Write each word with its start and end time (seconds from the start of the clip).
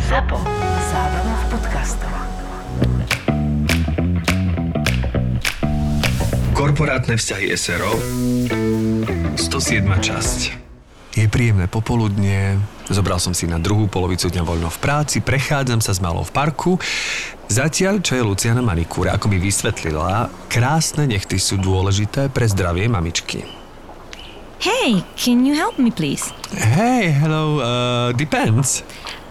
ZAPO. 0.00 0.40
Zábrná 0.88 1.34
v 1.36 1.44
podcastov. 1.52 2.12
Korporátne 6.56 7.20
vzťahy 7.20 7.52
SRO 7.52 7.92
107. 9.36 9.84
časť 9.84 10.40
je 11.12 11.28
príjemné 11.28 11.68
popoludne, 11.68 12.56
zobral 12.88 13.20
som 13.20 13.36
si 13.36 13.44
na 13.44 13.60
druhú 13.60 13.84
polovicu 13.84 14.32
dňa 14.32 14.48
voľno 14.48 14.72
v 14.72 14.78
práci, 14.80 15.20
prechádzam 15.20 15.84
sa 15.84 15.92
s 15.92 16.00
malou 16.00 16.24
v 16.24 16.32
parku. 16.32 16.80
Zatiaľ, 17.52 18.00
čo 18.00 18.16
je 18.16 18.24
Luciana 18.24 18.64
manikúra, 18.64 19.20
ako 19.20 19.28
mi 19.28 19.36
vysvetlila, 19.36 20.32
krásne 20.48 21.04
nechty 21.04 21.36
sú 21.36 21.60
dôležité 21.60 22.32
pre 22.32 22.48
zdravie 22.48 22.88
mamičky. 22.88 23.44
Hey, 24.64 25.04
can 25.20 25.44
you 25.44 25.52
help 25.52 25.76
me, 25.76 25.92
please? 25.92 26.32
Hey, 26.56 27.12
hello, 27.12 27.60
uh, 27.60 28.16
depends. 28.16 28.80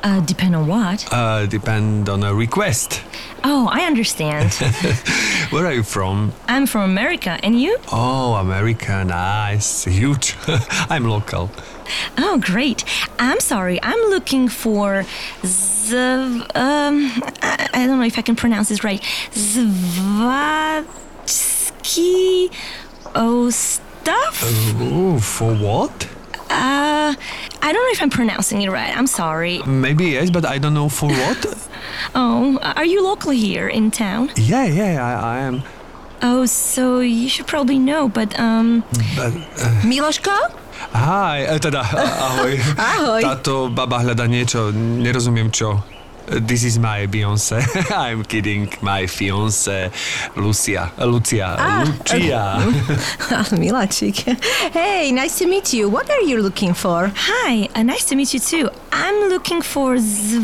Uh, 0.03 0.19
depend 0.21 0.55
on 0.55 0.67
what? 0.67 1.07
Uh, 1.11 1.45
depend 1.45 2.09
on 2.09 2.23
a 2.23 2.33
request. 2.33 3.03
Oh, 3.43 3.67
I 3.71 3.81
understand. 3.81 4.53
Where 5.51 5.65
are 5.65 5.73
you 5.73 5.83
from? 5.83 6.33
I'm 6.47 6.65
from 6.65 6.89
America, 6.89 7.39
and 7.43 7.59
you? 7.59 7.77
Oh, 7.91 8.33
America, 8.35 9.03
nice, 9.05 9.83
huge. 9.85 10.35
I'm 10.89 11.05
local. 11.05 11.51
Oh, 12.17 12.39
great. 12.39 12.83
I'm 13.19 13.39
sorry. 13.39 13.79
I'm 13.83 13.99
looking 14.09 14.47
for 14.47 15.05
the 15.41 16.45
um 16.55 17.11
I, 17.41 17.69
I 17.73 17.85
don't 17.85 17.99
know 17.99 18.05
if 18.05 18.17
I 18.17 18.21
can 18.21 18.35
pronounce 18.35 18.69
this 18.69 18.83
right. 18.83 19.01
Zvatsky 19.31 20.91
stuff? 23.51 24.81
Ooh, 24.81 25.19
for 25.19 25.53
what? 25.53 26.07
Uh 26.51 27.15
I 27.63 27.67
don't 27.71 27.83
know 27.87 27.93
if 27.95 28.01
I'm 28.03 28.09
pronouncing 28.11 28.61
it 28.61 28.69
right. 28.69 28.91
I'm 28.91 29.07
sorry. 29.07 29.63
Maybe 29.63 30.19
yes, 30.19 30.29
but 30.29 30.43
I 30.43 30.57
don't 30.59 30.73
know 30.75 30.89
for 30.89 31.07
what. 31.09 31.39
Oh, 32.15 32.57
are 32.61 32.85
you 32.85 33.03
local 33.03 33.31
here 33.31 33.67
in 33.67 33.91
town? 33.91 34.31
yeah, 34.35 34.65
yeah, 34.65 34.99
I, 34.99 35.11
I 35.13 35.35
am. 35.45 35.63
Oh, 36.21 36.45
so 36.45 36.99
you 36.99 37.29
should 37.29 37.47
probably 37.47 37.79
know, 37.79 38.09
but 38.09 38.33
um 38.39 38.83
But, 39.15 39.33
uh, 39.61 39.81
Miloško? 39.85 40.33
hi, 40.91 41.45
eh, 41.45 41.59
teda, 41.61 41.81
ahoj. 41.85 42.51
Ahoj. 42.91 43.21
Táto 43.21 43.53
baba 43.69 44.01
hľada 44.01 44.25
niečo, 44.27 44.73
nerozumiem 44.73 45.53
čo. 45.53 45.81
This 46.31 46.63
is 46.63 46.79
my 46.79 47.07
Beyoncé. 47.07 47.59
I'm 47.91 48.23
kidding. 48.23 48.69
My 48.81 49.05
fiance 49.05 49.91
Lucia. 50.37 50.91
Lucia. 50.97 51.55
Ah, 51.59 51.83
Lucia. 51.83 52.57
Miláčik. 53.59 54.23
Hey, 54.71 55.11
nice 55.11 55.37
to 55.39 55.45
meet 55.47 55.73
you. 55.73 55.89
What 55.89 56.09
are 56.09 56.21
you 56.21 56.41
looking 56.41 56.73
for? 56.73 57.11
Hi, 57.13 57.67
uh, 57.75 57.83
nice 57.83 58.05
to 58.05 58.15
meet 58.15 58.33
you 58.33 58.39
too. 58.39 58.69
I'm 58.93 59.27
looking 59.29 59.61
for 59.61 59.97
Zvatsky. 59.97 60.41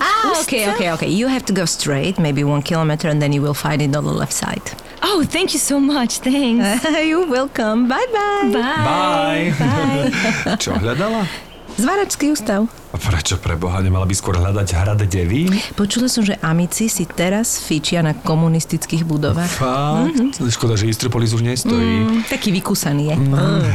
Ah, 0.00 0.40
okay, 0.42 0.68
okay, 0.74 0.90
okay. 0.92 1.08
You 1.08 1.28
have 1.28 1.44
to 1.46 1.52
go 1.52 1.64
straight, 1.64 2.18
maybe 2.18 2.42
one 2.42 2.62
kilometer, 2.62 3.08
and 3.08 3.22
then 3.22 3.32
you 3.32 3.40
will 3.40 3.54
find 3.54 3.80
it 3.80 3.94
on 3.94 4.04
the 4.04 4.12
left 4.12 4.32
side. 4.32 4.62
Oh, 5.00 5.22
thank 5.22 5.52
you 5.54 5.60
so 5.60 5.78
much. 5.78 6.18
Thanks. 6.18 6.84
You're 7.06 7.26
welcome. 7.30 7.86
Bye 7.86 8.04
bye. 8.12 8.50
Bye. 8.52 9.54
Bye. 9.58 10.10
Bye. 10.44 10.56
Čo 10.58 10.74
hľadala? 10.74 11.47
Zváračský 11.78 12.34
ústav. 12.34 12.66
Prečo 12.90 13.38
pre 13.38 13.54
Boha 13.54 13.78
nemala 13.78 14.02
by 14.02 14.10
skôr 14.10 14.34
hľadať 14.34 14.68
hrad 14.74 14.98
devín? 15.06 15.54
Počula 15.78 16.10
som, 16.10 16.26
že 16.26 16.34
amici 16.42 16.90
si 16.90 17.06
teraz 17.06 17.62
fičia 17.62 18.02
na 18.02 18.18
komunistických 18.18 19.06
budovách. 19.06 19.46
Fakt? 19.46 20.42
Škoda, 20.42 20.74
že 20.74 20.90
Istropolis 20.90 21.30
už 21.30 21.46
nestojí. 21.46 22.02
Mm, 22.02 22.26
taký 22.26 22.50
vykúsaný 22.50 23.14
je. 23.14 23.16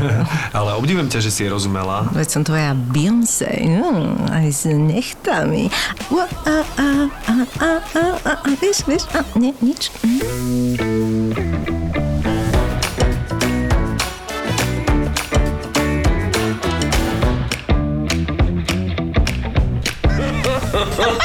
Ale 0.57 0.75
obdivujem 0.75 1.07
ťa, 1.07 1.23
že 1.23 1.31
si 1.31 1.47
jej 1.47 1.51
rozumela. 1.53 2.11
Veď 2.11 2.27
som 2.27 2.43
tvoja 2.43 2.75
Beyoncé, 2.75 3.63
no, 3.71 4.19
aj 4.27 4.47
s 4.51 4.67
nechtami. 4.67 5.71
Ua, 6.11 6.27
a, 6.27 6.55
a, 6.75 6.87
a, 7.07 7.35
a, 7.63 7.69
a, 7.95 8.03
a, 8.03 8.03
a, 8.27 8.31
vieš, 8.59 8.83
vieš, 8.83 9.07
a, 9.15 9.23
nie, 9.39 9.55
nič. 9.63 9.95
Mm. 10.03 11.52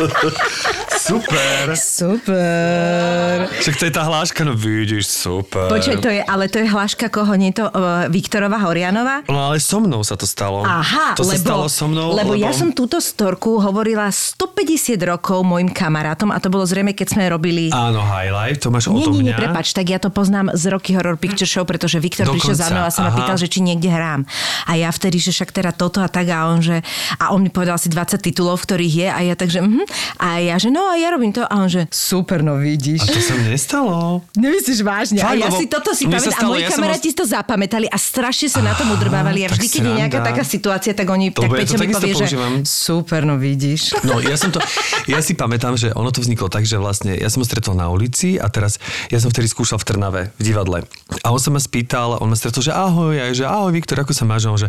Super. 1.00 1.74
Super. 1.74 3.48
Však 3.50 3.74
to 3.80 3.84
je 3.88 3.92
tá 3.92 4.02
hláška, 4.04 4.44
no 4.44 4.52
vidíš, 4.52 5.08
super. 5.08 5.72
Počkaj, 5.72 5.96
to 5.98 6.10
je, 6.12 6.20
ale 6.20 6.44
to 6.46 6.60
je 6.60 6.68
hláška 6.68 7.08
koho, 7.08 7.32
nie 7.40 7.50
to 7.56 7.66
uh, 7.66 8.06
Viktorova 8.12 8.60
Horianova? 8.60 9.24
No 9.26 9.50
ale 9.50 9.58
so 9.58 9.80
mnou 9.80 10.04
sa 10.04 10.14
to 10.14 10.28
stalo. 10.28 10.62
Aha, 10.62 11.16
to 11.16 11.24
lebo, 11.24 11.32
sa 11.32 11.36
stalo 11.40 11.64
so 11.72 11.88
mnou, 11.88 12.12
lebo, 12.14 12.36
ja 12.36 12.52
som 12.52 12.70
túto 12.70 13.00
storku 13.00 13.58
hovorila 13.58 14.12
150 14.12 15.00
rokov 15.02 15.40
mojim 15.40 15.72
kamarátom 15.72 16.30
a 16.30 16.38
to 16.38 16.52
bolo 16.52 16.68
zrejme, 16.68 16.92
keď 16.92 17.16
sme 17.16 17.24
robili... 17.32 17.72
Áno, 17.72 18.04
highlight, 18.04 18.60
to 18.60 18.68
máš 18.68 18.92
o 18.92 18.94
Nie, 18.94 19.04
tom 19.08 19.16
nie, 19.16 19.32
nie, 19.32 19.34
mňa. 19.34 19.40
prepač, 19.40 19.72
tak 19.72 19.88
ja 19.88 19.98
to 19.98 20.12
poznám 20.12 20.52
z 20.52 20.68
Rocky 20.68 20.92
Horror 20.94 21.16
Picture 21.16 21.48
Show, 21.48 21.64
pretože 21.64 21.96
Viktor 21.96 22.28
Dokonca, 22.28 22.38
prišiel 22.38 22.56
za 22.60 22.68
mnou 22.70 22.84
a 22.84 22.90
sa 22.92 23.08
ma 23.08 23.10
pýtal, 23.16 23.40
že 23.40 23.48
či 23.48 23.64
niekde 23.64 23.88
hrám. 23.88 24.28
A 24.68 24.76
ja 24.76 24.92
vtedy, 24.92 25.16
že 25.16 25.32
však 25.32 25.50
teda 25.50 25.72
toto 25.72 26.04
a 26.04 26.08
tak 26.12 26.28
a 26.28 26.46
on, 26.52 26.60
že... 26.60 26.84
A 27.16 27.32
on 27.32 27.40
mi 27.40 27.50
povedal 27.50 27.80
asi 27.80 27.88
20 27.88 28.20
titulov, 28.20 28.60
v 28.60 28.64
ktorých 28.68 28.94
je 28.94 29.08
a 29.08 29.18
ja 29.24 29.34
takže... 29.34 29.64
Mhm. 29.64 29.89
A 30.20 30.40
ja, 30.40 30.56
že 30.56 30.68
no 30.72 30.86
a 30.88 30.96
ja 30.96 31.10
robím 31.12 31.32
to 31.34 31.42
a 31.44 31.54
on, 31.60 31.68
že 31.68 31.86
super, 31.90 32.40
no 32.44 32.56
vidíš. 32.60 33.04
A 33.04 33.12
to 33.12 33.20
sa 33.20 33.34
mne 33.36 33.50
nestalo. 33.54 34.24
Nemyslíš 34.36 34.80
vážne? 34.84 35.20
Fakt, 35.20 35.36
a 35.36 35.48
ja 35.48 35.50
si 35.52 35.66
toto 35.66 35.90
si 35.92 36.04
pamätám. 36.06 36.32
A 36.36 36.42
moji 36.46 36.64
ja 36.64 36.70
kamaráti 36.72 37.08
si 37.10 37.16
to 37.16 37.24
zapamätali 37.26 37.86
a 37.90 37.96
strašne 37.98 38.48
sa 38.48 38.60
na 38.62 38.72
tom 38.76 38.90
udrbávali. 38.94 39.44
A 39.44 39.48
vždy, 39.50 39.66
keď 39.66 39.82
je 39.82 39.92
nejaká 40.04 40.18
taká 40.22 40.42
situácia, 40.46 40.92
tak 40.94 41.06
oni, 41.10 41.32
Lebo 41.34 41.54
tak 41.54 41.64
ja 41.64 41.66
to 41.66 41.74
Peťo 41.74 41.76
mi 41.80 41.94
povie, 41.94 42.12
že 42.16 42.36
super, 42.66 43.26
no 43.26 43.36
vidíš. 43.40 43.82
No, 44.10 44.18
ja 44.18 44.34
som 44.34 44.50
to, 44.50 44.58
ja 45.06 45.22
si 45.22 45.38
pamätám, 45.38 45.78
že 45.78 45.94
ono 45.94 46.10
to 46.10 46.18
vzniklo 46.18 46.50
tak, 46.50 46.66
že 46.66 46.80
vlastne 46.80 47.14
ja 47.14 47.30
som 47.30 47.44
ho 47.44 47.46
stretol 47.46 47.78
na 47.78 47.86
ulici 47.86 48.42
a 48.42 48.50
teraz 48.50 48.82
ja 49.06 49.22
som 49.22 49.30
vtedy 49.30 49.46
skúšal 49.46 49.78
v 49.78 49.86
Trnave, 49.86 50.22
v 50.34 50.42
divadle. 50.42 50.82
A 51.22 51.30
on 51.30 51.38
sa 51.38 51.54
ma 51.54 51.62
spýtal, 51.62 52.18
on 52.18 52.26
ma 52.26 52.34
stretol, 52.34 52.64
že 52.64 52.74
ahoj, 52.74 53.14
a 53.14 53.30
ja, 53.30 53.34
že 53.36 53.46
ahoj 53.46 53.70
Viktor, 53.70 54.02
ako 54.02 54.10
sa 54.10 54.26
máš? 54.26 54.48
A 54.48 54.50
on, 54.50 54.58
že 54.58 54.68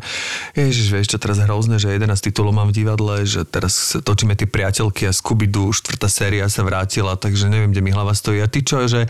ježiš, 0.53 0.93
vieš 0.93 1.07
čo, 1.15 1.17
teraz 1.17 1.41
hrozné, 1.41 1.81
že 1.81 1.89
11 1.89 2.11
titulov 2.21 2.53
mám 2.53 2.69
v 2.69 2.85
divadle, 2.85 3.25
že 3.25 3.41
teraz 3.47 3.97
točíme 3.97 4.37
tie 4.37 4.45
priateľky 4.45 5.09
a 5.09 5.10
Scooby-Doo, 5.13 5.69
štvrtá 5.69 6.07
séria 6.07 6.47
sa 6.47 6.61
vrátila, 6.61 7.13
takže 7.13 7.45
neviem, 7.45 7.69
kde 7.69 7.79
mi 7.79 7.89
hlava 7.89 8.11
stojí. 8.11 8.39
A 8.39 8.47
ty 8.47 8.59
čo, 8.59 8.81
že 8.83 9.05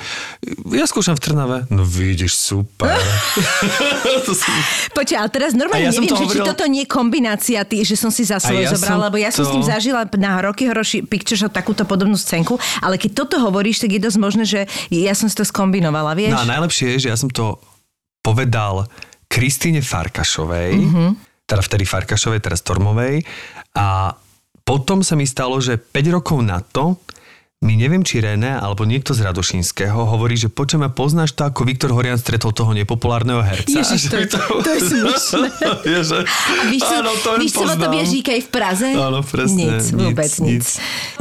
ja 0.67 0.83
skúšam 0.83 1.13
v 1.13 1.21
Trnave. 1.21 1.57
No 1.67 1.81
vidíš, 1.81 2.33
super. 2.33 2.91
to 4.25 4.33
som... 4.33 4.51
Počkaj, 4.91 5.17
ale 5.17 5.29
teraz 5.29 5.51
normálne 5.51 5.85
ja 5.85 5.91
som 5.91 6.01
neviem, 6.01 6.09
to 6.09 6.17
že 6.17 6.23
či 6.23 6.27
hovoril- 6.35 6.49
toto 6.49 6.65
nie 6.65 6.81
je 6.81 6.89
kombinácia, 6.89 7.59
tý, 7.63 7.81
že 7.81 7.95
som 7.95 8.09
si 8.09 8.23
za 8.23 8.37
svoje 8.37 8.65
ja 8.65 8.71
zobrala, 8.71 8.97
som 8.97 9.05
lebo 9.07 9.17
ja 9.17 9.29
som 9.29 9.41
to- 9.41 9.47
s 9.47 9.53
tým 9.53 9.63
zažila 9.63 10.01
na 10.15 10.41
Rocky 10.41 10.65
Horror 10.65 10.83
Picture 11.03 11.37
Show 11.37 11.49
takúto 11.49 11.83
podobnú 11.83 12.15
scénku, 12.15 12.53
ale 12.77 12.95
keď 12.95 13.11
toto 13.15 13.37
hovoríš, 13.37 13.79
tak 13.79 13.91
je 13.91 14.01
dosť 14.01 14.17
možné, 14.17 14.43
že 14.43 14.59
ja 14.89 15.13
som 15.13 15.25
si 15.25 15.33
to 15.33 15.43
skombinovala, 15.43 16.11
vieš? 16.11 16.33
No 16.33 16.41
a 16.41 16.49
najlepšie 16.49 16.93
je, 16.93 17.01
že 17.01 17.09
ja 17.09 17.15
som 17.15 17.27
to 17.27 17.61
povedal 18.19 18.85
Kristýne 19.25 19.79
Farkašovej, 19.79 20.71
Mhm. 20.71 20.83
mm-hmm. 20.83 21.09
teda 21.43 21.61
vtedy 21.61 21.83
Farkašovej, 21.83 22.39
teraz 22.39 22.59
Tormovej 22.59 23.23
a 23.73 24.11
potom 24.71 25.03
sa 25.03 25.19
mi 25.19 25.27
stalo, 25.27 25.59
že 25.59 25.75
5 25.75 26.15
rokov 26.15 26.39
na 26.39 26.63
to 26.63 26.95
mi 27.61 27.77
neviem, 27.77 28.01
či 28.01 28.17
René 28.17 28.57
alebo 28.57 28.89
niekto 28.89 29.13
z 29.13 29.21
Radošinského 29.21 29.93
hovorí, 29.93 30.33
že 30.33 30.49
počujem, 30.49 30.89
poznáš 30.89 31.37
to, 31.37 31.45
ako 31.45 31.61
Viktor 31.61 31.93
Horian 31.93 32.17
stretol 32.17 32.57
toho 32.57 32.73
nepopulárneho 32.73 33.37
herca. 33.37 33.69
Ježiš, 33.69 34.09
to 34.09 34.17
je- 34.17 34.33
to 34.65 34.71
je 34.73 34.81
smiešné. 34.89 35.47
Vieš, 35.85 36.05
že... 36.09 36.19
A 36.25 36.63
víš, 36.73 36.81
čo, 36.81 36.95
Áno, 36.97 37.11
to 37.21 37.29
víš, 37.37 37.53
čo 37.53 37.69
o 37.69 37.77
tobie 37.77 38.01
v 38.41 38.49
Praze? 38.49 38.89
Áno, 38.97 39.21
presne. 39.21 39.77
Nic, 39.77 39.93
vôbec 39.93 40.31
nic. 40.41 40.65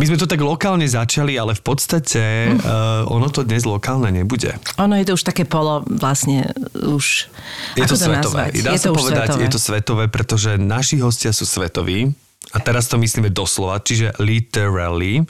My 0.00 0.04
sme 0.08 0.16
to 0.16 0.24
tak 0.24 0.40
lokálne 0.40 0.88
začali, 0.88 1.36
ale 1.36 1.52
v 1.52 1.60
podstate 1.60 2.56
uh, 2.56 3.04
ono 3.04 3.28
to 3.28 3.44
dnes 3.44 3.68
lokálne 3.68 4.08
nebude. 4.08 4.56
Ono 4.80 4.96
je 4.96 5.04
to 5.04 5.20
už 5.20 5.22
také 5.28 5.44
polo, 5.44 5.84
vlastne 5.84 6.48
už... 6.72 7.28
Je 7.76 7.84
ako 7.84 7.92
to 7.92 7.96
svetové. 8.00 8.16
nazvať? 8.48 8.52
Dá 8.64 8.70
je 8.72 8.80
sa 8.80 8.86
to 8.88 8.92
už 8.96 8.98
povedať, 9.04 9.26
svetové. 9.28 9.42
je 9.44 9.50
to 9.52 9.60
svetové, 9.60 10.04
pretože 10.08 10.50
naši 10.56 10.96
hostia 11.04 11.36
sú 11.36 11.44
svetoví. 11.44 12.16
A 12.50 12.58
teraz 12.58 12.90
to 12.90 12.98
myslíme 12.98 13.30
doslova, 13.30 13.78
čiže 13.78 14.10
literally. 14.18 15.22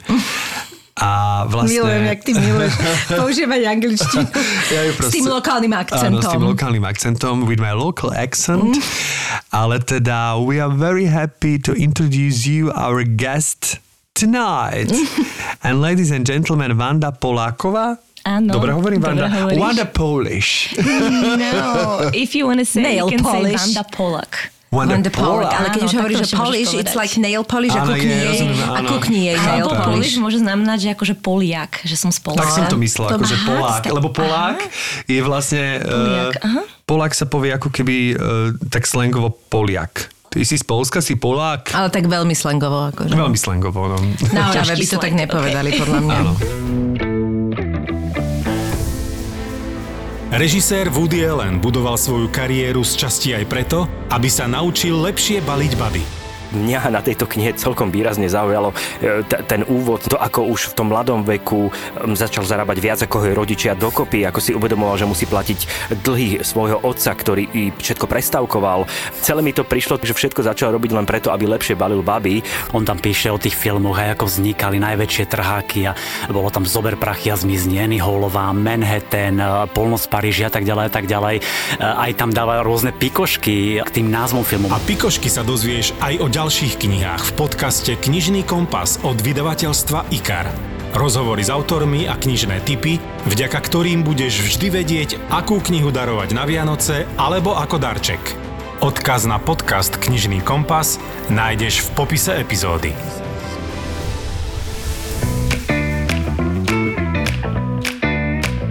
A 1.01 1.43
vlastne... 1.49 1.81
Milujem, 1.81 2.03
jak 2.13 2.19
ty 2.21 2.31
miluješ 2.37 2.73
používať 3.21 3.61
angličtinu. 3.63 4.27
Ja 4.69 4.81
ju 4.85 4.91
S 5.01 5.09
tým 5.09 5.25
lokálnym 5.25 5.73
akcentom. 5.73 6.19
Áno, 6.19 6.21
s 6.21 6.29
tým 6.29 6.45
lokálnym 6.45 6.83
akcentom, 6.85 7.33
with 7.49 7.57
my 7.57 7.73
local 7.73 8.13
accent. 8.13 8.77
Ale 9.49 9.81
teda, 9.81 10.37
we 10.37 10.61
are 10.61 10.69
very 10.69 11.09
happy 11.09 11.57
to 11.57 11.73
introduce 11.73 12.45
you 12.45 12.69
our 12.75 13.01
guest 13.01 13.81
tonight. 14.13 14.91
and 15.65 15.81
ladies 15.81 16.11
and 16.13 16.27
gentlemen, 16.27 16.75
Vanda 16.77 17.09
Poláková. 17.09 17.97
Áno, 18.21 18.53
Dobre 18.53 18.69
hovorím, 18.77 19.01
dobre 19.01 19.25
Vanda? 19.25 19.33
hovoríš. 19.33 19.57
Wanda 19.57 19.85
Polish. 19.89 20.77
No, 21.41 22.13
if 22.13 22.37
you 22.37 22.45
want 22.45 22.61
to 22.61 22.67
say, 22.67 22.85
Nail 22.85 23.09
you 23.09 23.17
can 23.17 23.25
polish. 23.25 23.57
say 23.57 23.73
Vanda 23.73 23.83
Polak. 23.89 24.53
Wonder 24.71 25.11
Pollock. 25.11 25.51
Ale 25.51 25.67
keď 25.75 25.83
Áno, 25.83 25.87
už 25.91 25.93
hovoríš, 25.99 26.17
môžeš 26.23 26.31
polish, 26.31 26.71
it's 26.79 26.95
like 26.95 27.11
nail 27.19 27.43
polish 27.43 27.75
a 27.75 27.83
Áno, 27.83 27.91
kukni 27.91 28.07
je, 28.07 28.23
jej, 28.23 28.39
a 28.55 28.79
kukni 28.87 29.19
jej 29.27 29.37
nail 29.37 29.67
polish 29.67 29.83
polish. 29.83 30.15
môže 30.15 30.37
znamenať, 30.39 30.77
že 30.79 30.89
akože 30.95 31.13
Poliak, 31.19 31.83
že 31.83 31.99
som 31.99 32.07
z 32.07 32.23
Polska. 32.23 32.39
Tak 32.39 32.55
som 32.55 32.63
to 32.71 32.79
myslel, 32.79 33.11
To- 33.11 33.19
akože 33.19 33.35
aha, 33.35 33.47
Polák. 33.51 33.83
Lebo 33.91 34.07
Polák 34.15 34.59
je 35.05 35.19
vlastne... 35.19 35.83
Poliak, 35.83 36.33
eh, 36.33 36.47
aha. 36.47 36.61
Polák 36.87 37.11
sa 37.11 37.27
povie 37.27 37.51
ako 37.51 37.67
keby 37.67 37.95
eh, 38.09 38.15
tak 38.71 38.87
slangovo 38.87 39.35
Poliak. 39.51 40.07
Ty 40.31 40.39
si 40.47 40.55
z 40.55 40.63
Polska, 40.63 41.03
si 41.03 41.19
Polák. 41.19 41.75
Ale 41.75 41.91
tak 41.91 42.07
veľmi 42.07 42.31
slangovo. 42.31 42.87
Akože. 42.87 43.11
Veľmi 43.11 43.35
slangovo, 43.35 43.91
no. 43.91 43.99
Na 44.31 44.55
Ťažký 44.55 44.79
by 44.79 44.87
to 44.87 44.97
tak 45.03 45.11
nepovedali, 45.11 45.75
podľa 45.75 45.99
mňa. 45.99 46.15
Áno. 46.15 47.10
Režisér 50.31 50.87
Woody 50.87 51.27
Allen 51.27 51.59
budoval 51.59 51.99
svoju 51.99 52.31
kariéru 52.31 52.87
z 52.87 53.03
časti 53.03 53.35
aj 53.35 53.51
preto, 53.51 53.83
aby 54.15 54.31
sa 54.31 54.47
naučil 54.47 54.95
lepšie 54.95 55.43
baliť 55.43 55.73
baby. 55.75 56.20
Mňa 56.51 56.91
na 56.91 56.99
tejto 56.99 57.27
knihe 57.27 57.55
celkom 57.55 57.89
výrazne 57.89 58.27
zaujalo 58.27 58.75
e, 58.99 59.23
t- 59.23 59.41
ten 59.47 59.63
úvod, 59.67 60.03
to 60.03 60.19
ako 60.19 60.51
už 60.51 60.71
v 60.71 60.75
tom 60.75 60.87
mladom 60.91 61.23
veku 61.23 61.71
začal 62.11 62.43
zarábať 62.43 62.77
viac 62.83 62.99
ako 63.03 63.23
jeho 63.23 63.37
rodičia 63.37 63.71
dokopy, 63.73 64.27
ako 64.27 64.39
si 64.43 64.51
uvedomoval, 64.51 64.99
že 64.99 65.07
musí 65.07 65.25
platiť 65.25 65.59
dlhy 66.03 66.43
svojho 66.43 66.83
otca, 66.83 67.15
ktorý 67.15 67.43
i 67.55 67.63
všetko 67.71 68.05
prestavkoval. 68.05 68.85
Celé 69.23 69.39
mi 69.41 69.55
to 69.55 69.63
prišlo, 69.63 69.95
že 70.01 70.11
všetko 70.11 70.43
začal 70.43 70.75
robiť 70.75 70.91
len 70.91 71.07
preto, 71.07 71.31
aby 71.31 71.47
lepšie 71.47 71.79
balil 71.79 72.03
baby. 72.03 72.43
On 72.75 72.83
tam 72.83 72.99
píše 72.99 73.31
o 73.31 73.39
tých 73.39 73.55
filmoch, 73.55 73.95
aj 73.95 74.19
ako 74.19 74.25
vznikali 74.27 74.77
najväčšie 74.81 75.25
trháky 75.31 75.87
a 75.87 75.95
bolo 76.27 76.51
tam 76.51 76.67
Zober 76.67 76.99
prachy 76.99 77.31
a 77.31 77.39
zmizni 77.39 77.79
Annie 77.79 78.03
Hallová, 78.03 78.51
Manhattan, 78.51 79.39
e, 79.39 79.45
Polnoc 79.71 80.03
Paríži 80.11 80.43
a 80.43 80.51
tak 80.51 80.67
ďalej 80.67 80.85
a 80.87 80.91
tak 80.91 81.05
ďalej. 81.07 81.35
E, 81.39 81.43
Aj 81.79 82.11
tam 82.17 82.29
dáva 82.35 82.59
rôzne 82.65 82.91
pikošky 82.91 83.79
k 83.81 83.89
tým 83.89 84.11
názvom 84.11 84.43
filmov. 84.43 84.75
A 84.75 84.79
pikošky 84.83 85.31
sa 85.31 85.45
dozvieš 85.45 85.95
aj 86.03 86.19
o 86.19 86.27
ďalších 86.41 86.81
knihách 86.81 87.21
v 87.21 87.33
podcaste 87.37 87.93
Knižný 88.01 88.41
kompas 88.41 88.97
od 89.05 89.13
vydavateľstva 89.13 90.09
IKAR. 90.09 90.49
Rozhovory 90.97 91.45
s 91.45 91.53
autormi 91.53 92.09
a 92.09 92.17
knižné 92.17 92.65
tipy, 92.65 92.97
vďaka 93.29 93.61
ktorým 93.61 94.01
budeš 94.01 94.49
vždy 94.49 94.67
vedieť, 94.73 95.09
akú 95.29 95.61
knihu 95.61 95.93
darovať 95.93 96.33
na 96.33 96.49
Vianoce 96.49 97.05
alebo 97.13 97.53
ako 97.53 97.77
darček. 97.77 98.17
Odkaz 98.81 99.29
na 99.29 99.37
podcast 99.37 100.01
Knižný 100.01 100.41
kompas 100.41 100.97
nájdeš 101.29 101.85
v 101.85 101.89
popise 101.93 102.33
epizódy. 102.33 102.89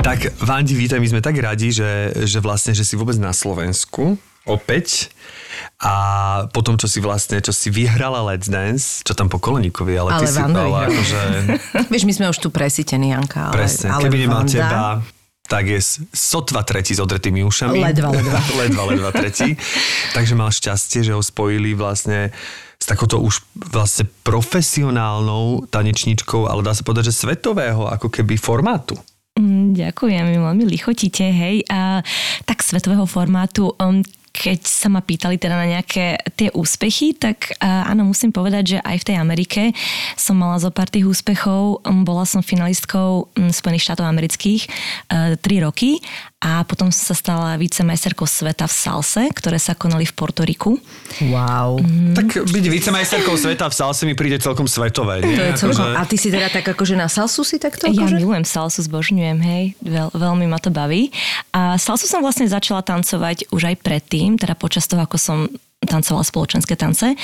Tak, 0.03 0.43
Vandi, 0.43 0.75
vítaj, 0.75 0.99
my 0.99 1.07
sme 1.07 1.23
tak 1.23 1.39
radi, 1.39 1.71
že, 1.71 2.19
že 2.27 2.43
vlastne, 2.43 2.75
že 2.75 2.83
si 2.83 2.99
vôbec 2.99 3.15
na 3.23 3.31
Slovensku 3.31 4.19
opäť 4.43 5.15
a 5.79 5.93
potom, 6.51 6.75
čo 6.75 6.87
si 6.87 6.99
vlastne, 6.99 7.39
čo 7.39 7.51
si 7.51 7.69
vyhrala 7.69 8.21
Let's 8.23 8.47
Dance, 8.47 9.01
čo 9.01 9.13
tam 9.13 9.27
po 9.27 9.37
Koleníkovi, 9.37 9.97
ale, 9.97 10.11
Ale 10.15 10.21
ty 10.21 10.27
si 10.27 10.39
Vanda 10.39 10.61
bola 10.61 10.79
vyhrala. 10.85 10.93
akože, 10.93 11.21
Vieš, 11.93 12.05
my 12.05 12.13
sme 12.13 12.27
už 12.29 12.39
tu 12.39 12.49
presítení, 12.49 13.11
Janka. 13.11 13.49
Ale, 13.49 13.55
presne, 13.57 13.89
ale 13.89 14.03
keby 14.07 14.19
nemal 14.19 14.43
Vanda- 14.43 14.53
teba, 14.53 14.85
tak 15.45 15.67
je 15.67 15.81
sotva 16.15 16.63
tretí 16.63 16.95
s 16.95 17.03
odretými 17.03 17.43
ušami. 17.43 17.83
Ledva, 17.83 18.09
ledva. 18.17 18.39
ledva, 18.55 18.83
ledva 18.87 19.11
tretí. 19.11 19.59
Takže 20.17 20.39
mal 20.39 20.55
šťastie, 20.55 21.03
že 21.03 21.11
ho 21.11 21.19
spojili 21.19 21.75
vlastne 21.75 22.31
s 22.81 22.87
takouto 22.87 23.21
už 23.21 23.43
vlastne 23.75 24.09
profesionálnou 24.25 25.67
tanečníčkou, 25.69 26.47
ale 26.47 26.63
dá 26.63 26.73
sa 26.73 26.87
povedať, 26.87 27.11
že 27.11 27.27
svetového 27.27 27.91
ako 27.91 28.09
keby 28.09 28.39
formátu. 28.39 28.95
Mm, 29.37 29.75
Ďakujem, 29.75 30.25
veľmi 30.39 30.65
lichotíte, 30.67 31.25
hej. 31.25 31.65
A, 31.67 32.01
tak 32.45 32.63
svetového 32.63 33.05
formátu, 33.05 33.75
um, 33.77 34.01
keď 34.31 34.63
sa 34.65 34.89
ma 34.89 35.03
pýtali 35.03 35.37
teda 35.37 35.59
na 35.59 35.67
nejaké 35.79 36.17
tie 36.39 36.49
úspechy, 36.55 37.19
tak 37.19 37.55
a, 37.59 37.91
áno, 37.91 38.09
musím 38.09 38.31
povedať, 38.31 38.77
že 38.77 38.79
aj 38.81 38.97
v 39.03 39.07
tej 39.07 39.17
Amerike 39.19 39.63
som 40.15 40.39
mala 40.39 40.57
zo 40.63 40.71
pár 40.71 40.89
tých 40.89 41.07
úspechov. 41.07 41.83
Bola 42.07 42.25
som 42.25 42.41
finalistkou 42.41 43.29
Spojených 43.37 43.85
štátov 43.91 44.07
amerických 44.07 44.63
uh, 44.67 45.35
tri 45.39 45.61
roky 45.61 46.01
a 46.41 46.65
potom 46.65 46.89
som 46.89 47.13
sa 47.13 47.17
stala 47.17 47.61
vicemajsterkou 47.61 48.25
sveta 48.25 48.65
v 48.65 48.73
salse, 48.73 49.23
ktoré 49.37 49.61
sa 49.61 49.77
konali 49.77 50.09
v 50.09 50.15
Portoriku. 50.17 50.81
Wow. 51.29 51.77
Tak 52.17 52.49
byť 52.49 52.65
vicemajsterkou 52.65 53.37
sveta 53.37 53.69
v 53.69 53.75
salse 53.77 54.09
mi 54.09 54.17
príde 54.17 54.41
celkom 54.41 54.65
svetové. 54.65 55.21
Nie? 55.21 55.37
To 55.37 55.45
je 55.45 55.53
celkom... 55.61 55.85
Akože- 55.93 56.01
A 56.01 56.09
ty 56.09 56.17
si 56.17 56.33
teda 56.33 56.49
tak 56.49 56.65
akože 56.65 56.97
na 56.97 57.13
salsu 57.13 57.45
si 57.45 57.61
takto? 57.61 57.85
Ja 57.85 57.93
akože? 57.93 58.17
milujem 58.17 58.49
salsu, 58.49 58.81
zbožňujem, 58.81 59.37
hej, 59.37 59.65
Veľ, 59.85 60.09
veľmi 60.17 60.49
ma 60.49 60.57
to 60.57 60.73
baví. 60.73 61.13
A 61.53 61.77
salsu 61.77 62.09
som 62.09 62.25
vlastne 62.25 62.49
začala 62.49 62.81
tancovať 62.81 63.53
už 63.53 63.71
aj 63.71 63.77
predtým, 63.85 64.41
teda 64.41 64.57
počas 64.57 64.89
toho, 64.89 65.05
ako 65.05 65.21
som 65.21 65.39
tancovala 65.81 66.29
spoločenské 66.29 66.77
tance, 66.77 67.17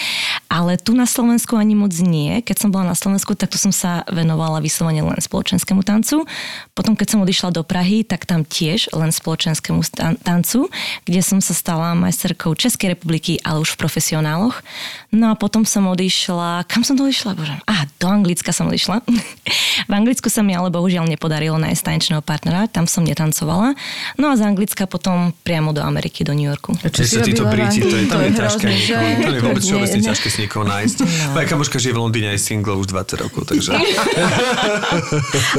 ale 0.48 0.80
tu 0.80 0.96
na 0.96 1.04
Slovensku 1.04 1.60
ani 1.60 1.76
moc 1.76 1.92
nie. 2.00 2.40
Keď 2.40 2.56
som 2.56 2.68
bola 2.72 2.88
na 2.88 2.96
Slovensku, 2.96 3.36
tak 3.36 3.52
tu 3.52 3.60
som 3.60 3.68
sa 3.68 4.00
venovala 4.08 4.64
vyslovene 4.64 5.04
len 5.04 5.20
spoločenskému 5.20 5.84
tancu. 5.84 6.24
Potom, 6.72 6.96
keď 6.96 7.06
som 7.12 7.20
odišla 7.20 7.52
do 7.52 7.60
Prahy, 7.60 8.00
tak 8.00 8.24
tam 8.24 8.48
tiež 8.48 8.96
len 8.96 9.12
spoločenskému 9.12 9.84
tancu, 10.24 10.72
kde 11.04 11.20
som 11.20 11.44
sa 11.44 11.52
stala 11.52 11.92
majsterkou 12.00 12.56
Českej 12.56 12.96
republiky, 12.96 13.36
ale 13.44 13.60
už 13.60 13.76
v 13.76 13.80
profesionáloch. 13.84 14.64
No 15.12 15.28
a 15.28 15.34
potom 15.36 15.68
som 15.68 15.84
odišla, 15.92 16.64
kam 16.64 16.80
som 16.80 16.96
to 16.96 17.04
odišla? 17.04 17.36
Bože, 17.36 17.60
a 17.68 17.84
do 18.00 18.08
Anglicka 18.08 18.56
som 18.56 18.72
odišla. 18.72 19.04
v 19.90 19.92
Anglicku 19.92 20.32
sa 20.32 20.40
mi 20.40 20.56
ale 20.56 20.72
bohužiaľ 20.72 21.04
nepodarilo 21.04 21.60
nájsť 21.60 21.82
tanečného 21.84 22.24
partnera, 22.24 22.72
tam 22.72 22.88
som 22.88 23.04
netancovala. 23.04 23.76
No 24.16 24.32
a 24.32 24.34
z 24.40 24.48
Anglicka 24.48 24.88
potom 24.88 25.36
priamo 25.44 25.76
do 25.76 25.84
Ameriky, 25.84 26.24
do 26.24 26.32
New 26.32 26.48
Yorku. 26.48 26.72
Čo 26.80 27.04
Že 27.04 27.04
sa 27.04 27.20
títo 27.20 27.44
Briti, 27.44 27.84
to 27.84 27.92
je, 27.92 28.04
tam 28.08 28.24
je 28.24 28.45
ťažké. 28.46 28.66
hrozné, 28.66 28.86
že? 28.86 28.96
To 29.26 29.34
je 29.34 29.42
vôbec 29.42 29.62
všeobecne 29.62 30.00
ťažké 30.06 30.28
s 30.30 30.36
niekoho 30.40 30.64
nájsť. 30.64 30.96
Moja 31.34 31.46
kamoška 31.50 31.76
žije 31.82 31.92
v 31.92 32.00
Londýne 32.00 32.28
aj 32.32 32.40
single 32.40 32.78
už 32.78 32.86
20 32.94 33.22
rokov, 33.26 33.42
takže... 33.50 33.70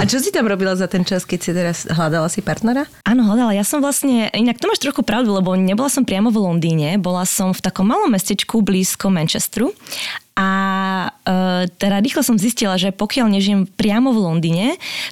A 0.02 0.04
čo 0.08 0.18
si 0.24 0.32
tam 0.32 0.48
robila 0.48 0.74
za 0.74 0.88
ten 0.88 1.04
čas, 1.04 1.28
keď 1.28 1.40
si 1.40 1.52
teraz 1.52 1.86
hľadala 1.86 2.32
si 2.32 2.40
partnera? 2.40 2.88
Áno, 3.04 3.28
hľadala. 3.28 3.52
Ja 3.52 3.68
som 3.68 3.84
vlastne, 3.84 4.32
inak 4.32 4.58
to 4.58 4.72
máš 4.72 4.80
trochu 4.80 5.04
pravdu, 5.04 5.36
lebo 5.36 5.54
nebola 5.60 5.92
som 5.92 6.08
priamo 6.08 6.32
v 6.32 6.40
Londýne, 6.40 6.96
bola 6.98 7.28
som 7.28 7.52
v 7.52 7.60
takom 7.60 7.88
malom 7.88 8.10
mestečku 8.10 8.64
blízko 8.64 9.12
Manchesteru 9.12 9.76
a 10.38 10.50
e, 11.10 11.66
teda 11.82 11.98
rýchlo 11.98 12.22
som 12.22 12.38
zistila, 12.38 12.78
že 12.78 12.94
pokiaľ 12.94 13.26
nežijem 13.34 13.66
priamo 13.66 14.14
v 14.14 14.22
Londýne, 14.22 14.68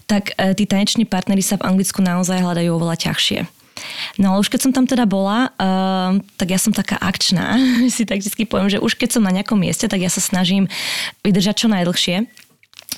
tak 0.06 0.38
e, 0.38 0.54
tí 0.54 0.70
taneční 0.70 1.10
partnery 1.10 1.42
sa 1.42 1.58
v 1.58 1.66
Anglicku 1.66 2.06
naozaj 2.06 2.46
hľadajú 2.46 2.70
oveľa 2.78 3.10
ťažšie. 3.10 3.55
No 4.16 4.36
ale 4.36 4.42
už 4.42 4.50
keď 4.50 4.70
som 4.70 4.72
tam 4.72 4.88
teda 4.88 5.04
bola, 5.04 5.52
uh, 5.60 6.20
tak 6.40 6.52
ja 6.52 6.60
som 6.60 6.72
taká 6.72 6.96
akčná, 7.00 7.60
si 7.96 8.08
tak 8.08 8.24
vždy 8.24 8.48
poviem, 8.48 8.72
že 8.72 8.80
už 8.80 8.96
keď 8.96 9.20
som 9.20 9.24
na 9.24 9.36
nejakom 9.36 9.60
mieste, 9.60 9.86
tak 9.88 10.00
ja 10.00 10.12
sa 10.12 10.24
snažím 10.24 10.72
vydržať 11.24 11.66
čo 11.66 11.68
najdlhšie. 11.68 12.46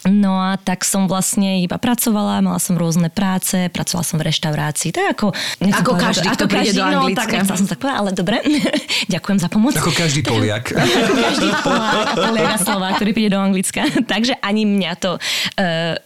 No 0.06 0.38
a 0.39 0.62
tak 0.62 0.85
som 0.85 1.09
vlastne 1.09 1.65
iba 1.65 1.75
pracovala, 1.81 2.39
mala 2.45 2.62
som 2.62 2.77
rôzne 2.77 3.09
práce, 3.09 3.68
pracovala 3.74 4.06
som 4.06 4.21
v 4.21 4.29
reštaurácii. 4.29 4.94
To 4.94 5.00
je 5.01 5.07
ako... 5.09 5.27
Ako 5.33 5.91
povedať, 5.97 6.06
každý, 6.06 6.27
že- 6.29 6.35
kto 6.38 6.45
príde 6.45 6.71
do 6.77 6.83
no, 6.85 7.01
tak 7.18 7.27
som 7.44 7.68
tak 7.68 7.79
povedať, 7.81 7.97
ale 7.97 8.09
dobre. 8.13 8.38
Ďakujem 9.13 9.38
za 9.41 9.50
pomoc. 9.50 9.74
Ako 9.74 9.91
každý 9.91 10.21
Poliak. 10.21 10.71
Ako 10.77 11.13
každý 11.18 11.50
Polák, 11.65 12.07
Poliak 12.13 12.47
a 12.53 12.57
Slovák, 12.62 12.94
ktorý 13.01 13.12
príde 13.18 13.31
do 13.33 13.41
Anglicka. 13.41 13.84
Takže 14.05 14.38
ani 14.39 14.63
mňa 14.69 14.91
to 15.01 15.17
uh, 15.17 15.98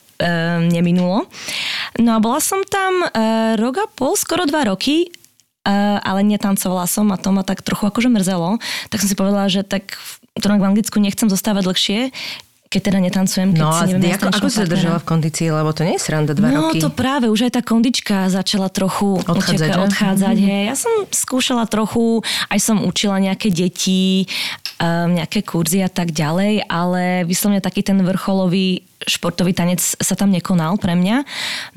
neminulo. 0.70 1.26
No 1.98 2.10
a 2.16 2.20
bola 2.22 2.38
som 2.38 2.62
tam 2.68 3.06
uh, 3.06 3.58
rok 3.58 3.76
a 3.82 3.88
pol, 3.90 4.14
skoro 4.14 4.46
dva 4.46 4.70
roky, 4.70 5.10
uh, 5.66 5.98
ale 6.02 6.22
netancovala 6.26 6.86
som 6.86 7.10
a 7.10 7.18
to 7.18 7.30
ma 7.34 7.42
tak 7.42 7.66
trochu 7.66 7.90
akože 7.90 8.10
mrzelo. 8.10 8.62
Tak 8.94 8.98
som 9.02 9.10
si 9.10 9.18
povedala, 9.18 9.50
že 9.50 9.66
tak 9.66 9.98
to 10.40 10.48
v 10.48 10.64
Anglicku 10.64 10.98
nechcem 11.02 11.28
zostávať 11.28 11.68
dlhšie, 11.68 12.00
keď 12.72 12.82
teda 12.88 13.00
netancujem, 13.04 13.52
keď 13.52 13.60
No 13.68 13.76
si 13.76 13.92
neviem 13.92 14.16
ako, 14.16 14.28
ako 14.32 14.48
si 14.48 14.64
sa 14.64 14.64
držala 14.64 14.98
v 15.04 15.06
kondícii, 15.12 15.48
lebo 15.52 15.76
to 15.76 15.84
nie 15.84 16.00
je 16.00 16.08
sranda 16.08 16.32
dva 16.32 16.48
no 16.56 16.72
roky. 16.72 16.80
to 16.80 16.88
práve, 16.88 17.28
už 17.28 17.52
aj 17.52 17.60
tá 17.60 17.62
kondička 17.68 18.32
začala 18.32 18.72
trochu 18.72 19.20
Odchádzať, 19.28 19.76
uteka- 19.76 19.84
odchádzať 19.92 20.38
hej. 20.40 20.64
Ja 20.72 20.76
som 20.80 20.94
skúšala 21.12 21.68
trochu, 21.68 22.24
aj 22.48 22.60
som 22.64 22.80
učila 22.88 23.20
nejaké 23.20 23.52
deti, 23.52 24.24
um, 24.80 25.20
nejaké 25.20 25.44
kurzy 25.44 25.84
a 25.84 25.92
tak 25.92 26.16
ďalej, 26.16 26.64
ale 26.72 27.28
vyslovene 27.28 27.60
taký 27.60 27.84
ten 27.84 28.00
vrcholový 28.00 28.88
športový 29.08 29.56
tanec 29.56 29.82
sa 29.82 30.14
tam 30.14 30.30
nekonal 30.30 30.78
pre 30.78 30.94
mňa. 30.94 31.26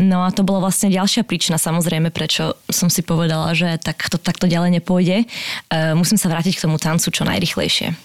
No 0.01 0.25
a 0.25 0.33
to 0.33 0.45
bola 0.45 0.69
vlastne 0.69 0.93
ďalšia 0.93 1.25
príčina 1.25 1.57
samozrejme, 1.57 2.13
prečo 2.13 2.57
som 2.69 2.93
si 2.93 3.01
povedala, 3.01 3.57
že 3.57 3.81
tak 3.81 4.09
to 4.13 4.21
takto 4.21 4.45
ďalej 4.45 4.81
nepôjde. 4.81 5.25
Uh, 5.73 5.97
musím 5.97 6.21
sa 6.21 6.29
vrátiť 6.29 6.61
k 6.61 6.65
tomu 6.69 6.77
tancu 6.77 7.09
čo 7.09 7.23
najrychlejšie. 7.25 7.97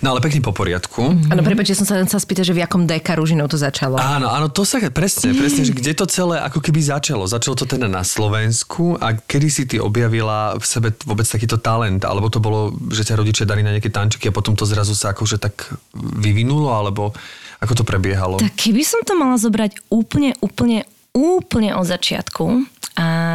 No 0.00 0.16
ale 0.16 0.24
pekne 0.24 0.40
po 0.40 0.56
poriadku. 0.56 1.14
Áno, 1.28 1.40
prepáč, 1.44 1.76
som 1.76 1.86
sa 1.86 2.00
len 2.00 2.08
chcela 2.08 2.22
spýtať, 2.24 2.52
že 2.52 2.56
v 2.56 2.62
jakom 2.64 2.88
deka 2.88 3.12
ružinou 3.16 3.46
to 3.46 3.60
začalo. 3.60 4.00
Áno, 4.00 4.32
áno, 4.32 4.48
to 4.48 4.64
sa 4.64 4.80
presne, 4.88 5.36
presne, 5.36 5.62
že 5.68 5.76
kde 5.76 5.92
to 5.92 6.08
celé 6.08 6.40
ako 6.40 6.64
keby 6.64 6.80
začalo. 6.80 7.28
Začalo 7.28 7.54
to 7.58 7.66
teda 7.68 7.86
na 7.86 8.02
Slovensku 8.02 8.96
a 8.98 9.14
kedy 9.16 9.48
si 9.48 9.62
ty 9.68 9.76
objavila 9.78 10.56
v 10.56 10.64
sebe 10.64 10.88
vôbec 11.04 11.28
takýto 11.28 11.60
talent, 11.60 12.02
alebo 12.04 12.32
to 12.32 12.42
bolo, 12.42 12.74
že 12.90 13.06
ťa 13.06 13.18
rodičia 13.20 13.44
dali 13.44 13.60
na 13.60 13.74
nejaké 13.74 13.92
tančky 13.92 14.28
a 14.30 14.34
potom 14.34 14.56
to 14.56 14.64
zrazu 14.64 14.96
sa 14.96 15.12
akože 15.12 15.38
tak 15.38 15.68
vyvinulo, 15.94 16.72
alebo 16.72 17.14
ako 17.62 17.78
to 17.78 17.84
prebiehalo? 17.86 18.42
Tak 18.42 18.61
keby 18.62 18.86
som 18.86 19.02
to 19.02 19.18
mala 19.18 19.34
zobrať 19.34 19.90
úplne, 19.90 20.38
úplne, 20.38 20.86
úplne 21.10 21.74
od 21.74 21.82
začiatku, 21.82 22.62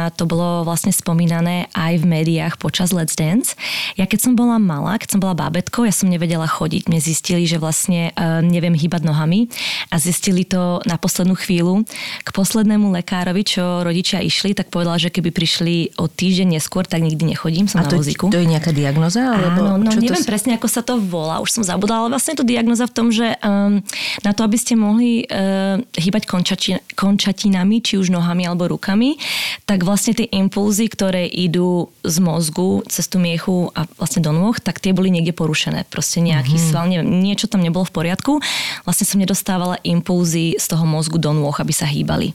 a 0.08 0.10
to 0.10 0.24
bolo 0.24 0.64
vlastne 0.64 0.88
spomínané 0.88 1.68
aj 1.76 2.00
v 2.00 2.04
médiách 2.08 2.56
počas 2.56 2.96
Let's 2.96 3.12
Dance. 3.12 3.52
Ja 4.00 4.08
keď 4.08 4.24
som 4.24 4.32
bola 4.32 4.56
malá, 4.56 4.96
keď 4.96 5.12
som 5.12 5.20
bola 5.20 5.36
bábetkou, 5.36 5.84
ja 5.84 5.92
som 5.92 6.08
nevedela 6.08 6.48
chodiť. 6.48 6.88
Mne 6.88 6.96
zistili, 7.04 7.44
že 7.44 7.60
vlastne 7.60 8.16
uh, 8.16 8.40
neviem 8.40 8.72
hýbať 8.72 9.04
nohami 9.04 9.52
a 9.92 10.00
zistili 10.00 10.48
to 10.48 10.80
na 10.88 10.96
poslednú 10.96 11.36
chvíľu. 11.36 11.84
K 12.24 12.28
poslednému 12.32 12.88
lekárovi, 12.88 13.44
čo 13.44 13.84
rodičia 13.84 14.24
išli, 14.24 14.56
tak 14.56 14.72
povedala, 14.72 14.96
že 14.96 15.12
keby 15.12 15.28
prišli 15.28 16.00
o 16.00 16.08
týždeň 16.08 16.56
neskôr, 16.56 16.88
tak 16.88 17.04
nikdy 17.04 17.36
nechodím, 17.36 17.68
som 17.68 17.84
A 17.84 17.84
na 17.84 17.92
to, 17.92 18.00
vozíku. 18.00 18.32
to 18.32 18.40
je 18.40 18.48
nejaká 18.48 18.72
diagnoza? 18.72 19.28
Alebo 19.28 19.76
Áno, 19.76 19.84
no 19.84 19.90
neviem 19.92 20.24
to... 20.24 20.30
presne, 20.30 20.56
ako 20.56 20.68
sa 20.70 20.80
to 20.80 20.96
volá, 20.96 21.42
už 21.42 21.60
som 21.60 21.62
zabudala, 21.66 22.06
ale 22.06 22.16
vlastne 22.16 22.32
je 22.32 22.40
to 22.40 22.46
diagnoza 22.48 22.88
v 22.88 22.94
tom, 22.94 23.12
že 23.12 23.36
um, 23.44 23.84
na 24.24 24.32
to, 24.32 24.40
aby 24.46 24.56
ste 24.56 24.72
mohli 24.72 25.28
uh, 25.28 25.76
hýbať 25.98 26.24
končati, 26.24 26.80
končatinami, 26.94 27.82
či 27.82 27.98
už 27.98 28.14
nohami 28.14 28.46
alebo 28.46 28.70
rukami, 28.70 29.18
tak 29.66 29.82
vlastne 29.82 29.97
tie 30.02 30.28
impulzy, 30.30 30.86
ktoré 30.86 31.26
idú 31.26 31.90
z 32.06 32.16
mozgu 32.22 32.86
cez 32.86 33.10
tú 33.10 33.18
miechu 33.18 33.74
a 33.74 33.90
vlastne 33.98 34.22
do 34.22 34.30
nôh, 34.30 34.54
tak 34.62 34.78
tie 34.78 34.94
boli 34.94 35.10
niekde 35.10 35.34
porušené. 35.34 35.86
Proste 35.90 36.22
nejaký 36.22 36.54
mm-hmm. 36.54 36.70
sval, 36.70 36.86
neviem, 36.86 37.08
niečo 37.22 37.50
tam 37.50 37.60
nebolo 37.60 37.82
v 37.86 37.94
poriadku. 37.94 38.38
Vlastne 38.86 39.06
som 39.08 39.18
nedostávala 39.18 39.82
impulzy 39.82 40.54
z 40.56 40.66
toho 40.70 40.86
mozgu 40.86 41.18
do 41.18 41.34
nôh, 41.34 41.54
aby 41.54 41.74
sa 41.74 41.88
hýbali. 41.88 42.32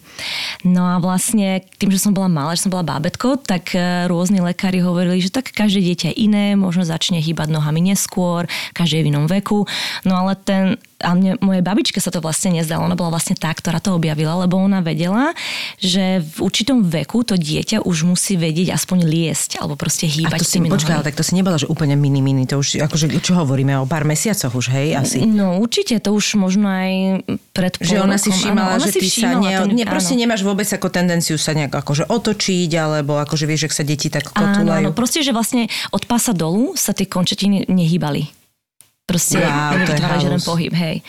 No 0.67 0.83
a 0.83 0.99
vlastne 0.99 1.63
tým, 1.79 1.93
že 1.93 2.03
som 2.03 2.11
bola 2.11 2.27
malá, 2.27 2.57
že 2.57 2.67
som 2.67 2.73
bola 2.73 2.83
bábetko, 2.83 3.39
tak 3.39 3.73
eh, 3.73 4.05
rôzni 4.11 4.43
lekári 4.43 4.83
hovorili, 4.83 5.23
že 5.23 5.33
tak 5.33 5.55
každé 5.55 5.79
dieťa 5.79 6.07
je 6.13 6.19
iné, 6.19 6.45
možno 6.59 6.83
začne 6.83 7.23
hýbať 7.23 7.49
nohami 7.49 7.79
neskôr, 7.79 8.45
každý 8.75 8.99
je 8.99 9.05
v 9.07 9.11
inom 9.15 9.25
veku. 9.31 9.63
No 10.03 10.19
ale 10.19 10.35
ten 10.35 10.75
a 11.03 11.11
mne, 11.13 11.35
mojej 11.43 11.59
babičke 11.59 11.99
sa 11.99 12.09
to 12.09 12.23
vlastne 12.23 12.55
nezdalo. 12.55 12.87
Ona 12.87 12.95
bola 12.95 13.13
vlastne 13.13 13.35
tá, 13.35 13.51
ktorá 13.51 13.83
to 13.83 13.91
objavila, 13.91 14.39
lebo 14.39 14.55
ona 14.55 14.79
vedela, 14.79 15.35
že 15.77 16.23
v 16.23 16.37
určitom 16.39 16.81
veku 16.81 17.27
to 17.27 17.35
dieťa 17.35 17.83
už 17.83 18.07
musí 18.07 18.39
vedieť 18.39 18.71
aspoň 18.71 19.03
liesť 19.03 19.59
alebo 19.59 19.75
proste 19.75 20.07
A 20.07 20.11
hýbať 20.15 20.39
to 20.39 20.47
si, 20.47 20.63
počkaj, 20.63 20.95
ale 20.97 21.05
tak 21.11 21.19
to 21.19 21.23
si 21.27 21.35
nebola, 21.35 21.59
že 21.59 21.67
úplne 21.67 21.99
mini, 21.99 22.23
mini, 22.23 22.47
to 22.47 22.55
už, 22.57 22.79
akože, 22.79 23.11
čo 23.19 23.35
hovoríme, 23.35 23.75
o 23.77 23.85
pár 23.85 24.07
mesiacoch 24.07 24.55
už, 24.55 24.71
hej, 24.71 24.95
asi. 24.95 25.27
No 25.27 25.59
určite, 25.59 25.99
to 25.99 26.15
už 26.15 26.39
možno 26.39 26.71
aj 26.71 26.91
pred 27.51 27.75
Že 27.77 27.99
ona 27.99 28.15
si 28.15 28.31
všímala, 28.31 28.79
áno, 28.79 28.79
ona 28.79 28.87
že 28.87 28.91
si 28.95 28.99
ty 29.03 29.07
sa 29.11 29.11
všímala 29.11 29.43
ne, 29.43 29.53
ten- 29.59 29.75
ne, 29.75 29.85
proste 29.85 30.13
áno. 30.15 30.21
nemáš 30.23 30.41
vôbec 30.41 30.67
ako 30.71 30.87
tendenciu 30.87 31.35
sa 31.35 31.51
nejak 31.51 31.75
akože 31.75 32.07
otočiť, 32.07 32.71
alebo 32.79 33.19
akože 33.19 33.43
vieš, 33.43 33.67
že 33.67 33.81
sa 33.81 33.83
deti 33.83 34.07
tak 34.07 34.31
Áno, 34.31 34.63
kotulajú. 34.63 34.79
áno, 34.79 34.89
proste, 34.95 35.19
že 35.19 35.35
vlastne 35.35 35.67
od 35.91 36.03
pása 36.07 36.31
dolu 36.31 36.77
sa 36.79 36.95
tie 36.95 37.09
končatiny 37.09 37.67
nehýbali. 37.67 38.42
Proste 39.03 39.43
Wow, 39.43 39.83
nevytvárali 39.83 40.23
žiaden 40.23 40.43
pohyb, 40.47 40.71
hej. 40.71 41.03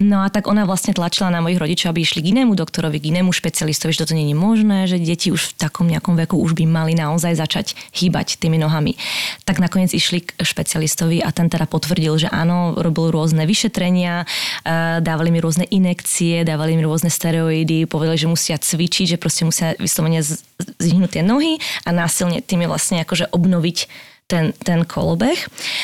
No 0.00 0.24
a 0.24 0.32
tak 0.32 0.50
ona 0.50 0.66
vlastne 0.66 0.90
tlačila 0.90 1.28
na 1.30 1.38
mojich 1.38 1.60
rodičov, 1.60 1.92
aby 1.92 2.02
išli 2.02 2.24
k 2.24 2.32
inému 2.34 2.56
doktorovi, 2.56 2.98
k 2.98 3.14
inému 3.14 3.30
špecialistovi, 3.30 3.94
že 3.94 4.02
toto 4.02 4.16
nie 4.16 4.32
je 4.32 4.36
možné, 4.36 4.90
že 4.90 4.98
deti 4.98 5.28
už 5.28 5.52
v 5.52 5.56
takom 5.60 5.86
nejakom 5.86 6.18
veku 6.18 6.40
už 6.40 6.56
by 6.56 6.64
mali 6.66 6.96
naozaj 6.96 7.36
začať 7.36 7.66
hýbať 7.94 8.40
tými 8.42 8.56
nohami. 8.56 8.98
Tak 9.44 9.60
nakoniec 9.60 9.92
išli 9.92 10.24
k 10.24 10.40
špecialistovi 10.40 11.20
a 11.20 11.30
ten 11.30 11.46
teda 11.46 11.68
potvrdil, 11.68 12.26
že 12.26 12.28
áno, 12.32 12.74
robil 12.80 13.12
rôzne 13.12 13.46
vyšetrenia, 13.46 14.24
eh, 14.24 14.98
dávali 15.04 15.28
mi 15.28 15.38
rôzne 15.38 15.68
inekcie, 15.68 16.42
dávali 16.48 16.74
mi 16.74 16.82
rôzne 16.82 17.12
steroidy, 17.12 17.84
povedali, 17.84 18.18
že 18.18 18.26
musia 18.26 18.56
cvičiť, 18.56 19.14
že 19.14 19.20
proste 19.20 19.44
musia 19.46 19.76
vyslovene 19.76 20.24
z- 20.24 20.42
zvihnúť 20.80 21.20
tie 21.20 21.22
nohy 21.22 21.60
a 21.84 21.92
násilne 21.92 22.40
tými 22.40 22.64
vlastne 22.66 23.04
akože 23.04 23.30
obnoviť 23.30 23.78
ten, 24.24 24.56
ten 24.56 24.88
kolobeh, 24.88 25.36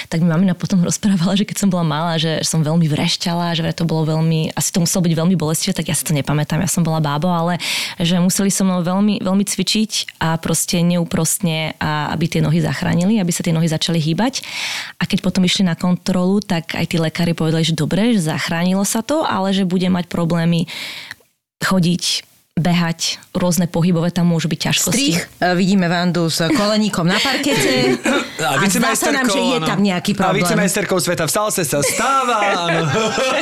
tak 0.09 0.25
mi 0.25 0.29
mamina 0.33 0.57
potom 0.57 0.81
rozprávala, 0.89 1.37
že 1.37 1.45
keď 1.45 1.57
som 1.61 1.69
bola 1.69 1.85
malá, 1.85 2.17
že 2.17 2.41
som 2.41 2.65
veľmi 2.65 2.89
vrešťala, 2.89 3.53
že 3.53 3.63
to 3.77 3.85
bolo 3.85 4.09
veľmi, 4.17 4.57
asi 4.57 4.73
to 4.73 4.81
muselo 4.81 5.05
byť 5.05 5.15
veľmi 5.15 5.37
bolestivé, 5.37 5.77
tak 5.77 5.93
ja 5.93 5.97
si 5.97 6.05
to 6.05 6.17
nepamätám, 6.17 6.65
ja 6.65 6.71
som 6.71 6.81
bola 6.81 7.05
bábo, 7.05 7.29
ale 7.29 7.61
že 8.01 8.17
museli 8.17 8.49
so 8.49 8.65
mnou 8.65 8.81
veľmi, 8.81 9.21
veľmi 9.21 9.45
cvičiť 9.45 10.21
a 10.25 10.41
proste 10.41 10.81
neúprostne, 10.81 11.77
a 11.77 12.13
aby 12.17 12.27
tie 12.33 12.41
nohy 12.41 12.65
zachránili, 12.65 13.21
aby 13.21 13.33
sa 13.33 13.45
tie 13.45 13.53
nohy 13.53 13.69
začali 13.69 14.01
hýbať. 14.01 14.41
A 14.97 15.05
keď 15.05 15.21
potom 15.21 15.45
išli 15.45 15.69
na 15.69 15.77
kontrolu, 15.77 16.41
tak 16.41 16.73
aj 16.73 16.89
tí 16.89 16.97
lekári 16.97 17.37
povedali, 17.37 17.63
že 17.63 17.77
dobre, 17.77 18.17
že 18.17 18.25
zachránilo 18.25 18.83
sa 18.89 19.05
to, 19.05 19.23
ale 19.23 19.53
že 19.53 19.69
bude 19.69 19.87
mať 19.93 20.09
problémy 20.09 20.65
chodiť, 21.61 22.25
behať, 22.61 23.19
rôzne 23.33 23.65
pohybové 23.67 24.13
tam 24.13 24.29
môžu 24.29 24.53
byť 24.53 24.61
ťažkosti. 24.61 24.93
Strich, 24.93 25.19
e, 25.41 25.47
vidíme 25.57 25.89
Vandu 25.89 26.29
s 26.29 26.45
koleníkom 26.53 27.09
na 27.09 27.17
parkete 27.17 27.97
a, 28.41 28.65
zdá 28.65 28.91
sa 28.93 29.13
nám, 29.13 29.29
že 29.29 29.39
je 29.39 29.59
tam 29.61 29.79
nejaký 29.79 30.13
A 30.13 30.17
problém. 30.17 30.43
vicemajsterkou 30.43 30.99
sveta 30.99 31.25
v 31.25 31.33
salse 31.33 31.63
sa 31.63 31.79
stáva, 31.81 32.37
áno. 32.67 32.83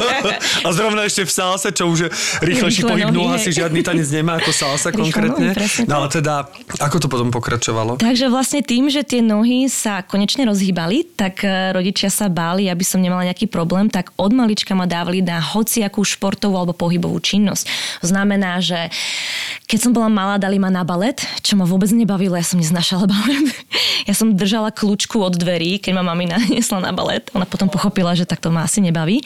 A 0.67 0.69
zrovna 0.75 1.07
ešte 1.07 1.23
v 1.25 1.33
salse, 1.33 1.69
čo 1.71 1.87
už 1.87 1.99
je 1.99 2.09
rýchlejší 2.43 2.83
Rýchle 2.83 2.91
pohyb 2.91 3.15
hej. 3.15 3.35
asi 3.35 3.51
žiadny 3.55 3.81
tanec 3.81 4.09
nemá 4.11 4.37
ako 4.37 4.51
salsa 4.51 4.89
Rýchle 4.93 5.07
konkrétne. 5.31 5.55
nohy, 5.55 5.87
No 5.87 6.03
ale 6.03 6.07
teda, 6.11 6.35
ako 6.79 6.97
to 6.99 7.07
potom 7.07 7.29
pokračovalo? 7.31 7.97
Takže 7.97 8.27
vlastne 8.29 8.61
tým, 8.61 8.91
že 8.91 9.07
tie 9.07 9.23
nohy 9.23 9.71
sa 9.71 10.03
konečne 10.03 10.45
rozhýbali, 10.45 11.15
tak 11.15 11.47
e, 11.47 11.71
rodičia 11.71 12.11
sa 12.11 12.27
báli, 12.27 12.67
aby 12.67 12.83
som 12.83 12.99
nemala 12.99 13.25
nejaký 13.25 13.47
problém, 13.47 13.87
tak 13.89 14.11
od 14.19 14.33
malička 14.35 14.75
ma 14.75 14.85
dávali 14.85 15.23
na 15.23 15.39
hociakú 15.39 16.03
športovú 16.03 16.59
alebo 16.59 16.75
pohybovú 16.75 17.23
činnosť. 17.23 17.65
To 18.03 18.07
znamená, 18.11 18.59
že 18.59 18.91
keď 19.69 19.79
som 19.79 19.93
bola 19.93 20.09
malá, 20.09 20.41
dali 20.41 20.57
ma 20.57 20.69
na 20.69 20.83
balet, 20.83 21.21
čo 21.45 21.55
ma 21.55 21.65
vôbec 21.65 21.89
nebavilo, 21.93 22.35
ja 22.35 22.45
som 22.45 22.59
neznašala 22.59 23.05
balet. 23.13 23.53
Ja 24.09 24.15
som 24.17 24.33
držala 24.35 24.73
kľúčku 24.89 25.21
od 25.21 25.37
dverí, 25.37 25.77
keď 25.85 26.01
ma 26.01 26.17
mamina 26.17 26.41
nesla 26.57 26.81
na 26.81 26.97
balet. 26.97 27.29
Ona 27.37 27.45
potom 27.45 27.69
pochopila, 27.69 28.17
že 28.17 28.25
tak 28.25 28.41
to 28.41 28.49
ma 28.49 28.65
asi 28.65 28.81
nebaví. 28.81 29.21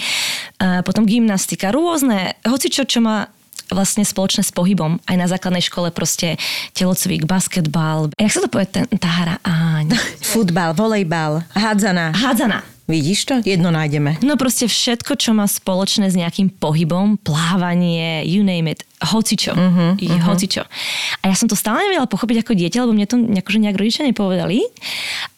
A 0.58 0.82
potom 0.82 1.06
gymnastika, 1.06 1.70
rôzne, 1.70 2.34
hoci 2.42 2.66
čo, 2.66 2.82
čo 2.82 2.98
ma 2.98 3.30
vlastne 3.70 4.02
spoločné 4.02 4.42
s 4.42 4.50
pohybom. 4.50 4.98
Aj 5.06 5.16
na 5.16 5.30
základnej 5.30 5.62
škole 5.62 5.94
proste 5.94 6.34
telocvik, 6.74 7.24
basketbal. 7.24 8.10
Jak 8.18 8.34
sa 8.34 8.42
to 8.42 8.50
povie 8.50 8.66
ten, 8.66 8.90
tá 8.98 9.08
hra? 9.08 9.34
Áň. 9.46 9.94
Futbal, 10.34 10.74
volejbal, 10.74 11.46
hádzana. 11.54 12.10
Hádzana. 12.10 12.66
Vidíš 12.90 13.24
to? 13.24 13.34
Jedno 13.46 13.70
nájdeme. 13.70 14.18
No 14.26 14.34
proste 14.34 14.66
všetko, 14.66 15.14
čo 15.14 15.30
má 15.32 15.46
spoločné 15.46 16.10
s 16.10 16.18
nejakým 16.18 16.50
pohybom, 16.50 17.14
plávanie, 17.22 18.26
you 18.26 18.42
name 18.42 18.68
it, 18.68 18.82
hocičo. 19.02 19.52
Uh-huh, 19.52 19.98
uh-huh. 19.98 20.22
hocičo. 20.30 20.62
A 21.22 21.24
ja 21.30 21.36
som 21.36 21.50
to 21.50 21.58
stále 21.58 21.82
nevedela 21.82 22.06
pochopiť 22.06 22.46
ako 22.46 22.52
dieťa, 22.54 22.78
lebo 22.86 22.94
mne 22.94 23.06
to 23.10 23.16
akože 23.18 23.58
nejak 23.58 23.76
rodičia 23.78 24.02
nepovedali. 24.06 24.62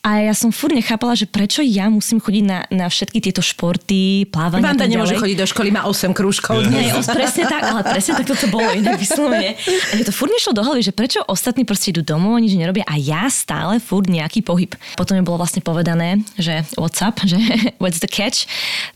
A 0.04 0.20
ja 0.20 0.36
som 0.36 0.52
furt 0.52 0.76
nechápala, 0.76 1.16
že 1.16 1.24
prečo 1.24 1.64
ja 1.64 1.88
musím 1.88 2.20
chodiť 2.20 2.44
na, 2.44 2.68
na 2.68 2.86
všetky 2.92 3.24
tieto 3.24 3.40
športy, 3.40 4.28
plávanie 4.28 4.60
Vanda 4.60 4.84
nemôže 4.84 5.16
chodiť 5.16 5.38
do 5.40 5.46
školy, 5.48 5.72
má 5.72 5.88
8 5.88 6.12
krúžkov. 6.12 6.60
Nie, 6.68 6.92
o, 6.92 7.00
presne 7.00 7.48
tak, 7.48 7.64
ale 7.64 7.80
presne 7.80 8.20
tak 8.20 8.28
toto 8.28 8.44
bolo 8.52 8.68
inak 8.76 9.00
vyslovene. 9.04 9.56
A 9.56 9.92
mne 9.96 10.04
to 10.04 10.12
furt 10.12 10.28
nešlo 10.28 10.52
do 10.52 10.60
hlavy, 10.60 10.84
že 10.84 10.92
prečo 10.92 11.24
ostatní 11.24 11.64
proste 11.64 11.88
idú 11.88 12.04
domov, 12.04 12.36
nič 12.36 12.52
nerobia 12.52 12.84
a 12.84 13.00
ja 13.00 13.32
stále 13.32 13.80
furt 13.80 14.12
nejaký 14.12 14.44
pohyb. 14.44 14.76
Potom 15.00 15.16
mi 15.16 15.24
bolo 15.24 15.40
vlastne 15.40 15.64
povedané, 15.64 16.20
že 16.36 16.68
what's 16.76 17.00
up, 17.00 17.16
že 17.24 17.40
what's 17.82 18.04
the 18.04 18.10
catch. 18.10 18.44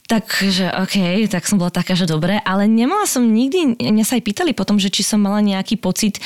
Takže 0.08 0.72
OK, 0.72 1.28
tak 1.28 1.44
som 1.44 1.60
bola 1.60 1.68
taká, 1.68 1.92
že 1.92 2.08
dobre, 2.08 2.40
ale 2.40 2.64
nemala 2.64 3.04
som 3.04 3.20
nikdy, 3.28 3.76
mňa 3.76 4.04
sa 4.08 4.16
aj 4.16 4.24
pýtali 4.24 4.56
potom, 4.56 4.80
že 4.80 4.88
či 4.88 5.04
som 5.04 5.20
mala 5.20 5.44
nejaký 5.44 5.76
pocit, 5.76 6.16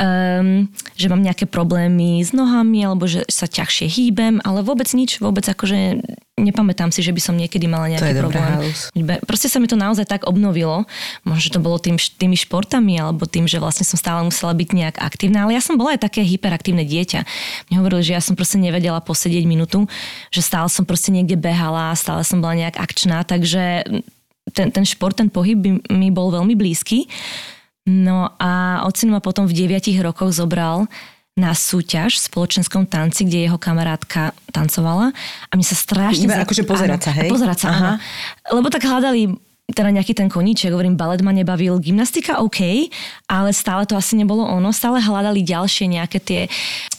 um, 0.00 0.64
že 0.96 1.12
mám 1.12 1.20
nejaké 1.20 1.44
problémy 1.44 2.24
s 2.24 2.32
nohami, 2.32 2.88
alebo 2.88 3.04
že 3.04 3.28
sa 3.28 3.44
ťažšie 3.44 3.84
hýbem, 3.84 4.40
ale 4.48 4.64
vôbec 4.64 4.88
nič, 4.96 5.20
vôbec 5.20 5.44
akože 5.44 6.00
nepamätám 6.38 6.94
si, 6.94 7.02
že 7.02 7.10
by 7.12 7.20
som 7.20 7.34
niekedy 7.34 7.66
mala 7.66 7.90
nejaký 7.90 8.14
dobré, 8.14 8.38
problém. 8.38 8.50
Be- 9.04 9.22
Proste 9.26 9.50
sa 9.50 9.58
mi 9.58 9.66
to 9.66 9.74
naozaj 9.74 10.06
tak 10.06 10.24
obnovilo. 10.24 10.86
Možno, 11.26 11.42
že 11.42 11.54
to 11.54 11.60
bolo 11.60 11.76
tým, 11.82 11.98
tými 11.98 12.38
športami, 12.38 12.96
alebo 12.96 13.26
tým, 13.26 13.50
že 13.50 13.58
vlastne 13.58 13.82
som 13.82 13.98
stále 13.98 14.22
musela 14.22 14.54
byť 14.54 14.68
nejak 14.72 14.96
aktívna. 15.02 15.44
Ale 15.44 15.58
ja 15.58 15.62
som 15.62 15.76
bola 15.76 15.98
aj 15.98 16.06
také 16.06 16.22
hyperaktívne 16.22 16.86
dieťa. 16.86 17.20
Mne 17.68 17.76
hovorili, 17.82 18.02
že 18.06 18.16
ja 18.16 18.22
som 18.22 18.38
proste 18.38 18.56
nevedela 18.62 19.02
posedieť 19.02 19.44
minútu, 19.44 19.84
že 20.30 20.40
stále 20.40 20.70
som 20.70 20.86
proste 20.86 21.10
niekde 21.10 21.34
behala, 21.34 21.92
stále 21.98 22.22
som 22.22 22.40
bola 22.40 22.56
nejak 22.56 22.78
akčná, 22.78 23.26
takže 23.26 23.84
ten, 24.54 24.72
ten 24.72 24.84
šport, 24.88 25.18
ten 25.18 25.28
pohyb 25.28 25.58
by 25.60 25.70
mi 25.92 26.08
bol 26.08 26.32
veľmi 26.32 26.56
blízky. 26.56 27.10
No 27.88 28.36
a 28.36 28.84
ocino 28.84 29.16
ma 29.16 29.20
potom 29.24 29.48
v 29.48 29.64
9 29.64 29.80
rokoch 30.04 30.36
zobral 30.36 30.84
na 31.38 31.54
súťaž 31.54 32.18
v 32.18 32.22
spoločenskom 32.26 32.90
tanci, 32.90 33.22
kde 33.22 33.46
jeho 33.46 33.56
kamarátka 33.56 34.34
tancovala 34.50 35.14
a 35.48 35.52
mne 35.54 35.66
sa 35.66 35.78
strašne... 35.78 36.26
Iba 36.26 36.42
akože 36.42 36.66
pozerať 36.66 37.00
sa, 37.06 37.10
hej? 37.14 37.30
Pozerať 37.30 37.58
sa, 37.62 37.66
Aha. 37.70 37.78
áno. 37.78 37.92
Lebo 38.58 38.66
tak 38.74 38.82
hľadali 38.82 39.38
teda 39.68 39.92
nejaký 39.92 40.16
ten 40.16 40.32
koníček, 40.32 40.72
hovorím, 40.72 40.96
balet 40.96 41.20
ma 41.20 41.28
nebavil, 41.30 41.76
gymnastika 41.76 42.40
OK, 42.40 42.88
ale 43.28 43.52
stále 43.52 43.84
to 43.84 43.94
asi 43.94 44.16
nebolo 44.16 44.40
ono, 44.40 44.72
stále 44.72 44.96
hľadali 44.96 45.44
ďalšie 45.44 45.92
nejaké 45.92 46.18
tie 46.24 46.40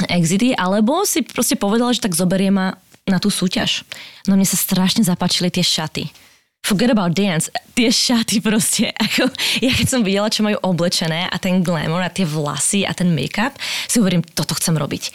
exity, 0.06 0.54
alebo 0.54 1.02
si 1.02 1.26
proste 1.26 1.58
povedal, 1.58 1.90
že 1.98 2.06
tak 2.06 2.14
zoberie 2.14 2.54
ma 2.54 2.78
na 3.10 3.18
tú 3.18 3.34
súťaž. 3.34 3.84
No 4.30 4.38
mne 4.38 4.46
sa 4.46 4.54
strašne 4.54 5.02
zapáčili 5.02 5.50
tie 5.50 5.66
šaty. 5.66 6.14
Forget 6.60 6.92
about 6.92 7.16
dance. 7.16 7.48
Tie 7.74 7.88
šaty 7.88 8.44
proste, 8.44 8.92
ako 9.06 9.32
ja 9.64 9.72
keď 9.72 9.88
som 9.88 10.04
videla, 10.04 10.28
čo 10.28 10.44
majú 10.44 10.60
oblečené 10.62 11.26
a 11.26 11.38
ten 11.40 11.64
glamour 11.64 12.04
a 12.04 12.12
tie 12.12 12.28
vlasy 12.28 12.84
a 12.84 12.92
ten 12.92 13.10
make-up, 13.10 13.56
si 13.88 13.98
hovorím, 13.98 14.20
toto 14.22 14.54
chcem 14.54 14.76
robiť. 14.76 15.10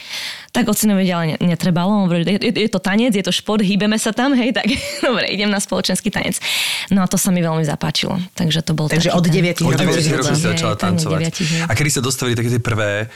Tak 0.51 0.65
ocinovi 0.67 1.05
ale 1.13 1.37
ne, 1.37 1.55
netrebalo, 1.55 1.93
on 1.93 2.03
hovoril, 2.09 2.25
je, 2.27 2.49
je, 2.49 2.71
to 2.73 2.81
tanec, 2.81 3.13
je 3.13 3.21
to 3.21 3.31
šport, 3.31 3.61
hýbeme 3.61 4.01
sa 4.01 4.11
tam, 4.11 4.33
hej, 4.41 4.51
tak 4.51 4.67
dobre, 5.07 5.29
idem 5.29 5.53
na 5.53 5.61
spoločenský 5.61 6.09
tanec. 6.09 6.41
No 6.89 7.05
a 7.05 7.07
to 7.07 7.21
sa 7.21 7.29
mi 7.29 7.45
veľmi 7.45 7.63
zapáčilo, 7.63 8.17
takže 8.33 8.65
to 8.65 8.73
bol 8.73 8.89
Takže 8.89 9.13
taký 9.13 9.19
od 9.21 9.23
ten- 9.23 9.35
9 9.55 9.61
Od 9.61 9.73
rokov 9.77 9.95
9 9.95 10.01
si 10.01 10.11
rokov 10.11 10.35
si 10.35 10.43
Hej, 10.43 10.51
začala 10.57 10.75
tak 10.75 10.83
tancovať. 10.97 11.21
A 11.69 11.73
kedy 11.77 11.91
sa 11.93 12.01
dostavili 12.01 12.35
také 12.35 12.49
tie 12.51 12.63
prvé 12.63 13.13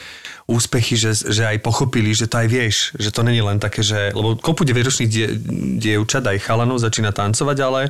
úspechy, 0.49 0.97
že, 0.97 1.13
že 1.15 1.45
aj 1.45 1.61
pochopili, 1.61 2.11
že 2.11 2.25
to 2.25 2.41
aj 2.41 2.49
vieš, 2.49 2.77
že 2.97 3.13
to 3.13 3.21
není 3.21 3.39
len 3.39 3.57
také, 3.57 3.85
že, 3.85 4.11
lebo 4.11 4.33
kopu 4.35 4.65
9-ročných 4.65 5.07
die, 5.07 5.27
dievčat, 5.79 6.25
aj 6.25 6.41
chalanov 6.41 6.81
začína 6.81 7.13
tancovať, 7.13 7.57
ale 7.61 7.81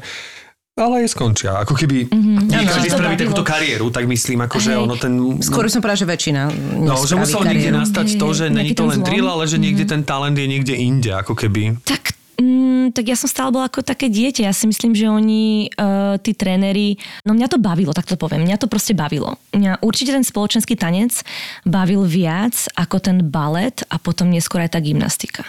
ale 0.75 1.03
aj 1.03 1.11
skončia. 1.11 1.59
Ako 1.59 1.75
keby 1.75 2.07
mm-hmm. 2.07 2.55
Každý 2.55 2.95
spraví 2.95 3.19
takúto 3.19 3.43
kariéru, 3.43 3.91
tak 3.91 4.07
myslím, 4.07 4.47
ako 4.47 4.57
že 4.59 4.79
ono 4.79 4.95
ten... 4.95 5.11
Skôr 5.39 5.67
som 5.67 5.83
povedala, 5.83 5.99
že 5.99 6.07
väčšina 6.07 6.43
No, 6.79 6.95
že 7.03 7.15
nespraví 7.15 7.19
musel 7.19 7.41
niekde 7.45 7.59
kariéru. 7.67 7.83
nastať 7.83 8.07
to, 8.15 8.27
že 8.31 8.45
není 8.47 8.71
to 8.73 8.87
len 8.87 9.03
drill, 9.03 9.27
ale 9.27 9.45
že 9.45 9.59
niekde 9.59 9.83
Mhm. 9.83 9.91
ten 9.91 10.03
talent 10.03 10.35
je 10.35 10.47
niekde 10.47 10.75
inde, 10.75 11.11
ako 11.11 11.35
keby. 11.35 11.83
Tak, 11.83 12.15
mm, 12.39 12.97
tak 12.97 13.05
ja 13.11 13.17
som 13.19 13.29
stále 13.29 13.53
bola 13.53 13.69
ako 13.69 13.85
také 13.85 14.09
dieťa. 14.09 14.49
Ja 14.49 14.55
si 14.55 14.65
myslím, 14.71 14.97
že 14.97 15.11
oni, 15.11 15.69
uh, 15.77 16.17
tí 16.23 16.33
tréneri, 16.33 16.97
no 17.27 17.35
mňa 17.35 17.49
to 17.51 17.59
bavilo, 17.61 17.93
tak 17.93 18.09
to 18.09 18.17
poviem. 18.17 18.47
Mňa 18.47 18.63
to 18.63 18.71
proste 18.71 18.97
bavilo. 18.97 19.37
Mňa 19.53 19.83
určite 19.85 20.15
ten 20.15 20.25
spoločenský 20.25 20.79
tanec 20.79 21.21
bavil 21.69 22.07
viac 22.07 22.55
ako 22.79 22.97
ten 23.03 23.19
balet 23.27 23.83
a 23.93 24.01
potom 24.01 24.31
neskôr 24.31 24.65
aj 24.65 24.79
tá 24.79 24.81
gymnastika. 24.81 25.45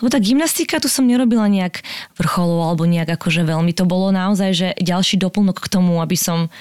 Lebo 0.00 0.08
tá 0.12 0.18
gymnastika, 0.22 0.78
tu 0.78 0.88
som 0.88 1.04
nerobila 1.06 1.48
nejak 1.48 1.82
vrcholov 2.16 2.72
alebo 2.72 2.84
nejak 2.86 3.18
akože 3.18 3.42
veľmi. 3.42 3.72
To 3.76 3.84
bolo 3.88 4.14
naozaj, 4.14 4.50
že 4.52 4.68
ďalší 4.78 5.18
doplnok 5.18 5.58
k 5.62 5.68
tomu, 5.72 5.98
aby 5.98 6.14
som, 6.14 6.52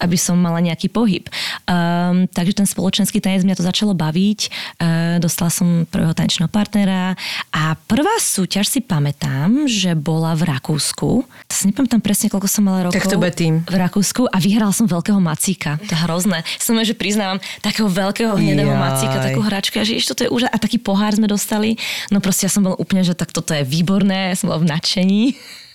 aby 0.00 0.16
som 0.16 0.38
mala 0.38 0.62
nejaký 0.62 0.88
pohyb. 0.88 1.26
Um, 1.66 2.30
takže 2.30 2.64
ten 2.64 2.68
spoločenský 2.68 3.18
tanec 3.18 3.44
mňa 3.44 3.58
to 3.58 3.64
začalo 3.66 3.92
baviť. 3.92 4.40
Uh, 4.78 5.16
dostala 5.18 5.50
som 5.50 5.84
prvého 5.88 6.14
tanečného 6.14 6.48
partnera 6.48 7.18
a 7.50 7.74
prvá 7.88 8.16
súťaž 8.22 8.70
si 8.70 8.80
pamätám, 8.80 9.66
že 9.66 9.92
bola 9.98 10.34
v 10.38 10.48
Rakúsku. 10.50 11.10
To 11.26 11.52
si 11.52 11.70
nepamätám 11.70 12.00
presne, 12.00 12.30
koľko 12.30 12.48
som 12.48 12.62
mala 12.66 12.88
rokov. 12.88 13.00
Tak 13.00 13.10
to 13.10 13.18
tým. 13.34 13.66
V 13.66 13.76
Rakúsku 13.76 14.30
a 14.30 14.36
vyhral 14.38 14.70
som 14.70 14.86
veľkého 14.86 15.18
macíka. 15.18 15.76
To 15.82 15.92
je 15.92 16.00
hrozné. 16.06 16.46
Som 16.62 16.76
že 16.84 16.92
priznávam 16.92 17.40
takého 17.64 17.88
veľkého 17.88 18.36
hnedého 18.36 18.70
Jaj. 18.70 18.82
macíka, 18.82 19.16
takú 19.24 19.40
hračku. 19.40 19.80
A 19.80 19.84
že 19.86 19.96
ešte 19.96 20.12
toto 20.12 20.22
je 20.28 20.30
úžasné. 20.30 20.52
A 20.52 20.58
taký 20.60 20.78
pohár 20.78 21.16
sme 21.16 21.24
dostali. 21.24 21.80
No 22.12 22.20
proste 22.20 22.43
ja 22.44 22.52
som 22.52 22.60
bola 22.60 22.76
úplne, 22.76 23.00
že 23.00 23.16
tak 23.16 23.32
toto 23.32 23.56
je 23.56 23.64
výborné. 23.64 24.30
Ja 24.30 24.36
som 24.36 24.52
bola 24.52 24.60
v 24.60 24.68
nadšení. 24.68 25.22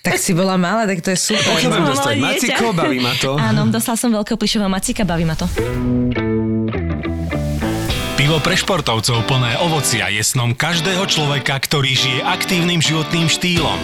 Tak 0.00 0.16
si 0.16 0.32
bola 0.32 0.56
malá, 0.56 0.88
tak 0.88 1.04
to 1.04 1.12
je 1.12 1.18
super. 1.18 1.44
Budem 1.50 1.76
bola 1.76 1.92
dostať 1.92 2.14
maciko, 2.22 2.72
baví 2.72 3.02
ma 3.02 3.12
to. 3.20 3.36
Áno, 3.36 3.68
dostala 3.68 3.98
som 4.00 4.08
veľkého 4.14 4.38
plišového 4.38 4.70
macíka, 4.70 5.04
baví 5.04 5.28
ma 5.28 5.36
to. 5.36 5.44
Pivo 8.16 8.36
pre 8.40 8.56
športovcov 8.56 9.26
plné 9.28 9.60
ovocia 9.60 10.08
je 10.08 10.22
snom 10.24 10.56
každého 10.56 11.04
človeka, 11.04 11.58
ktorý 11.60 11.92
žije 11.92 12.20
aktívnym 12.24 12.80
životným 12.80 13.28
štýlom. 13.28 13.76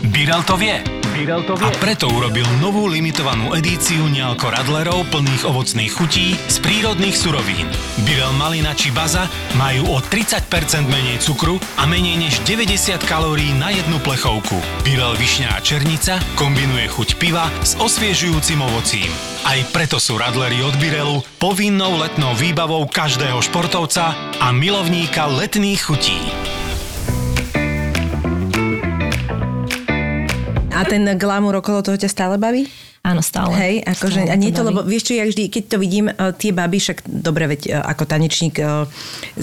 Birel 0.00 0.40
to 0.48 0.56
vie. 0.56 0.80
Birel 1.12 1.44
to 1.44 1.52
vie. 1.60 1.68
A 1.68 1.76
preto 1.76 2.08
urobil 2.08 2.48
novú 2.56 2.88
limitovanú 2.88 3.52
edíciu 3.52 4.08
Nialko 4.08 4.48
Radlerov 4.48 5.12
plných 5.12 5.44
ovocných 5.44 5.92
chutí 5.92 6.32
z 6.48 6.56
prírodných 6.64 7.12
surovín. 7.12 7.68
Birel 8.08 8.32
Malina 8.40 8.72
či 8.72 8.88
Baza 8.96 9.28
majú 9.60 9.92
o 9.92 10.00
30% 10.00 10.88
menej 10.88 11.20
cukru 11.20 11.60
a 11.76 11.84
menej 11.84 12.16
než 12.16 12.40
90 12.48 12.96
kalórií 13.04 13.52
na 13.60 13.68
jednu 13.68 14.00
plechovku. 14.00 14.56
Birel 14.88 15.12
Višňa 15.20 15.52
a 15.52 15.60
Černica 15.60 16.16
kombinuje 16.32 16.88
chuť 16.88 17.20
piva 17.20 17.52
s 17.60 17.76
osviežujúcim 17.76 18.56
ovocím. 18.56 19.12
Aj 19.44 19.60
preto 19.68 20.00
sú 20.00 20.16
Radlery 20.16 20.64
od 20.64 20.80
Birelu 20.80 21.20
povinnou 21.36 22.00
letnou 22.00 22.32
výbavou 22.32 22.88
každého 22.88 23.36
športovca 23.44 24.16
a 24.40 24.48
milovníka 24.48 25.28
letných 25.28 25.80
chutí. 25.84 26.20
A 30.80 30.84
ten 30.88 31.04
glamour 31.20 31.60
okolo 31.60 31.84
toho 31.84 32.00
ťa 32.00 32.08
stále 32.08 32.40
baví? 32.40 32.64
Áno, 33.02 33.22
stále. 33.22 33.56
Hej, 33.56 33.74
akože, 33.88 34.20
Stále 34.20 34.28
a 34.28 34.36
nie 34.36 34.50
to, 34.50 34.60
baví. 34.60 34.68
lebo 34.68 34.80
vieš 34.82 35.02
čo, 35.02 35.12
ja 35.14 35.24
vždy, 35.24 35.48
keď 35.48 35.62
to 35.66 35.76
vidím, 35.78 36.06
eh, 36.06 36.32
tie 36.32 36.50
baby, 36.50 36.76
však 36.76 37.00
dobre, 37.02 37.48
veď 37.48 37.60
eh, 37.64 37.80
ako 37.82 38.04
tanečník, 38.04 38.56
eh, 38.56 38.84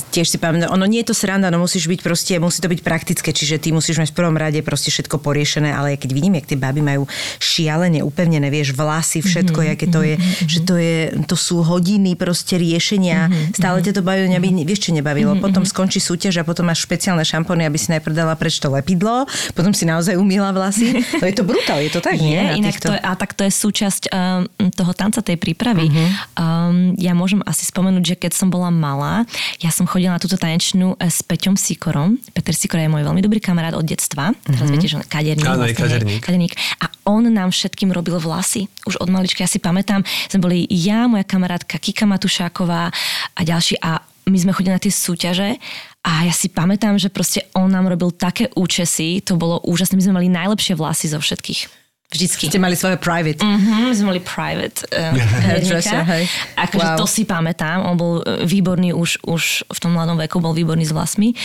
tiež 0.07 0.27
si 0.27 0.37
pamätám, 0.37 0.69
ono 0.69 0.85
nie 0.85 1.01
je 1.01 1.09
to 1.09 1.15
sranda, 1.15 1.49
no 1.49 1.57
musíš 1.59 1.85
byť 1.85 1.99
proste, 1.99 2.37
musí 2.37 2.59
to 2.59 2.69
byť 2.69 2.81
praktické, 2.81 3.29
čiže 3.29 3.57
ty 3.57 3.69
musíš 3.71 3.97
mať 3.97 4.09
v 4.09 4.15
prvom 4.15 4.35
rade 4.35 4.61
proste 4.61 4.87
všetko 4.87 5.17
poriešené, 5.17 5.73
ale 5.73 5.95
keď 5.95 6.09
vidím, 6.11 6.37
jak 6.37 6.45
tie 6.45 6.55
baby 6.55 6.81
majú 6.81 7.09
šialene 7.39 8.01
upevnené, 8.01 8.45
vieš, 8.47 8.71
vlasy, 8.71 9.19
všetko, 9.19 9.57
Mhm, 9.57 9.67
jaké 9.67 9.85
to 9.87 10.01
je, 10.01 10.15
že 10.45 10.59
to 10.61 10.75
je, 10.75 10.97
to 11.23 11.33
sú 11.35 11.59
hodiny 11.59 12.13
proste 12.13 12.55
riešenia, 12.55 13.25
Mhm, 13.27 13.53
stále 13.53 13.81
ťa 13.81 13.91
to 13.91 14.01
baví, 14.01 14.27
mňa 14.27 14.37
by, 14.37 14.49
vieš, 14.63 14.81
čo 14.83 14.91
nebavilo, 14.91 15.33
potom 15.35 15.65
skončí 15.65 15.97
súťaž 15.97 16.37
a 16.37 16.43
potom 16.43 16.61
máš 16.63 16.85
špeciálne 16.85 17.25
šampóny, 17.25 17.65
aby 17.65 17.75
si 17.75 17.89
najprv 17.89 18.13
dala 18.13 18.33
preč 18.33 18.61
to 18.61 18.69
lepidlo, 18.69 19.25
potom 19.51 19.73
si 19.73 19.83
naozaj 19.83 20.13
umýla 20.13 20.51
vlasy, 20.51 20.93
no 21.11 21.25
je 21.25 21.33
to 21.33 21.41
brutál, 21.41 21.81
je 21.81 21.89
to 21.89 21.99
tak, 21.99 22.15
nie? 22.15 22.31
Je, 22.31 22.43
Na 22.43 22.53
inak 22.55 22.71
týchto- 22.71 22.89
to 22.89 22.95
a 22.95 23.11
tak 23.13 23.33
to 23.33 23.41
je 23.41 23.46
súčasť 23.49 24.03
um, 24.09 24.71
toho 24.71 24.93
tanca, 24.93 25.23
tej 25.23 25.37
prípravy. 25.39 25.87
Mhm. 25.87 25.95
Uh-huh. 25.95 26.09
Um, 26.37 26.77
ja 26.99 27.11
môžem 27.17 27.41
asi 27.43 27.67
spomenúť, 27.67 28.03
že 28.03 28.15
keď 28.15 28.31
som 28.35 28.47
bola 28.47 28.69
malá, 28.69 29.23
ja 29.59 29.73
som 29.73 29.89
chodila 29.89 30.15
na 30.15 30.21
túto 30.21 30.37
tanečnú 30.37 30.95
eh, 30.97 31.09
s 31.09 31.25
Peťom 31.25 31.55
Sikorom. 31.55 32.19
Peter 32.31 32.53
Sikor 32.53 32.81
je 32.81 32.91
môj 32.91 33.03
veľmi 33.03 33.21
dobrý 33.23 33.39
kamarát 33.41 33.73
od 33.73 33.85
detstva. 33.85 34.31
Teraz 34.45 34.67
viete, 34.69 34.87
že 34.89 34.99
on 34.99 35.03
je 35.05 35.11
kaderník. 35.11 35.47
Áno, 35.47 35.63
je 35.65 35.73
hej, 35.73 35.77
kaderník. 35.77 36.21
kaderník. 36.21 36.53
A 36.83 36.85
on 37.07 37.23
nám 37.27 37.55
všetkým 37.55 37.89
robil 37.95 38.19
vlasy. 38.19 38.67
Už 38.83 38.99
od 38.99 39.07
malička, 39.07 39.43
ja 39.43 39.49
si 39.49 39.63
pamätám, 39.63 40.03
sme 40.27 40.39
boli 40.43 40.57
ja, 40.67 41.07
moja 41.07 41.23
kamarátka 41.23 41.79
Kika 41.79 42.03
Matušáková 42.03 42.91
a 43.33 43.41
ďalší 43.41 43.79
a 43.79 44.03
my 44.27 44.37
sme 44.37 44.51
chodili 44.51 44.75
na 44.75 44.83
tie 44.83 44.91
súťaže 44.91 45.55
a 46.03 46.27
ja 46.27 46.33
si 46.35 46.51
pamätám, 46.51 46.99
že 46.99 47.07
proste 47.07 47.47
on 47.55 47.71
nám 47.71 47.87
robil 47.87 48.11
také 48.11 48.51
účesy, 48.55 49.23
to 49.23 49.39
bolo 49.39 49.63
úžasné, 49.63 49.95
my 49.95 50.03
sme 50.03 50.17
mali 50.19 50.27
najlepšie 50.27 50.75
vlasy 50.75 51.11
zo 51.11 51.19
všetkých. 51.19 51.86
Vždycky. 52.07 52.47
Ste 52.47 52.55
mali 52.55 52.79
svoje 52.79 52.95
private. 52.95 53.43
Mhm, 53.43 53.91
sme 53.91 54.15
mali 54.15 54.21
private 54.23 54.87
uh, 54.95 55.11
Hairdresser, 55.43 56.07
hej. 56.07 56.23
Akože 56.55 56.87
Wow. 56.87 56.99
to 57.03 57.05
si 57.05 57.27
pamätám, 57.27 57.83
on 57.83 57.99
bol 57.99 58.23
eh, 58.23 58.47
výborný 58.47 58.95
už, 58.95 59.27
už 59.27 59.67
v 59.67 59.79
tom 59.83 59.91
mladom 59.91 60.15
veku, 60.15 60.39
bol 60.39 60.55
výborný 60.55 60.87
s 60.87 60.95
vlasmi. 60.95 61.35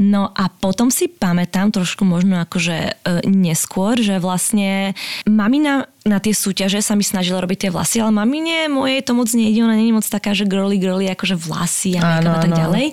No 0.00 0.32
a 0.32 0.48
potom 0.48 0.88
si 0.88 1.12
pamätám 1.12 1.68
trošku 1.68 2.08
možno 2.08 2.40
akože 2.40 2.96
uh, 2.96 3.20
neskôr, 3.28 4.00
že 4.00 4.16
vlastne 4.16 4.96
mamina 5.28 5.84
na 6.08 6.16
tie 6.16 6.32
súťaže 6.32 6.80
sa 6.80 6.96
mi 6.96 7.04
snažila 7.04 7.44
robiť 7.44 7.68
tie 7.68 7.70
vlasy, 7.74 8.00
ale 8.00 8.14
mamine 8.14 8.72
mojej 8.72 9.04
to 9.04 9.12
moc 9.12 9.28
nejde, 9.28 9.60
ona 9.60 9.76
je 9.76 9.92
moc 9.92 10.06
taká, 10.08 10.32
že 10.32 10.48
girly 10.48 10.80
girly, 10.80 11.12
akože 11.12 11.36
vlasy 11.36 11.98
a 11.98 12.24
make-up 12.24 12.32
a 12.32 12.40
tak 12.40 12.54
ďalej. 12.56 12.86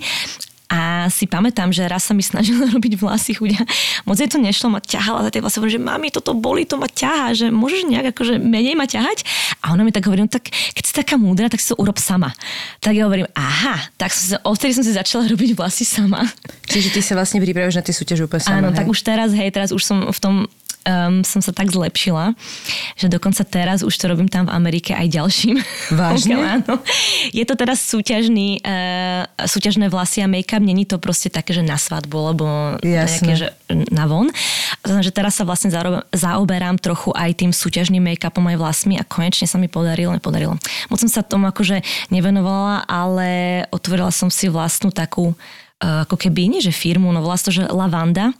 A 0.74 1.06
si 1.06 1.30
pamätám, 1.30 1.70
že 1.70 1.86
raz 1.86 2.10
sa 2.10 2.18
mi 2.18 2.26
snažila 2.26 2.66
robiť 2.74 2.98
vlasy 2.98 3.38
chudia. 3.38 3.62
Moc 4.02 4.18
jej 4.18 4.26
to 4.26 4.42
nešlo, 4.42 4.74
ma 4.74 4.82
ťahala 4.82 5.22
za 5.22 5.30
tie 5.30 5.38
vlasy. 5.38 5.62
Hovorím, 5.62 5.74
že 5.78 5.82
mami, 5.86 6.08
toto 6.10 6.34
boli, 6.34 6.66
to 6.66 6.74
ma 6.74 6.90
ťahá, 6.90 7.30
že 7.30 7.54
môžeš 7.54 7.86
nejak 7.86 8.10
akože 8.10 8.42
menej 8.42 8.74
ma 8.74 8.90
ťahať? 8.90 9.22
A 9.62 9.70
ona 9.70 9.86
mi 9.86 9.94
tak 9.94 10.10
hovorí, 10.10 10.26
no 10.26 10.30
tak 10.30 10.50
keď 10.50 10.82
si 10.82 10.92
taká 10.92 11.14
múdra, 11.14 11.46
tak 11.46 11.62
si 11.62 11.70
to 11.70 11.78
urob 11.78 11.94
sama. 12.02 12.34
Tak 12.82 12.90
ja 12.98 13.06
hovorím, 13.06 13.30
aha, 13.38 13.78
tak 13.94 14.10
som 14.10 14.22
si, 14.26 14.34
odtedy 14.42 14.74
som 14.74 14.82
si 14.82 14.90
začala 14.90 15.24
robiť 15.32 15.54
vlasy 15.54 15.86
sama. 15.86 16.26
Čiže 16.66 16.90
ty 16.90 17.00
sa 17.00 17.14
vlastne 17.14 17.38
pripravíš 17.38 17.78
na 17.78 17.84
tie 17.86 17.94
súťaže 17.94 18.26
úplne 18.26 18.42
sama, 18.42 18.58
Áno, 18.58 18.68
hej? 18.74 18.82
tak 18.82 18.86
už 18.90 18.98
teraz, 19.06 19.30
hej, 19.30 19.48
teraz 19.54 19.70
už 19.70 19.82
som 19.86 20.10
v 20.10 20.18
tom 20.18 20.34
um, 20.84 21.24
som 21.24 21.40
sa 21.40 21.50
tak 21.50 21.72
zlepšila, 21.72 22.36
že 22.94 23.08
dokonca 23.08 23.42
teraz 23.44 23.80
už 23.82 23.94
to 23.96 24.04
robím 24.08 24.28
tam 24.28 24.46
v 24.48 24.54
Amerike 24.54 24.92
aj 24.92 25.08
ďalším. 25.10 25.56
Vážne? 25.96 26.34
Áno. 26.60 26.80
Je 27.32 27.44
to 27.44 27.56
teraz 27.56 27.82
súťažný, 27.82 28.60
uh, 28.62 29.26
súťažné 29.44 29.88
vlasy 29.88 30.22
a 30.22 30.28
make-up, 30.28 30.62
není 30.62 30.84
to 30.84 31.00
proste 31.00 31.32
také, 31.32 31.56
že 31.56 31.64
na 31.64 31.80
svadbu, 31.80 32.16
alebo 32.16 32.44
Jasné. 32.84 32.94
nejaké, 33.24 33.32
že 33.34 33.48
na 33.90 34.04
von. 34.06 34.28
Takže 34.84 35.10
teraz 35.10 35.40
sa 35.40 35.48
vlastne 35.48 35.72
zaoberám 36.12 36.76
trochu 36.78 37.10
aj 37.16 37.40
tým 37.40 37.50
súťažným 37.50 38.04
make-upom 38.04 38.44
aj 38.52 38.56
vlasmi 38.60 38.94
a 39.00 39.04
konečne 39.04 39.48
sa 39.48 39.56
mi 39.56 39.66
podarilo, 39.66 40.12
nepodarilo. 40.12 40.60
Moc 40.92 40.98
som 41.00 41.10
sa 41.10 41.24
tomu 41.24 41.48
akože 41.48 41.80
nevenovala, 42.12 42.84
ale 42.84 43.28
otvorila 43.72 44.12
som 44.12 44.28
si 44.28 44.52
vlastnú 44.52 44.92
takú 44.92 45.32
ako 45.84 46.16
keby, 46.16 46.48
nie 46.48 46.60
že 46.64 46.72
firmu, 46.72 47.12
no 47.12 47.20
to, 47.20 47.50
že 47.52 47.68
Lavanda. 47.68 48.32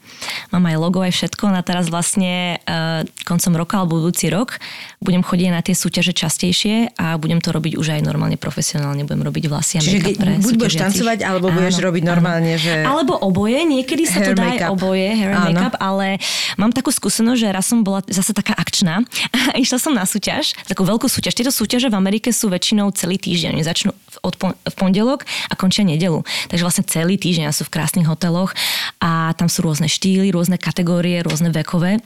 Mám 0.48 0.64
aj 0.64 0.76
logo, 0.80 1.04
aj 1.04 1.12
všetko. 1.12 1.52
A 1.52 1.60
teraz 1.60 1.92
vlastne 1.92 2.56
uh, 2.64 3.04
koncom 3.28 3.52
roka 3.60 3.76
alebo 3.76 4.00
budúci 4.00 4.32
rok 4.32 4.56
budem 5.04 5.20
chodiť 5.20 5.48
na 5.52 5.60
tie 5.60 5.76
súťaže 5.76 6.16
častejšie 6.16 6.96
a 6.96 7.20
budem 7.20 7.44
to 7.44 7.52
robiť 7.52 7.76
už 7.76 7.98
aj 7.98 8.00
normálne 8.00 8.40
profesionálne. 8.40 9.04
Budem 9.04 9.20
robiť 9.28 9.44
vlasy 9.52 9.74
a 9.76 9.80
make-up 9.84 10.16
pre 10.16 10.32
buď 10.40 10.52
budeš 10.56 10.76
tancovať, 10.80 11.18
alebo 11.20 11.52
budeš 11.52 11.76
robiť 11.84 12.02
normálne, 12.08 12.56
že- 12.56 12.80
Alebo 12.80 13.12
oboje, 13.20 13.60
niekedy 13.66 14.08
sa 14.08 14.24
to 14.24 14.32
dá 14.32 14.56
aj 14.56 14.72
oboje, 14.72 15.04
hair 15.12 15.36
and 15.36 15.44
Áno. 15.44 15.48
make-up, 15.52 15.74
ale 15.76 16.16
mám 16.56 16.72
takú 16.72 16.88
skúsenosť, 16.88 17.36
že 17.36 17.48
raz 17.52 17.68
som 17.68 17.84
bola 17.84 18.00
zase 18.08 18.32
taká 18.32 18.56
akčná 18.56 19.04
a 19.52 19.60
išla 19.60 19.76
som 19.76 19.92
na 19.92 20.08
súťaž, 20.08 20.56
takú 20.64 20.88
veľkú 20.88 21.10
súťaž. 21.10 21.36
Tieto 21.36 21.52
súťaže 21.52 21.92
v 21.92 21.96
Amerike 22.00 22.32
sú 22.32 22.48
väčšinou 22.48 22.88
celý 22.96 23.20
týždeň. 23.20 23.52
Oni 23.60 23.64
začnú 23.66 23.92
v- 23.92 24.18
od 24.24 24.34
pon- 24.40 24.56
v 24.56 24.74
pondelok 24.78 25.28
a 25.50 25.54
končia 25.58 25.84
nedelu. 25.84 26.24
Takže 26.48 26.62
vlastne 26.64 26.84
celý 26.86 27.20
týždeň 27.20 27.33
a 27.42 27.50
sú 27.50 27.66
v 27.66 27.74
krásnych 27.74 28.06
hoteloch 28.06 28.54
a 29.02 29.34
tam 29.34 29.50
sú 29.50 29.66
rôzne 29.66 29.90
štýly, 29.90 30.30
rôzne 30.30 30.54
kategórie, 30.54 31.18
rôzne 31.26 31.50
vekové. 31.50 31.98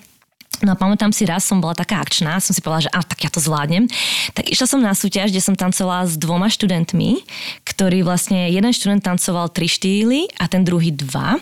No 0.58 0.74
a 0.74 0.76
pamätám 0.76 1.14
si 1.14 1.22
raz, 1.22 1.46
som 1.46 1.62
bola 1.62 1.70
taká 1.70 2.02
akčná, 2.02 2.42
som 2.42 2.50
si 2.50 2.58
povedala, 2.58 2.90
že 2.90 2.90
a, 2.90 2.98
tak 3.06 3.22
ja 3.22 3.30
to 3.30 3.38
zvládnem. 3.38 3.87
Tak 4.34 4.50
išla 4.50 4.66
som 4.66 4.82
na 4.82 4.90
súťaž, 4.90 5.30
kde 5.30 5.38
som 5.38 5.54
tancovala 5.54 6.11
s 6.11 6.18
dvoma 6.18 6.50
študentmi, 6.50 7.22
ktorí 7.62 8.02
vlastne, 8.02 8.50
jeden 8.50 8.74
študent 8.74 9.06
tancoval 9.06 9.54
tri 9.54 9.70
štýly 9.70 10.26
a 10.34 10.50
ten 10.50 10.66
druhý 10.66 10.90
dva. 10.90 11.38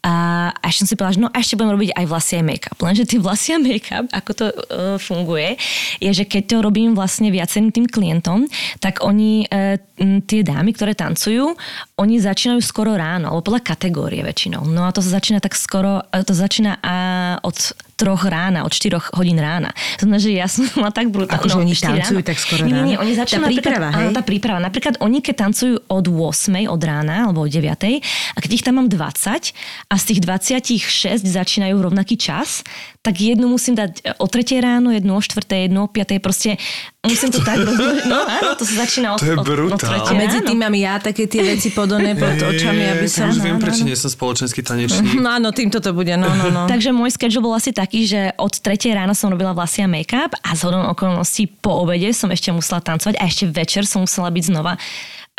A, 0.00 0.14
a 0.56 0.64
ešte 0.64 0.80
som 0.80 0.88
si 0.88 0.96
povedala, 0.96 1.16
že 1.20 1.24
no 1.28 1.28
a 1.28 1.36
ešte 1.36 1.60
budem 1.60 1.76
robiť 1.76 1.90
aj 1.92 2.04
vlasy 2.08 2.32
aj 2.40 2.44
make-up. 2.48 2.78
Lenže 2.80 3.04
tie 3.04 3.20
vlasy 3.20 3.48
a 3.52 3.58
make-up, 3.60 4.06
ako 4.16 4.30
to 4.32 4.46
uh, 4.48 4.56
funguje, 4.96 5.60
je, 6.00 6.08
že 6.08 6.24
keď 6.24 6.42
to 6.48 6.56
robím 6.64 6.96
vlastne 6.96 7.28
viacerým 7.28 7.68
tým 7.68 7.84
klientom, 7.84 8.48
tak 8.80 9.04
oni, 9.04 9.44
uh, 9.44 9.76
tie 10.24 10.40
dámy, 10.40 10.72
ktoré 10.72 10.96
tancujú, 10.96 11.52
oni 12.00 12.16
začínajú 12.16 12.64
skoro 12.64 12.96
ráno, 12.96 13.28
alebo 13.28 13.52
podľa 13.52 13.76
kategórie 13.76 14.24
väčšinou. 14.24 14.64
No 14.64 14.88
a 14.88 14.94
to 14.96 15.04
sa 15.04 15.20
začína 15.20 15.44
tak 15.44 15.52
skoro, 15.52 16.00
uh, 16.00 16.24
to 16.24 16.32
začína 16.32 16.80
uh, 16.80 17.44
od 17.44 17.76
troch 17.98 18.22
rána, 18.22 18.62
od 18.62 18.70
4 18.70 18.94
hodín 19.12 19.36
rána. 19.36 19.74
To 19.98 20.06
znamená, 20.06 20.22
že 20.22 20.30
ja 20.30 20.46
som 20.46 20.62
mala 20.78 20.94
tak 20.94 21.10
brutálne. 21.10 21.42
Akože 21.42 21.58
oni 21.58 21.74
tancujú 21.74 22.20
tak 22.22 22.38
skoro 22.38 22.62
nie, 22.62 22.70
nie, 22.70 22.82
nie, 22.82 22.94
ráno? 22.94 23.02
oni 23.02 23.12
začínajú 23.12 23.26
Tá 23.28 23.42
napríklad- 23.42 23.74
príprava, 23.74 23.88
hej? 23.90 23.98
áno, 23.98 24.10
tá 24.14 24.22
príprava. 24.22 24.58
Napríklad 24.62 24.94
oni, 25.02 25.18
keď 25.18 25.34
tancujú 25.36 25.74
od 25.84 26.04
8 26.06 26.70
od 26.70 26.80
rána, 26.80 27.26
alebo 27.26 27.42
od 27.42 27.50
9 27.50 27.66
a 28.06 28.38
keď 28.38 28.50
ich 28.52 28.62
tam 28.62 28.78
mám 28.78 28.86
20 28.86 29.50
a 29.84 29.94
z 29.94 30.04
tých 30.06 30.20
26 30.22 31.18
začínajú 31.20 31.74
v 31.74 31.82
rovnaký 31.82 32.14
čas, 32.14 32.62
tak 33.02 33.18
jednu 33.18 33.48
musím 33.48 33.74
dať 33.74 34.14
o 34.16 34.26
3 34.26 34.46
ráno, 34.58 34.94
jednu 34.94 35.12
o 35.12 35.20
4, 35.20 35.34
jednu 35.66 35.80
o 35.82 35.88
5, 35.88 36.18
proste 36.20 36.54
musím 37.02 37.30
to 37.30 37.40
tak 37.40 37.58
rozložiť. 37.66 38.04
No 38.06 38.22
áno, 38.22 38.54
to 38.54 38.62
sa 38.62 38.84
začína 38.84 39.16
od, 39.16 39.18
To 39.18 39.26
je 39.26 39.34
od, 39.34 39.42
od 39.42 39.46
brutál. 39.48 40.04
3 40.04 40.06
A 40.06 40.12
medzi 40.14 40.38
ráno. 40.38 40.46
tým 40.46 40.58
mám 40.60 40.74
ja 40.76 40.94
také 40.98 41.24
tie 41.24 41.42
veci 41.42 41.68
podané 41.70 42.14
pod 42.14 42.36
očami, 42.36 42.84
aby 42.90 43.06
som... 43.08 43.26
Už 43.28 43.40
viem, 43.40 43.58
prečo 43.58 43.82
nie 43.82 43.96
som 43.96 44.06
spoločenský 44.06 44.60
tanečník. 44.60 45.16
No 45.16 45.32
áno, 45.32 45.50
týmto 45.50 45.80
to 45.80 45.90
bude, 45.90 46.12
no, 46.14 46.28
no, 46.28 46.52
no. 46.52 46.62
Takže 46.72 46.92
môj 46.92 47.10
schedule 47.10 47.40
bol 47.40 47.54
asi 47.56 47.72
taký, 47.88 48.04
že 48.04 48.36
od 48.36 48.52
3 48.52 48.92
rána 48.92 49.16
som 49.16 49.32
robila 49.32 49.56
vlasy 49.56 49.80
a 49.80 49.88
make-up 49.88 50.36
a 50.44 50.52
zhodom 50.52 50.84
okolností 50.92 51.48
po 51.64 51.80
obede 51.80 52.12
som 52.12 52.28
ešte 52.28 52.52
musela 52.52 52.84
tancovať 52.84 53.16
a 53.16 53.24
ešte 53.24 53.48
večer 53.48 53.88
som 53.88 54.04
musela 54.04 54.28
byť 54.28 54.44
znova 54.44 54.76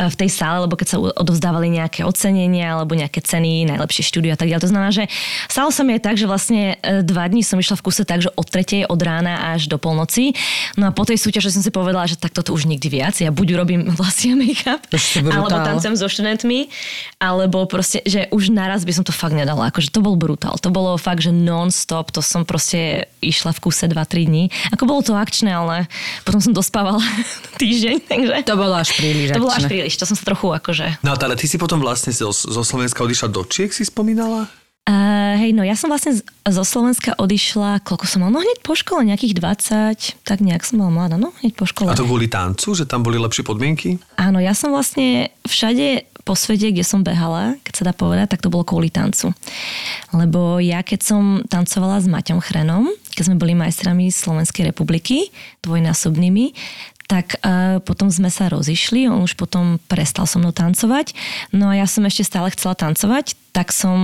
v 0.07 0.15
tej 0.15 0.29
sále, 0.31 0.63
lebo 0.63 0.79
keď 0.79 0.87
sa 0.87 0.97
odovzdávali 0.97 1.67
nejaké 1.67 2.07
ocenenia 2.07 2.79
alebo 2.79 2.95
nejaké 2.95 3.19
ceny, 3.19 3.67
najlepšie 3.67 4.07
štúdio 4.07 4.31
a 4.31 4.39
tak 4.39 4.47
ďalej. 4.47 4.63
To 4.63 4.71
znamená, 4.71 4.91
že 4.95 5.11
stalo 5.51 5.75
sa 5.75 5.83
mi 5.83 5.99
aj 5.99 6.01
tak, 6.07 6.15
že 6.15 6.23
vlastne 6.23 6.79
e, 6.79 7.03
dva 7.03 7.27
dní 7.27 7.43
som 7.43 7.59
išla 7.59 7.75
v 7.75 7.83
kuse 7.83 8.07
tak, 8.07 8.23
že 8.23 8.31
od 8.31 8.47
3. 8.47 8.87
od 8.87 8.99
rána 9.03 9.51
až 9.51 9.67
do 9.67 9.75
polnoci. 9.75 10.31
No 10.79 10.87
a 10.87 10.91
po 10.95 11.03
tej 11.03 11.19
súťaži 11.19 11.51
som 11.51 11.59
si 11.59 11.67
povedala, 11.75 12.07
že 12.07 12.15
tak 12.15 12.31
toto 12.31 12.55
už 12.55 12.71
nikdy 12.71 12.87
viac. 12.87 13.19
Ja 13.19 13.35
buď 13.35 13.59
urobím 13.59 13.91
vlasy 13.99 14.31
a 14.31 14.35
make-up, 14.39 14.87
alebo 15.27 15.51
tancujem 15.51 15.99
so 15.99 16.07
študentmi, 16.07 16.71
alebo 17.19 17.67
proste, 17.67 17.99
že 18.07 18.31
už 18.31 18.55
naraz 18.55 18.87
by 18.87 18.95
som 18.95 19.03
to 19.03 19.11
fakt 19.11 19.35
nedala. 19.35 19.67
Akože 19.67 19.91
to 19.91 19.99
bol 19.99 20.15
brutál. 20.15 20.55
To 20.63 20.71
bolo 20.71 20.95
fakt, 20.95 21.27
že 21.27 21.35
non-stop, 21.35 22.15
to 22.15 22.23
som 22.23 22.47
proste 22.47 23.11
išla 23.19 23.51
v 23.51 23.59
kuse 23.59 23.91
2-3 23.91 24.29
dní. 24.31 24.43
Ako 24.71 24.87
bolo 24.87 25.03
to 25.03 25.17
akčné, 25.17 25.51
ale 25.51 25.91
potom 26.23 26.39
som 26.39 26.55
dospávala 26.55 27.03
týždeň, 27.61 27.95
takže... 28.07 28.33
To 28.47 28.55
bolo 28.55 28.79
až 28.79 28.95
príliš 28.95 29.35
To 29.35 29.43
bolo 29.43 29.51
až 29.51 29.67
akčné. 29.67 29.88
Príliš, 29.89 29.97
to 29.97 30.05
som 30.05 30.13
sa 30.13 30.21
trochu 30.21 30.53
akože... 30.53 31.01
No 31.01 31.17
ale 31.17 31.33
ty 31.33 31.49
si 31.49 31.57
potom 31.57 31.81
vlastne 31.81 32.13
zo, 32.13 32.29
zo 32.29 32.61
Slovenska 32.61 33.01
odišla 33.01 33.33
do 33.33 33.41
Čiek, 33.41 33.73
si 33.73 33.81
spomínala? 33.81 34.45
Uh, 34.89 35.37
hej, 35.37 35.53
no 35.53 35.61
ja 35.61 35.77
som 35.77 35.89
vlastne 35.89 36.17
z- 36.17 36.25
zo 36.49 36.63
Slovenska 36.65 37.13
odišla, 37.17 37.81
koľko 37.85 38.05
som 38.09 38.25
mala? 38.25 38.37
No 38.37 38.41
hneď 38.41 38.61
po 38.65 38.73
škole, 38.73 39.05
nejakých 39.05 39.37
20, 39.37 40.25
tak 40.25 40.41
nejak 40.41 40.65
som 40.65 40.81
bola 40.81 40.89
mladá, 40.93 41.17
no 41.17 41.33
hneď 41.41 41.53
po 41.57 41.65
škole. 41.65 41.93
A 41.93 41.97
to 41.97 42.05
kvôli 42.05 42.29
tancu, 42.29 42.73
že 42.73 42.89
tam 42.89 43.05
boli 43.05 43.21
lepšie 43.21 43.45
podmienky? 43.45 44.01
Áno, 44.17 44.41
ja 44.41 44.57
som 44.57 44.73
vlastne 44.73 45.29
všade 45.45 46.09
po 46.25 46.33
svete, 46.33 46.73
kde 46.73 46.85
som 46.85 47.05
behala, 47.05 47.57
keď 47.65 47.73
sa 47.73 47.83
dá 47.89 47.93
povedať, 47.93 48.33
tak 48.33 48.41
to 48.45 48.53
bolo 48.53 48.65
kvôli 48.65 48.89
tancu. 48.89 49.33
Lebo 50.13 50.57
ja 50.57 50.81
keď 50.81 50.99
som 51.01 51.41
tancovala 51.45 52.01
s 52.01 52.09
Maťom 52.09 52.41
Chrenom, 52.41 52.89
keď 53.13 53.23
sme 53.29 53.37
boli 53.41 53.53
majstrami 53.57 54.09
Slovenskej 54.09 54.73
republiky, 54.73 55.29
dvojnásobnými, 55.65 56.53
tak 57.09 57.41
uh, 57.41 57.81
potom 57.81 58.13
sme 58.13 58.29
sa 58.29 58.53
rozišli, 58.53 59.09
on 59.09 59.25
už 59.25 59.33
potom 59.33 59.81
prestal 59.89 60.29
so 60.29 60.37
mnou 60.37 60.53
tancovať. 60.53 61.17
No 61.49 61.73
a 61.73 61.81
ja 61.81 61.89
som 61.89 62.05
ešte 62.05 62.21
stále 62.21 62.53
chcela 62.53 62.77
tancovať, 62.77 63.33
tak 63.49 63.73
som 63.73 63.97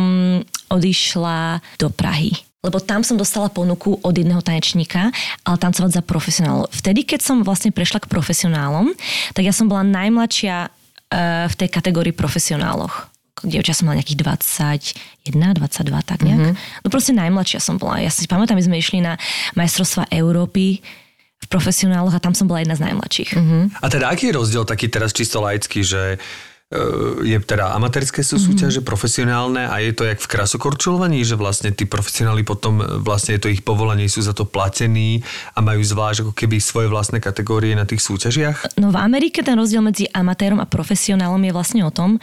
odišla 0.74 1.62
do 1.78 1.94
Prahy 1.94 2.34
lebo 2.66 2.82
tam 2.82 3.06
som 3.06 3.14
dostala 3.14 3.54
ponuku 3.54 4.02
od 4.02 4.10
jedného 4.10 4.42
tanečníka, 4.42 5.14
ale 5.46 5.58
tancovať 5.62 6.02
za 6.02 6.02
profesionálov. 6.02 6.74
Vtedy, 6.74 7.06
keď 7.06 7.22
som 7.22 7.46
vlastne 7.46 7.70
prešla 7.70 8.02
k 8.02 8.10
profesionálom, 8.10 8.90
tak 9.38 9.46
ja 9.46 9.54
som 9.54 9.70
bola 9.70 9.86
najmladšia 9.86 10.66
eh, 10.66 11.46
v 11.46 11.56
tej 11.62 11.70
kategórii 11.70 12.10
profesionáloch. 12.10 13.14
Dievča 13.46 13.78
som 13.78 13.86
mala 13.86 14.02
nejakých 14.02 14.18
21, 15.30 15.38
22, 15.62 16.10
tak 16.10 16.26
nejak. 16.26 16.42
Mm-hmm. 16.42 16.82
No 16.82 16.88
proste 16.90 17.14
najmladšia 17.14 17.62
som 17.62 17.78
bola. 17.78 18.02
Ja 18.02 18.10
si 18.10 18.26
pamätám, 18.26 18.58
my 18.58 18.66
sme 18.66 18.82
išli 18.82 19.06
na 19.06 19.22
majstrovstva 19.54 20.10
Európy 20.10 20.82
v 21.44 21.48
profesionáloch 21.52 22.16
a 22.16 22.24
tam 22.24 22.34
som 22.34 22.50
bola 22.50 22.64
jedna 22.64 22.76
z 22.80 22.90
najmladších. 22.90 23.32
Mm-hmm. 23.38 23.64
A 23.84 23.88
teda 23.92 24.10
aký 24.10 24.32
je 24.32 24.38
rozdiel 24.40 24.64
taký 24.66 24.88
teraz 24.90 25.14
čisto 25.14 25.44
laický, 25.44 25.86
že 25.86 26.16
e, 26.16 26.78
je 27.22 27.38
teda 27.38 27.76
amatérske 27.78 28.26
sú 28.26 28.42
súťaže, 28.42 28.82
profesionálne 28.82 29.70
a 29.70 29.78
je 29.78 29.94
to 29.94 30.10
jak 30.10 30.18
v 30.18 30.32
krasokorčulovaní, 30.32 31.22
že 31.22 31.38
vlastne 31.38 31.70
tí 31.70 31.86
profesionáli 31.86 32.42
potom 32.42 32.82
e, 32.82 32.98
vlastne 32.98 33.38
je 33.38 33.42
to 33.46 33.52
ich 33.54 33.62
povolanie, 33.62 34.10
sú 34.10 34.26
za 34.26 34.34
to 34.34 34.48
platení 34.48 35.22
a 35.54 35.62
majú 35.62 35.86
zvlášť 35.86 36.26
ako 36.26 36.34
keby 36.34 36.58
svoje 36.58 36.90
vlastné 36.90 37.22
kategórie 37.22 37.78
na 37.78 37.86
tých 37.86 38.02
súťažiach? 38.02 38.82
No 38.82 38.90
v 38.90 38.98
Amerike 38.98 39.46
ten 39.46 39.60
rozdiel 39.60 39.86
medzi 39.86 40.10
amatérom 40.10 40.58
a 40.58 40.66
profesionálom 40.66 41.42
je 41.46 41.54
vlastne 41.54 41.82
o 41.86 41.92
tom, 41.94 42.18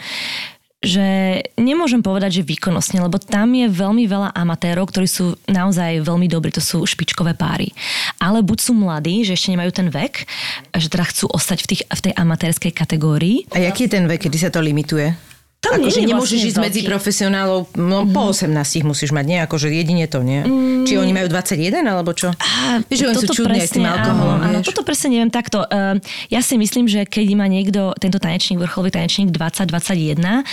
že 0.83 1.39
nemôžem 1.55 2.03
povedať, 2.03 2.43
že 2.43 2.47
výkonnostne, 2.47 2.99
lebo 2.99 3.15
tam 3.15 3.55
je 3.55 3.71
veľmi 3.71 4.03
veľa 4.03 4.35
amatérov, 4.35 4.91
ktorí 4.91 5.07
sú 5.07 5.39
naozaj 5.47 6.03
veľmi 6.03 6.27
dobrí, 6.27 6.51
to 6.51 6.59
sú 6.59 6.83
špičkové 6.83 7.33
páry. 7.39 7.71
Ale 8.19 8.43
buď 8.43 8.57
sú 8.59 8.75
mladí, 8.75 9.23
že 9.23 9.33
ešte 9.33 9.55
nemajú 9.55 9.71
ten 9.71 9.87
vek, 9.87 10.27
že 10.75 10.87
teda 10.91 11.07
chcú 11.07 11.31
ostať 11.31 11.57
v, 11.63 11.67
tých, 11.71 11.81
v 11.87 12.01
tej 12.03 12.13
amatérskej 12.19 12.71
kategórii. 12.75 13.47
A 13.55 13.63
jaký 13.63 13.87
je 13.87 13.95
ten 13.95 14.05
vek, 14.05 14.27
kedy 14.27 14.37
sa 14.37 14.51
to 14.51 14.59
limituje? 14.59 15.32
Tam 15.63 15.79
je 15.79 16.03
nemôžeš 16.03 16.43
vlastne 16.43 16.49
ísť 16.51 16.59
medzi 16.59 16.79
veľký. 16.83 16.91
profesionálov, 16.91 17.71
no 17.79 18.03
po 18.11 18.35
18 18.35 18.51
musíš 18.83 19.15
mať, 19.15 19.25
nie? 19.25 19.39
Akože 19.39 19.71
jedine 19.71 20.11
to, 20.11 20.19
nie? 20.19 20.43
Či 20.83 20.99
oni 20.99 21.15
majú 21.15 21.31
21, 21.31 21.87
alebo 21.87 22.11
čo? 22.11 22.35
Á, 22.35 22.83
Vieš, 22.83 22.99
že 22.99 23.05
oni 23.07 23.15
sú 23.23 23.27
čudní 23.31 23.63
aj 23.63 23.69
s 23.71 23.73
tým 23.79 23.87
alkoholom, 23.87 24.43
Áno, 24.43 24.59
áno, 24.59 24.59
toto 24.59 24.83
presne 24.83 25.15
neviem 25.15 25.31
takto. 25.31 25.63
Uh, 25.63 25.95
ja 26.27 26.43
si 26.43 26.59
myslím, 26.59 26.91
že 26.91 27.07
keď 27.07 27.27
má 27.39 27.47
niekto, 27.47 27.95
tento 27.95 28.19
tanečník, 28.19 28.59
vrcholový 28.59 28.91
tanečník 28.91 29.31
20-21, 29.31 30.19
uh, 30.19 30.43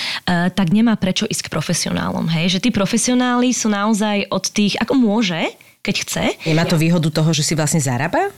tak 0.54 0.70
nemá 0.70 0.94
prečo 0.94 1.26
ísť 1.26 1.50
k 1.50 1.52
profesionálom. 1.52 2.30
Hej? 2.30 2.56
Že 2.56 2.58
tí 2.62 2.70
profesionáli 2.70 3.50
sú 3.50 3.66
naozaj 3.66 4.30
od 4.30 4.46
tých, 4.46 4.78
ako 4.78 4.94
môže, 4.94 5.42
keď 5.82 5.94
chce, 6.06 6.24
Nemá 6.46 6.68
to 6.68 6.78
výhodu 6.78 7.08
toho, 7.10 7.34
že 7.34 7.42
si 7.42 7.58
vlastne 7.58 7.82
zarába? 7.82 8.30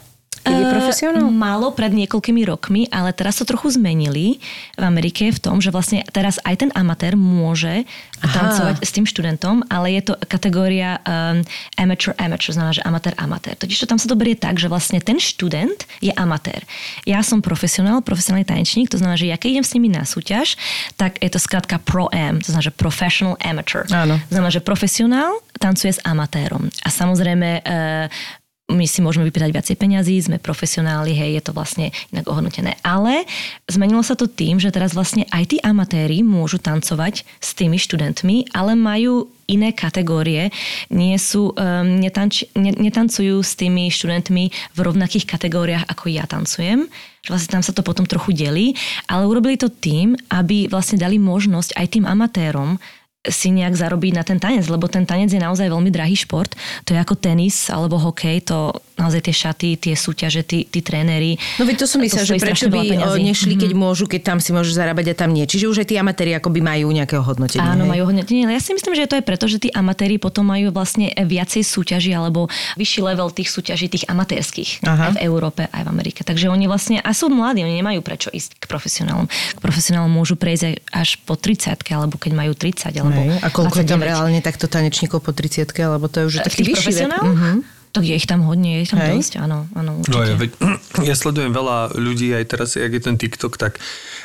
Je 0.42 0.50
Eh, 0.50 0.72
profesionál? 0.74 1.30
Málo 1.30 1.70
pred 1.70 1.94
niekoľkými 1.94 2.42
rokmi, 2.42 2.90
ale 2.90 3.14
teraz 3.14 3.38
to 3.38 3.46
trochu 3.46 3.78
zmenili 3.78 4.42
v 4.74 4.82
Amerike 4.82 5.30
v 5.30 5.38
tom, 5.38 5.62
že 5.62 5.70
vlastne 5.70 6.02
teraz 6.10 6.42
aj 6.42 6.66
ten 6.66 6.70
amatér 6.74 7.14
môže 7.14 7.86
Aha. 8.22 8.34
tancovať 8.34 8.76
s 8.82 8.90
tým 8.90 9.06
študentom, 9.06 9.62
ale 9.70 9.94
je 9.98 10.10
to 10.10 10.14
kategória 10.26 10.98
um, 11.06 11.46
amateur 11.78 12.14
amateur, 12.18 12.50
znamená, 12.54 12.74
že 12.74 12.82
amatér 12.82 13.14
amatér. 13.18 13.54
Totiž 13.54 13.86
to 13.86 13.90
tam 13.90 13.98
sa 14.02 14.10
to 14.10 14.18
berie 14.18 14.34
tak, 14.34 14.58
že 14.58 14.66
vlastne 14.66 14.98
ten 14.98 15.22
študent 15.22 15.86
je 16.02 16.10
amatér. 16.14 16.66
Ja 17.06 17.22
som 17.22 17.38
profesionál, 17.38 18.02
profesionálny 18.02 18.46
tanečník, 18.46 18.90
to 18.90 18.98
znamená, 18.98 19.18
že 19.18 19.30
ja 19.30 19.38
keď 19.38 19.58
idem 19.58 19.66
s 19.66 19.74
nimi 19.78 19.88
na 19.90 20.02
súťaž, 20.02 20.58
tak 20.98 21.22
je 21.22 21.30
to 21.30 21.38
skrátka 21.38 21.78
pro-am, 21.78 22.42
to 22.42 22.50
znamená, 22.50 22.66
že 22.66 22.74
professional 22.74 23.34
amateur. 23.42 23.86
Áno. 23.90 24.18
Znamená, 24.30 24.50
že 24.50 24.62
profesionál 24.62 25.38
tancuje 25.58 25.94
s 25.94 26.00
amatérom. 26.02 26.66
A 26.82 26.88
samozrejme 26.90 27.62
uh, 27.62 28.06
my 28.72 28.88
si 28.88 29.04
môžeme 29.04 29.28
vypýtať 29.28 29.50
viacej 29.52 29.76
peňazí, 29.76 30.14
sme 30.18 30.40
profesionáli, 30.40 31.12
hej, 31.12 31.38
je 31.38 31.42
to 31.44 31.52
vlastne 31.52 31.92
inak 32.10 32.24
ohodnotené. 32.26 32.80
Ale 32.80 33.28
zmenilo 33.68 34.00
sa 34.00 34.16
to 34.16 34.26
tým, 34.26 34.56
že 34.56 34.72
teraz 34.72 34.96
vlastne 34.96 35.28
aj 35.28 35.52
tí 35.52 35.56
amatéri 35.60 36.24
môžu 36.24 36.56
tancovať 36.58 37.22
s 37.38 37.50
tými 37.52 37.76
študentmi, 37.76 38.50
ale 38.56 38.72
majú 38.72 39.28
iné 39.52 39.76
kategórie, 39.76 40.48
nie 40.88 41.16
sú, 41.20 41.52
um, 41.52 42.00
netanč, 42.00 42.48
ne, 42.56 42.72
netancujú 42.72 43.44
s 43.44 43.52
tými 43.52 43.92
študentmi 43.92 44.48
v 44.48 44.78
rovnakých 44.78 45.28
kategóriách, 45.28 45.84
ako 45.92 46.08
ja 46.08 46.24
tancujem. 46.24 46.88
Vlastne 47.28 47.60
tam 47.60 47.62
sa 47.62 47.76
to 47.76 47.84
potom 47.84 48.08
trochu 48.08 48.34
delí, 48.34 48.74
ale 49.06 49.28
urobili 49.28 49.60
to 49.60 49.68
tým, 49.70 50.16
aby 50.32 50.66
vlastne 50.66 50.98
dali 50.98 51.20
možnosť 51.20 51.76
aj 51.76 51.86
tým 51.92 52.04
amatérom 52.08 52.80
si 53.22 53.54
nejak 53.54 53.78
zarobiť 53.78 54.12
na 54.18 54.26
ten 54.26 54.42
tanec, 54.42 54.66
lebo 54.66 54.90
ten 54.90 55.06
tanec 55.06 55.30
je 55.30 55.38
naozaj 55.38 55.70
veľmi 55.70 55.94
drahý 55.94 56.18
šport. 56.18 56.50
To 56.82 56.90
je 56.90 56.98
ako 56.98 57.14
tenis 57.14 57.70
alebo 57.70 57.94
hokej, 57.94 58.50
to 58.50 58.74
naozaj 58.98 59.22
tie 59.22 59.34
šaty, 59.34 59.70
tie 59.78 59.94
súťaže, 59.94 60.42
tí, 60.42 60.66
tí 60.66 60.82
tréneri. 60.82 61.38
No 61.58 61.62
veď 61.62 61.82
to 61.82 61.86
som 61.86 62.02
myslela, 62.02 62.26
že 62.26 62.42
prečo 62.42 62.66
by 62.66 62.82
o, 62.98 63.14
nešli, 63.14 63.54
keď 63.54 63.70
Mhm. 63.72 63.78
môžu, 63.78 64.10
keď 64.10 64.20
tam 64.26 64.38
si 64.42 64.50
môžu 64.50 64.74
zarábať 64.74 65.14
a 65.14 65.14
tam 65.14 65.30
nie. 65.30 65.46
Čiže 65.46 65.70
už 65.70 65.76
aj 65.82 65.94
tí 65.94 65.96
amatéri 66.02 66.34
akoby 66.34 66.58
majú 66.66 66.90
nejaké 66.90 67.14
hodnotenie. 67.22 67.62
Áno, 67.62 67.86
hej? 67.86 67.90
majú 67.94 68.02
hodnotenie. 68.10 68.42
Ja 68.50 68.58
si 68.58 68.74
myslím, 68.74 68.98
že 68.98 69.06
to 69.06 69.14
je 69.14 69.24
preto, 69.24 69.46
že 69.46 69.62
tí 69.62 69.70
amatéri 69.70 70.18
potom 70.18 70.42
majú 70.42 70.74
vlastne 70.74 71.14
viacej 71.14 71.62
súťaží 71.62 72.10
alebo 72.10 72.50
vyšší 72.74 73.00
level 73.06 73.30
tých 73.30 73.54
súťaží, 73.54 73.86
tých 73.86 74.04
amatérských 74.10 74.82
Aha. 74.82 75.02
aj 75.08 75.10
v 75.14 75.18
Európe, 75.22 75.62
aj 75.70 75.82
v 75.86 75.88
Amerike. 75.88 76.26
Takže 76.26 76.50
oni 76.50 76.66
vlastne, 76.66 76.98
a 76.98 77.10
sú 77.14 77.30
mladí, 77.30 77.62
oni 77.62 77.78
nemajú 77.78 78.02
prečo 78.02 78.34
ísť 78.34 78.58
k 78.58 78.64
profesionálom. 78.66 79.30
K 79.30 79.60
profesionálom 79.62 80.10
môžu 80.10 80.34
prejsť 80.34 80.82
až 80.90 81.22
po 81.22 81.38
30 81.38 81.78
alebo 81.94 82.18
keď 82.18 82.32
majú 82.34 82.52
30 82.58 82.90
alebo 82.98 83.11
Hej. 83.12 83.28
A 83.40 83.48
koľko 83.48 83.76
je 83.78 83.86
tam 83.86 84.00
29. 84.00 84.08
reálne 84.08 84.38
takto 84.40 84.66
tanečníkov 84.66 85.20
po 85.20 85.30
30 85.30 85.68
alebo 85.78 86.08
to 86.08 86.16
je 86.20 86.24
už 86.28 86.34
taký 86.42 86.62
vyšší 86.64 86.92
vek? 86.96 87.10
Mhm. 87.20 87.52
Tak 87.92 88.08
je 88.08 88.16
ich 88.16 88.24
tam 88.24 88.40
hodne, 88.48 88.80
je 88.80 88.88
ich 88.88 88.90
tam 88.90 89.04
Hej. 89.04 89.20
dosť, 89.20 89.34
áno, 89.36 89.68
áno, 89.76 90.00
No 90.00 90.24
ja, 90.24 90.32
určite. 90.32 90.40
veď, 90.40 90.50
ja 91.12 91.14
sledujem 91.14 91.52
veľa 91.52 91.92
ľudí 91.92 92.32
aj 92.32 92.44
teraz, 92.48 92.72
jak 92.72 92.88
je 92.88 93.02
ten 93.04 93.20
TikTok, 93.20 93.60
tak 93.60 93.76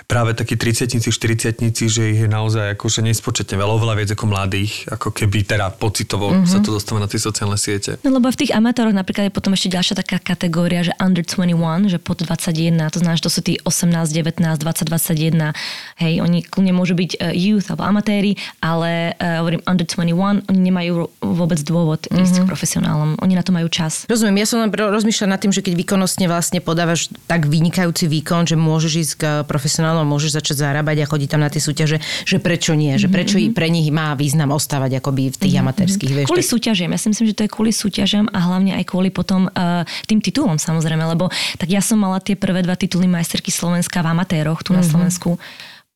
práve 0.07 0.31
takí 0.33 0.55
30 0.55 0.87
40 0.87 1.59
že 1.91 2.03
ich 2.15 2.19
je 2.23 2.29
naozaj 2.31 2.79
akože 2.79 3.03
nespočetne 3.03 3.59
veľa, 3.59 3.73
oveľa 3.75 3.95
viac 3.99 4.09
ako 4.15 4.25
mladých, 4.31 4.87
ako 4.87 5.11
keby 5.11 5.43
teda 5.43 5.67
pocitovo 5.75 6.31
mm-hmm. 6.31 6.47
sa 6.47 6.63
to 6.63 6.71
dostáva 6.71 7.03
na 7.03 7.11
tie 7.11 7.19
sociálne 7.19 7.59
siete. 7.59 7.99
No 8.07 8.15
lebo 8.15 8.31
v 8.31 8.39
tých 8.39 8.55
amatoroch 8.55 8.95
napríklad 8.95 9.27
je 9.27 9.33
potom 9.35 9.51
ešte 9.51 9.75
ďalšia 9.75 9.99
taká 9.99 10.23
kategória, 10.23 10.87
že 10.87 10.95
under 11.03 11.27
21, 11.27 11.91
že 11.91 11.99
pod 11.99 12.23
21, 12.23 12.87
to 12.87 13.03
znamená, 13.03 13.19
že 13.19 13.25
to 13.27 13.31
sú 13.35 13.41
tí 13.43 13.59
18, 13.67 13.91
19, 14.07 14.39
20, 14.39 14.87
21, 14.87 15.51
hej, 15.99 16.13
oni 16.23 16.39
kľudne 16.47 16.71
môžu 16.71 16.95
byť 16.95 17.11
uh, 17.19 17.35
youth 17.35 17.67
alebo 17.67 17.83
amatéri, 17.83 18.39
ale 18.63 19.11
uh, 19.19 19.43
hovorím 19.43 19.59
under 19.67 19.83
21, 19.83 20.47
oni 20.47 20.59
nemajú 20.71 21.11
vôbec 21.19 21.59
dôvod 21.67 22.07
mm-hmm. 22.07 22.23
ísť 22.23 22.35
k 22.41 22.45
profesionálom, 22.47 23.19
oni 23.19 23.35
na 23.35 23.43
to 23.43 23.51
majú 23.51 23.67
čas. 23.67 24.07
Rozumiem, 24.07 24.39
ja 24.39 24.47
som 24.47 24.63
len 24.63 24.71
ro- 24.71 24.95
rozmýšľala 24.95 25.35
nad 25.35 25.41
tým, 25.43 25.51
že 25.51 25.59
keď 25.59 25.75
výkonnostne 25.75 26.31
vlastne 26.31 26.63
podávaš 26.63 27.11
tak 27.27 27.51
vynikajúci 27.51 28.07
výkon, 28.07 28.47
že 28.47 28.55
môžeš 28.55 28.93
ísť 29.03 29.13
k 29.19 29.23
profesionálom, 29.43 29.96
môžeš 30.03 30.38
začať 30.38 30.55
zarábať 30.67 31.01
a 31.01 31.10
chodiť 31.10 31.29
tam 31.31 31.41
na 31.41 31.49
tie 31.49 31.63
súťaže, 31.63 31.97
že 32.27 32.38
prečo 32.38 32.75
nie, 32.77 32.93
že 32.99 33.07
prečo 33.07 33.39
i 33.39 33.49
pre 33.49 33.71
nich 33.71 33.89
má 33.89 34.13
význam 34.13 34.53
ostávať 34.53 34.99
akoby 35.01 35.31
v 35.33 35.38
tých 35.39 35.55
amatérských, 35.57 36.12
vieš. 36.13 36.27
Kvôli 36.27 36.43
tak- 36.43 36.53
súťažiam, 36.53 36.91
ja 36.91 36.99
si 36.99 37.07
myslím, 37.10 37.25
že 37.31 37.36
to 37.38 37.43
je 37.47 37.51
kvôli 37.53 37.71
súťažiam 37.71 38.25
a 38.29 38.38
hlavne 38.43 38.75
aj 38.77 38.83
kvôli 38.86 39.10
potom 39.10 39.47
uh, 39.47 39.88
tým 40.05 40.19
titulom 40.19 40.60
samozrejme, 40.60 41.01
lebo 41.07 41.31
tak 41.55 41.71
ja 41.71 41.79
som 41.79 41.97
mala 41.97 42.19
tie 42.19 42.36
prvé 42.36 42.62
dva 42.62 42.75
tituly 42.75 43.07
majsterky 43.07 43.49
Slovenska 43.49 44.03
v 44.03 44.12
amatéroch 44.13 44.62
tu 44.62 44.75
na 44.75 44.83
Slovensku. 44.83 45.39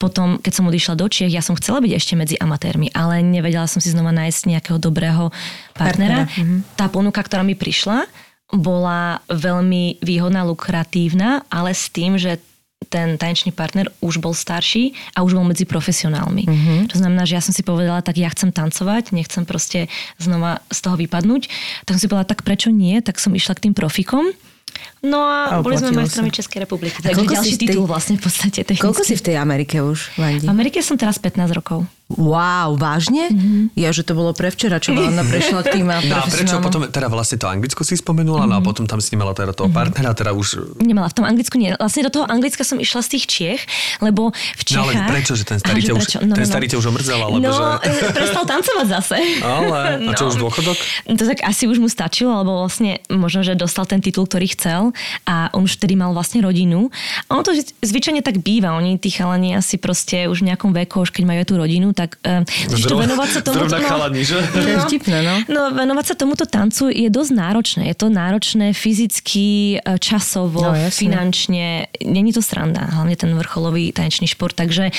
Potom, 0.02 0.42
keď 0.42 0.54
som 0.58 0.66
odišla 0.66 0.98
do 0.98 1.06
Čiech, 1.06 1.30
ja 1.30 1.46
som 1.46 1.54
chcela 1.54 1.78
byť 1.78 1.94
ešte 1.94 2.18
medzi 2.18 2.34
amatérmi, 2.34 2.90
ale 2.90 3.22
nevedela 3.22 3.70
som 3.70 3.78
si 3.78 3.94
znova 3.94 4.10
nájsť 4.10 4.50
nejakého 4.50 4.82
dobrého 4.82 5.30
partnera. 5.78 6.26
Partnera, 6.26 6.66
Tá 6.74 6.90
ponuka, 6.90 7.22
ktorá 7.22 7.46
mi 7.46 7.54
prišla, 7.54 8.10
bola 8.50 9.22
veľmi 9.30 10.02
výhodná, 10.02 10.42
lukratívna, 10.44 11.46
ale 11.54 11.78
s 11.78 11.88
tým, 11.94 12.18
že 12.18 12.42
ten 12.90 13.16
tanečný 13.16 13.54
partner 13.54 13.94
už 14.02 14.18
bol 14.18 14.34
starší 14.34 14.98
a 15.14 15.22
už 15.22 15.38
bol 15.38 15.46
medzi 15.46 15.70
profesionálmi. 15.70 16.44
Mm-hmm. 16.50 16.80
To 16.92 16.98
znamená, 16.98 17.24
že 17.30 17.38
ja 17.38 17.44
som 17.44 17.54
si 17.54 17.62
povedala, 17.62 18.02
tak 18.02 18.18
ja 18.18 18.28
chcem 18.34 18.50
tancovať, 18.50 19.14
nechcem 19.14 19.46
proste 19.46 19.86
znova 20.18 20.66
z 20.74 20.80
toho 20.82 20.96
vypadnúť. 20.98 21.48
Tak 21.86 21.96
som 21.96 22.02
si 22.02 22.08
povedala, 22.10 22.28
tak 22.28 22.42
prečo 22.42 22.74
nie? 22.74 22.98
Tak 23.00 23.22
som 23.22 23.32
išla 23.32 23.54
k 23.56 23.70
tým 23.70 23.74
profikom. 23.78 24.34
No 25.04 25.28
a, 25.28 25.60
A 25.60 25.66
boli 25.66 25.78
sme 25.78 25.92
majstrami 25.92 26.32
sa. 26.32 26.40
Českej 26.42 26.64
republiky. 26.64 26.96
Takže 27.04 27.28
ďalší 27.28 27.56
tej- 27.60 27.76
titul 27.76 27.86
vlastne 27.86 28.16
v 28.18 28.24
podstate 28.24 28.64
technicky. 28.64 28.86
Koľko 28.86 29.04
si 29.04 29.16
v 29.20 29.24
tej 29.30 29.36
Amerike 29.38 29.84
už, 29.84 30.16
Vandi? 30.16 30.46
V 30.48 30.52
Amerike 30.52 30.80
som 30.80 30.96
teraz 30.96 31.20
15 31.20 31.52
rokov. 31.52 31.84
Wow, 32.16 32.76
vážne? 32.76 33.32
Ja, 33.74 33.90
že 33.90 34.02
to 34.02 34.14
bolo 34.14 34.32
prevčera, 34.32 34.78
čo 34.78 34.92
ona 34.92 35.24
prešla 35.24 35.62
k 35.64 35.80
tým 35.80 35.88
No 35.92 35.94
a 35.94 36.00
prečo 36.26 36.58
profesionálom. 36.58 36.64
potom, 36.64 36.80
teda 36.88 37.08
vlastne 37.08 37.38
to 37.38 37.48
Anglicko 37.48 37.82
si 37.82 37.96
spomenula, 37.96 38.44
no 38.46 38.58
a 38.58 38.62
potom 38.62 38.84
tam 38.84 38.98
si 38.98 39.14
nemala 39.14 39.32
teda 39.32 39.52
toho 39.52 39.68
partnera, 39.68 40.12
teda 40.12 40.32
už... 40.32 40.78
Nemala 40.80 41.08
v 41.08 41.16
tom 41.16 41.26
Anglicku, 41.26 41.56
nie. 41.56 41.72
Vlastne 41.74 42.08
do 42.08 42.12
toho 42.12 42.26
Anglicka 42.26 42.64
som 42.64 42.78
išla 42.78 43.02
z 43.02 43.10
tých 43.18 43.26
Čiech, 43.28 43.62
lebo 44.00 44.32
v 44.32 44.62
No 44.62 44.68
Čechách... 44.68 44.88
ale 44.98 45.10
prečo, 45.10 45.34
že 45.34 45.44
ten 45.44 45.58
starý, 45.58 45.80
Aha, 45.80 45.88
ťa 45.88 45.94
už, 45.94 46.04
prečo? 46.04 46.18
ten 46.22 46.46
starý 46.46 46.66
ťa 46.68 46.78
už 46.78 46.86
omrzel, 46.88 47.20
alebo 47.20 47.40
no, 47.40 47.52
že... 47.52 47.64
e, 47.88 48.12
prestal 48.12 48.44
tancovať 48.44 48.86
zase. 48.90 49.18
Ale, 49.42 49.80
a 50.02 50.12
čo 50.20 50.26
už 50.28 50.36
dôchodok? 50.38 50.78
To 51.12 51.24
tak 51.24 51.40
asi 51.42 51.64
už 51.66 51.78
mu 51.78 51.88
stačilo, 51.88 52.32
alebo 52.34 52.62
vlastne 52.62 53.00
možno, 53.08 53.42
že 53.42 53.54
dostal 53.54 53.86
ten 53.86 54.00
titul, 54.00 54.26
ktorý 54.26 54.48
chcel 54.52 54.82
a 55.24 55.52
on 55.52 55.64
už 55.64 55.78
vtedy 55.78 55.94
mal 55.94 56.12
vlastne 56.12 56.42
rodinu. 56.42 56.90
A 57.28 57.36
ono 57.36 57.44
to 57.44 57.54
zvyč- 57.54 57.76
zvyčajne 57.82 58.22
tak 58.22 58.40
býva. 58.40 58.74
Oni, 58.74 58.96
tí 58.96 59.10
chalani 59.10 59.54
asi 59.54 59.78
proste 59.78 60.26
už 60.26 60.42
v 60.42 60.52
nejakom 60.52 60.72
veku, 60.74 61.02
už 61.02 61.12
keď 61.12 61.24
majú 61.26 61.42
tú 61.44 61.54
rodinu, 61.56 61.92
tak 62.02 62.18
uh, 62.26 62.42
to 62.66 62.76
Zrovna- 62.82 63.06
venovať 63.06 63.30
sa 63.30 63.40
tomu... 63.46 63.56
zrovna 63.62 63.80
chalani, 63.80 64.22
že? 64.26 64.42
To 64.42 64.66
je 64.66 64.78
vtipné, 64.90 65.18
no. 65.22 65.36
No, 65.46 65.62
venovať 65.70 66.06
sa 66.10 66.16
tomuto 66.18 66.50
tancu 66.50 66.90
je 66.90 67.08
dosť 67.08 67.32
náročné. 67.38 67.84
Je 67.94 67.98
to 67.98 68.10
náročné 68.10 68.74
fyzicky, 68.74 69.78
e, 69.78 70.02
časovo, 70.02 70.66
No, 70.66 70.74
no, 70.74 70.90
finančne. 70.90 71.92
Není 72.02 72.34
to 72.34 72.42
sranda, 72.42 72.90
hlavne 72.90 73.14
ten 73.14 73.30
vrcholový 73.38 73.94
tanečný 73.94 74.26
šport. 74.26 74.58
Takže 74.58 74.90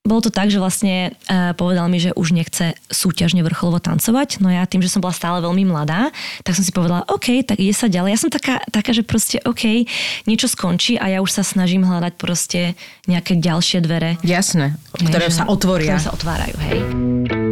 bolo 0.00 0.24
to 0.24 0.32
tak, 0.32 0.48
že 0.48 0.56
vlastne 0.56 1.12
uh, 1.28 1.52
povedal 1.52 1.84
mi, 1.92 2.00
že 2.00 2.16
už 2.16 2.32
nechce 2.32 2.72
súťažne 2.88 3.44
vrcholovo 3.44 3.84
tancovať. 3.84 4.40
No 4.40 4.48
ja 4.48 4.64
tým, 4.64 4.80
že 4.80 4.88
som 4.88 5.04
bola 5.04 5.12
stále 5.12 5.44
veľmi 5.44 5.68
mladá, 5.68 6.08
tak 6.40 6.56
som 6.56 6.64
si 6.64 6.72
povedala, 6.72 7.04
OK, 7.12 7.44
tak 7.44 7.60
ide 7.60 7.76
sa 7.76 7.86
ďalej. 7.86 8.16
Ja 8.16 8.20
som 8.20 8.32
taká, 8.32 8.64
taká 8.72 8.96
že 8.96 9.04
proste 9.04 9.44
OK, 9.44 9.84
niečo 10.24 10.48
skončí 10.48 10.96
a 10.96 11.12
ja 11.12 11.18
už 11.20 11.30
sa 11.36 11.44
snažím 11.44 11.84
hľadať 11.84 12.16
proste 12.16 12.74
nejaké 13.04 13.36
ďalšie 13.36 13.84
dvere. 13.84 14.16
Jasné, 14.24 14.80
ktoré 14.96 15.28
Hej, 15.28 15.36
sa 15.36 15.44
otvoria. 15.44 16.00
Ktoré 16.00 16.06
sa 16.08 16.16
otvárajú, 16.16 16.56
hej. 16.64 17.49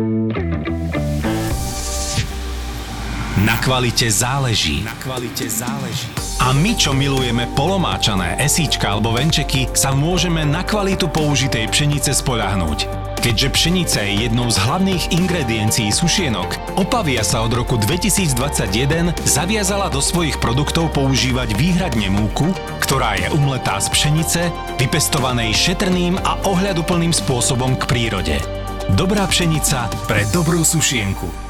Na 3.39 3.55
kvalite 3.63 4.11
záleží. 4.11 4.83
Na 4.83 4.99
kvalite 4.99 5.47
záleží. 5.47 6.11
A 6.43 6.51
my, 6.51 6.75
čo 6.75 6.91
milujeme 6.91 7.47
polomáčané 7.55 8.35
esíčka 8.43 8.91
alebo 8.91 9.15
venčeky, 9.15 9.71
sa 9.79 9.95
môžeme 9.95 10.43
na 10.43 10.67
kvalitu 10.67 11.07
použitej 11.07 11.71
pšenice 11.71 12.19
spoľahnúť. 12.19 12.91
Keďže 13.23 13.49
pšenica 13.55 13.99
je 14.03 14.27
jednou 14.27 14.51
z 14.51 14.59
hlavných 14.59 15.15
ingrediencií 15.15 15.95
sušienok, 15.95 16.59
Opavia 16.83 17.23
sa 17.23 17.47
od 17.47 17.55
roku 17.55 17.79
2021 17.79 19.15
zaviazala 19.23 19.87
do 19.87 20.03
svojich 20.03 20.43
produktov 20.43 20.91
používať 20.99 21.55
výhradne 21.55 22.11
múku, 22.11 22.51
ktorá 22.83 23.23
je 23.23 23.31
umletá 23.39 23.79
z 23.79 23.87
pšenice, 23.95 24.51
vypestovanej 24.83 25.55
šetrným 25.55 26.19
a 26.27 26.43
ohľaduplným 26.43 27.15
spôsobom 27.15 27.79
k 27.79 27.87
prírode. 27.87 28.43
Dobrá 28.99 29.31
pšenica 29.31 29.87
pre 30.11 30.27
dobrú 30.35 30.67
sušienku. 30.67 31.49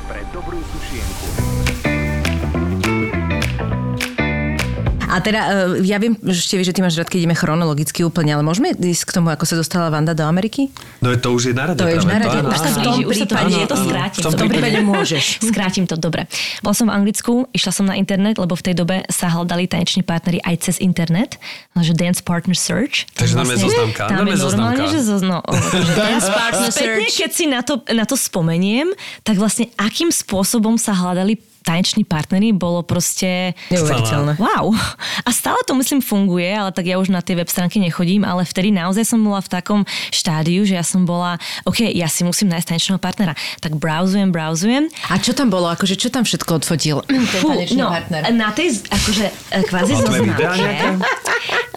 A 5.09 5.19
teda, 5.19 5.41
e, 5.75 5.89
ja 5.89 5.97
viem, 5.97 6.13
že 6.21 6.39
ešte 6.39 6.55
vieš, 6.55 6.69
že 6.71 6.75
ty 6.77 6.81
máš 6.81 6.95
rád, 6.95 7.09
keď 7.09 7.25
ideme 7.25 7.33
chronologicky 7.33 8.05
úplne, 8.05 8.37
ale 8.37 8.45
môžeme 8.45 8.73
ísť 8.73 9.09
k 9.09 9.13
tomu, 9.17 9.33
ako 9.33 9.45
sa 9.45 9.57
dostala 9.57 9.89
Vanda 9.89 10.13
do 10.13 10.23
Ameriky? 10.23 10.69
No 11.01 11.17
to 11.17 11.33
už 11.33 11.51
je 11.51 11.55
na 11.57 11.65
rade. 11.67 11.81
To 11.81 11.89
je 11.89 11.97
už 11.97 12.05
na 12.05 12.21
rade. 12.21 12.39
áno, 12.39 12.49
Už 12.49 12.59
sa 12.59 12.69
áno. 12.69 12.79
blíži, 12.79 13.03
už 13.05 13.15
sa 13.17 13.27
to 13.27 13.35
ja 13.35 13.65
to 13.65 13.75
áno. 13.75 13.85
skrátim. 13.89 14.21
V 14.21 14.25
tom 14.25 14.33
To 14.37 14.45
prípade 14.45 14.79
môžeš. 14.85 15.25
Skrátim 15.51 15.85
to, 15.89 15.97
dobre. 15.97 16.29
Bola 16.61 16.77
som 16.77 16.87
v 16.87 16.95
Anglicku, 16.95 17.49
išla 17.51 17.73
som 17.73 17.89
na 17.89 17.97
internet, 17.97 18.37
lebo 18.37 18.53
v 18.53 18.63
tej 18.63 18.75
dobe 18.77 19.03
sa 19.09 19.27
hľadali 19.27 19.65
taneční 19.65 20.05
partnery 20.05 20.45
aj 20.45 20.69
cez 20.69 20.77
internet, 20.79 21.41
no, 21.73 21.81
že 21.81 21.97
Dance 21.97 22.21
Partner 22.21 22.53
Search. 22.55 23.09
Takže 23.17 23.33
tam 23.33 23.49
je 23.49 23.57
zoznamka, 23.57 24.03
Tam 24.07 24.23
je 24.23 24.37
normálne 24.37 24.85
že 24.93 25.01
zozno, 25.01 25.41
o, 25.41 25.53
že 25.89 25.93
Dance 25.97 26.29
Partner 26.29 26.71
Search. 26.71 27.17
keď 27.17 27.31
si 27.33 27.45
na 27.49 27.65
to, 27.65 27.81
na 27.89 28.05
to 28.05 28.15
spomeniem, 28.15 28.93
tak 29.25 29.41
vlastne 29.41 29.73
akým 29.75 30.13
spôsobom 30.13 30.77
sa 30.77 30.93
hľadali 30.93 31.41
taneční 31.69 32.09
partnery, 32.09 32.57
bolo 32.57 32.81
proste... 32.81 33.53
Neuveriteľné. 33.69 34.41
Wow. 34.41 34.73
A 35.21 35.29
stále 35.29 35.61
to 35.69 35.77
myslím 35.77 36.01
funguje, 36.01 36.49
ale 36.49 36.73
tak 36.73 36.89
ja 36.89 36.97
už 36.97 37.13
na 37.13 37.21
tie 37.21 37.37
web 37.37 37.53
stránky 37.53 37.77
nechodím, 37.77 38.25
ale 38.25 38.49
vtedy 38.49 38.73
naozaj 38.73 39.05
som 39.05 39.21
bola 39.21 39.45
v 39.45 39.53
takom 39.53 39.81
štádiu, 40.09 40.65
že 40.65 40.81
ja 40.81 40.85
som 40.85 41.05
bola, 41.05 41.37
OK, 41.69 41.85
ja 41.93 42.09
si 42.09 42.25
musím 42.25 42.49
nájsť 42.57 42.67
tanečného 42.73 42.97
partnera. 42.97 43.37
Tak 43.61 43.77
browsujem, 43.77 44.33
browsujem. 44.33 44.89
A 45.13 45.21
čo 45.21 45.37
tam 45.37 45.53
bolo? 45.53 45.69
Akože 45.69 46.01
čo 46.01 46.09
tam 46.09 46.25
všetko 46.25 46.65
odfotil 46.65 47.05
Fú, 47.45 47.53
no, 47.77 47.93
partner? 47.93 48.33
na 48.33 48.49
tej, 48.57 48.81
akože, 48.89 49.27
e, 49.53 49.61
kvázi 49.69 49.93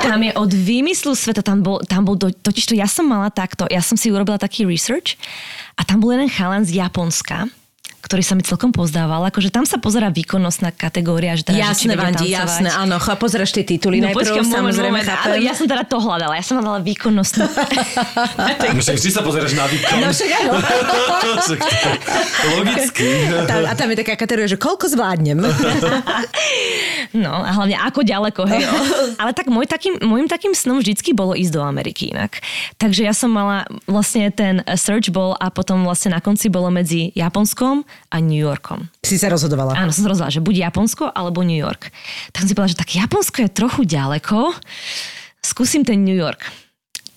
tam 0.02 0.20
je 0.24 0.32
od 0.34 0.52
výmyslu 0.52 1.14
sveta, 1.14 1.44
tam 1.46 1.62
bol, 1.62 1.84
tam 1.86 2.08
bol 2.08 2.16
do, 2.18 2.32
totiž 2.32 2.72
to 2.72 2.74
ja 2.74 2.88
som 2.90 3.06
mala 3.06 3.30
takto, 3.30 3.68
ja 3.70 3.84
som 3.84 4.00
si 4.00 4.10
urobila 4.10 4.40
taký 4.40 4.66
research 4.66 5.20
a 5.78 5.86
tam 5.86 6.02
bol 6.02 6.16
jeden 6.16 6.32
chalan 6.32 6.66
z 6.66 6.82
Japonska, 6.82 7.46
ktorý 8.02 8.22
sa 8.22 8.34
mi 8.34 8.42
celkom 8.42 8.70
pozdával. 8.70 9.22
Akože 9.24 9.48
tam 9.48 9.64
sa 9.64 9.78
pozera 9.78 10.10
výkonnostná 10.10 10.70
kategória, 10.70 11.38
že 11.38 11.46
teda, 11.46 11.58
že 11.58 11.64
Jasné, 11.64 11.94
vedia 11.94 12.04
Vandi, 12.04 12.28
jasné, 12.34 12.70
áno, 12.70 12.98
ch- 12.98 13.14
pozeraš 13.16 13.54
tie 13.54 13.64
tituly 13.64 14.02
No 14.02 14.10
najprv, 14.10 14.42
moment, 14.42 14.50
samozrejme, 14.50 14.98
moment, 14.98 15.08
chápem. 15.08 15.32
áno, 15.32 15.36
ja 15.38 15.54
som 15.54 15.66
teda 15.66 15.84
to 15.86 15.98
hľadala, 15.98 16.34
ja 16.34 16.44
som 16.44 16.56
hľadala 16.58 16.80
výkonnostnú. 16.82 17.46
No 18.72 18.80
však 18.80 18.98
vždy 18.98 19.12
sa 19.12 19.22
pozeráš 19.22 19.54
na 19.54 19.68
výkon. 19.68 19.98
No 20.00 20.10
však 20.10 20.30
áno. 20.34 20.54
Logicky. 22.56 23.10
A 23.42 23.46
tam, 23.46 23.62
a 23.68 23.74
tam 23.76 23.88
je 23.92 23.98
taká 24.00 24.14
kategória, 24.16 24.48
že 24.48 24.58
koľko 24.58 24.90
zvládnem. 24.90 25.38
No 27.12 27.32
a 27.36 27.52
hlavne 27.52 27.76
ako 27.76 28.02
ďaleko, 28.02 28.42
hej. 28.48 28.64
Ale 29.20 29.32
tak 29.32 29.52
môj 29.52 29.68
takým, 29.68 30.00
môjim 30.00 30.26
takým 30.26 30.56
snom 30.56 30.80
vždycky 30.80 31.12
bolo 31.12 31.36
ísť 31.36 31.52
do 31.52 31.62
Ameriky 31.62 32.12
inak. 32.12 32.40
Takže 32.78 33.04
ja 33.04 33.14
som 33.14 33.30
mala 33.30 33.68
vlastne 33.86 34.32
ten 34.32 34.64
search 34.76 35.12
bol 35.12 35.36
a 35.36 35.52
potom 35.52 35.84
vlastne 35.84 36.16
na 36.16 36.22
konci 36.24 36.48
bolo 36.48 36.72
medzi 36.72 37.12
Japonskom 37.14 37.84
a 38.10 38.18
New 38.24 38.40
Yorkom. 38.40 38.90
si 39.04 39.20
sa 39.20 39.30
rozhodovala. 39.30 39.78
Áno, 39.78 39.94
som 39.94 40.08
sa 40.08 40.12
rozhodla, 40.12 40.34
že 40.34 40.42
buď 40.42 40.72
Japonsko 40.72 41.12
alebo 41.12 41.46
New 41.46 41.60
York. 41.60 41.94
Tak 42.34 42.44
som 42.44 42.50
si 42.50 42.56
povedala, 42.56 42.74
že 42.74 42.82
tak 42.82 42.92
Japonsko 42.96 43.38
je 43.46 43.50
trochu 43.52 43.82
ďaleko, 43.86 44.56
skúsim 45.44 45.86
ten 45.86 46.02
New 46.02 46.16
York. 46.16 46.42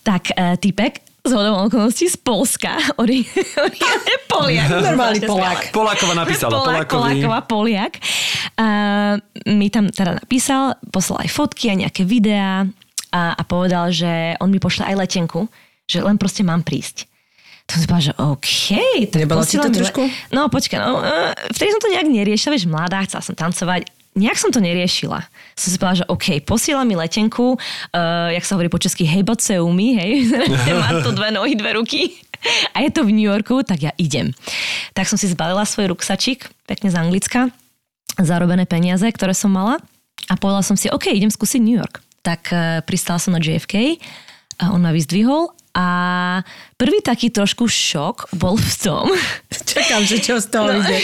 Tak 0.04 0.36
e, 0.36 0.60
typek 0.60 1.00
z 1.24 1.32
hodou 1.32 1.56
okolností 1.64 2.04
z 2.12 2.20
Polska, 2.20 2.76
ori, 3.02 3.24
oriadne 3.56 4.14
Poliak. 4.28 4.68
Normálny 4.68 5.20
Polák. 5.24 5.72
Polákova 5.72 6.12
napísala. 6.12 6.52
Polák. 6.60 6.88
Poláková 6.92 7.40
Poliak. 7.48 7.92
A 8.60 8.66
mi 9.48 9.72
tam 9.72 9.88
teda 9.88 10.20
napísal, 10.20 10.76
poslal 10.92 11.24
aj 11.24 11.32
fotky 11.32 11.72
a 11.72 11.80
nejaké 11.80 12.04
videá 12.04 12.68
a, 13.08 13.22
a 13.32 13.42
povedal, 13.48 13.88
že 13.88 14.36
on 14.36 14.52
mi 14.52 14.60
pošle 14.60 14.84
aj 14.84 15.00
letenku, 15.00 15.48
že 15.88 16.04
len 16.04 16.20
proste 16.20 16.44
mám 16.44 16.60
prísť. 16.60 17.08
To 17.64 17.80
som 17.80 17.86
povedala, 17.88 18.08
že 18.12 18.14
OK. 18.20 18.58
Tak 19.08 19.18
Nebolo 19.24 19.42
ti 19.48 19.56
to 19.56 19.70
trošku? 19.72 20.02
No 20.30 20.52
počkaj, 20.52 20.78
no, 20.84 21.00
uh, 21.00 21.32
vtedy 21.48 21.72
som 21.72 21.80
to 21.80 21.88
nejak 21.88 22.08
neriešila, 22.12 22.52
vieš, 22.52 22.68
mladá, 22.68 23.00
chcela 23.08 23.24
som 23.24 23.32
tancovať. 23.32 23.88
Nejak 24.14 24.38
som 24.38 24.54
to 24.54 24.62
neriešila. 24.62 25.26
Som 25.58 25.68
si 25.72 25.76
povedala, 25.80 26.00
že 26.04 26.06
OK, 26.06 26.26
posiela 26.46 26.84
mi 26.86 26.94
letenku, 26.94 27.56
uh, 27.56 28.30
jak 28.30 28.44
sa 28.46 28.54
hovorí 28.54 28.68
po 28.70 28.78
česky, 28.78 29.08
hejbat 29.08 29.40
se 29.40 29.58
umí, 29.58 29.96
hej, 29.96 30.30
má 30.82 31.02
to 31.02 31.10
dve 31.16 31.34
nohy, 31.34 31.56
dve 31.56 31.74
ruky 31.74 32.14
a 32.76 32.84
je 32.84 32.90
to 32.92 33.02
v 33.02 33.16
New 33.16 33.26
Yorku, 33.26 33.64
tak 33.64 33.80
ja 33.80 33.92
idem. 33.96 34.30
Tak 34.92 35.08
som 35.08 35.16
si 35.16 35.26
zbalila 35.32 35.64
svoj 35.64 35.96
ruksačik, 35.96 36.46
pekne 36.68 36.92
z 36.92 37.00
Anglicka, 37.00 37.48
zarobené 38.20 38.68
peniaze, 38.68 39.08
ktoré 39.08 39.32
som 39.32 39.50
mala 39.50 39.80
a 40.28 40.36
povedala 40.36 40.62
som 40.62 40.76
si, 40.76 40.92
OK, 40.92 41.10
idem 41.10 41.32
skúsiť 41.32 41.60
New 41.64 41.80
York. 41.80 42.04
Tak 42.22 42.42
uh, 42.52 42.80
pristala 42.84 43.18
som 43.18 43.32
na 43.32 43.40
JFK 43.40 43.98
a 44.60 44.70
on 44.70 44.84
ma 44.84 44.94
vyzdvihol 44.94 45.50
a 45.74 45.86
prvý 46.78 47.02
taký 47.02 47.34
trošku 47.34 47.66
šok 47.66 48.30
bol 48.38 48.54
v 48.54 48.72
tom, 48.78 49.10
Čakám, 49.50 50.06
že 50.06 50.22
čo 50.22 50.38
z 50.38 50.46
toho 50.46 50.70
no. 50.70 50.78
ide. 50.78 50.98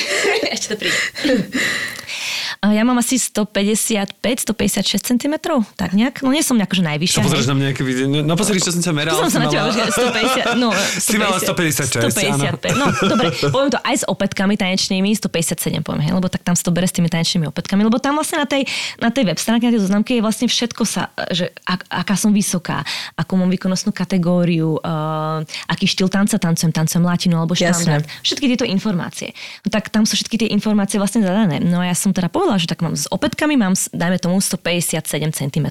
ešte 0.55 0.67
to 0.71 0.75
príde. 0.79 0.99
Ja 2.61 2.85
mám 2.85 3.01
asi 3.01 3.17
155-156 3.17 5.01
cm, 5.01 5.35
tak 5.81 5.97
nejak. 5.97 6.21
No 6.21 6.29
nie 6.29 6.45
som 6.45 6.61
nejak, 6.61 6.77
že 6.77 6.85
najvyššia. 6.85 7.25
Pozrieš 7.25 7.49
hej. 7.49 7.53
na 7.53 7.57
mňa 7.57 7.65
nejaké 7.73 7.83
video? 7.89 8.05
No 8.21 8.37
pozri, 8.37 8.61
čo 8.61 8.69
som 8.69 8.85
ťa 8.85 8.93
meral. 8.93 9.17
Pozriem 9.17 9.33
sa 9.33 9.41
si 9.41 9.41
na 9.41 9.49
teba, 9.49 9.69
že 9.73 9.81
150, 9.89 10.61
no, 10.61 10.69
Si 11.09 11.17
mala 11.17 11.41
156, 11.41 12.13
155, 12.13 12.77
no 12.77 12.87
dobre, 13.09 13.33
poviem 13.49 13.71
to 13.73 13.81
aj 13.81 13.97
s 13.97 14.05
opätkami 14.05 14.61
tanečnými, 14.61 15.09
157 15.17 15.81
poviem, 15.81 16.05
hej, 16.05 16.13
lebo 16.13 16.29
tak 16.29 16.45
tam 16.45 16.53
sa 16.53 16.69
to 16.69 16.73
bere 16.77 16.85
s 16.85 16.93
tými 16.93 17.09
tanečnými 17.09 17.49
opätkami, 17.49 17.81
lebo 17.81 17.97
tam 17.97 18.21
vlastne 18.21 18.45
na 18.45 18.49
tej, 18.49 18.69
na 19.01 19.09
tej 19.09 19.25
web 19.25 19.41
stránke, 19.41 19.65
na 19.65 19.73
tej 19.73 19.83
zoznamke 19.89 20.13
je 20.13 20.21
vlastne 20.21 20.45
všetko 20.45 20.83
sa, 20.85 21.09
že 21.33 21.57
ak, 21.65 21.89
aká 21.89 22.13
som 22.21 22.29
vysoká, 22.29 22.85
akú 23.17 23.41
mám 23.41 23.49
výkonnostnú 23.49 23.97
kategóriu, 23.97 24.77
uh, 24.85 25.41
aký 25.65 25.89
štýl 25.89 26.13
tanca 26.13 26.37
tancujem, 26.37 26.77
tancujem 26.77 27.09
latinu 27.09 27.41
alebo 27.41 27.57
štandard. 27.57 28.05
Všetky 28.21 28.53
tieto 28.53 28.69
informácie. 28.69 29.33
No 29.65 29.73
tak 29.73 29.89
tam 29.89 30.05
sú 30.05 30.21
všetky 30.21 30.45
tie 30.45 30.49
informácie 30.53 31.01
vlastne 31.01 31.25
zadané. 31.25 31.57
No 31.63 31.81
a 31.81 31.89
ja 31.89 31.97
som 31.97 32.13
teda 32.13 32.29
povedala, 32.29 32.50
že 32.59 32.67
tak 32.67 32.83
mám 32.83 32.99
s 32.99 33.07
opätkami, 33.07 33.55
mám, 33.55 33.79
dajme 33.95 34.19
tomu 34.19 34.41
157 34.41 34.99
cm. 35.31 35.67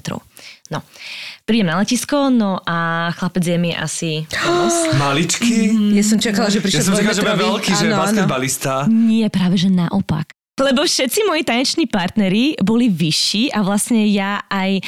No, 0.70 0.80
prídem 1.44 1.66
na 1.68 1.76
letisko, 1.82 2.30
no 2.30 2.62
a 2.62 3.10
chlapec 3.18 3.44
je 3.44 3.58
mi 3.58 3.74
asi 3.74 4.24
Maličký? 5.02 5.74
Ja 5.92 6.04
som 6.06 6.16
čakala, 6.22 6.48
že 6.48 6.62
Ja 6.62 6.64
prišiel 6.64 6.84
som 6.86 6.94
čakal, 6.96 7.12
že 7.12 7.22
bude 7.26 7.36
veľký, 7.36 7.70
že 7.74 7.86
áno. 7.90 8.00
basketbalista. 8.06 8.86
Nie, 8.88 9.28
práve 9.28 9.58
že 9.58 9.68
naopak. 9.68 10.39
Lebo 10.60 10.84
všetci 10.84 11.24
moji 11.24 11.42
taneční 11.42 11.88
partneri 11.88 12.54
boli 12.60 12.92
vyšší 12.92 13.56
a 13.56 13.64
vlastne 13.64 14.04
ja 14.12 14.44
aj 14.52 14.70
e, 14.76 14.82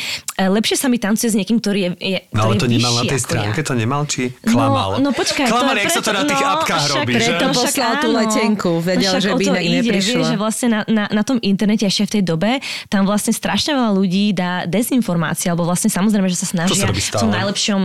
lepšie 0.45 0.77
sa 0.77 0.93
mi 0.93 1.01
tancuje 1.01 1.33
s 1.33 1.37
niekým, 1.37 1.59
ktorý 1.59 1.81
je, 1.81 1.91
je 1.99 2.19
No 2.37 2.47
ale 2.49 2.61
ktorý 2.61 2.61
to 2.61 2.67
je 2.69 2.73
nemal 2.77 2.93
na 3.01 3.05
tej 3.09 3.21
stránke, 3.25 3.61
ja. 3.61 3.67
to 3.67 3.73
nemal, 3.73 4.03
či 4.05 4.37
klamal? 4.45 5.01
No, 5.01 5.09
no 5.09 5.11
počkaj, 5.17 5.49
Klamal, 5.49 5.77
jak 5.81 5.93
sa 5.97 6.03
to 6.05 6.13
na 6.13 6.25
tých 6.29 6.43
no, 6.45 6.53
apkách 6.61 6.83
však 6.85 6.97
robí, 7.01 7.13
že? 7.13 7.19
preto 7.19 7.45
No 7.49 7.55
poslal 7.57 7.93
tú 7.99 8.09
letenku, 8.13 8.71
vedel, 8.85 9.13
však 9.13 9.23
že 9.25 9.31
by 9.33 9.45
inak 9.49 9.65
ide, 9.65 9.77
neprišla. 9.81 10.13
Vieš, 10.13 10.29
že 10.29 10.37
vlastne 10.37 10.69
na, 10.69 10.81
na, 10.85 11.05
na 11.09 11.23
tom 11.25 11.37
internete 11.41 11.85
ešte 11.89 12.05
v 12.05 12.11
tej 12.21 12.23
dobe 12.29 12.51
tam 12.93 13.09
vlastne 13.09 13.33
strašne 13.33 13.73
veľa 13.73 13.93
ľudí 13.97 14.37
dá 14.37 14.69
dezinformácie, 14.69 15.49
alebo 15.49 15.65
vlastne 15.65 15.89
samozrejme, 15.89 16.29
že 16.29 16.37
sa 16.37 16.47
snažia 16.53 16.85
v 16.85 16.97
tom 17.17 17.33
najlepšom, 17.33 17.83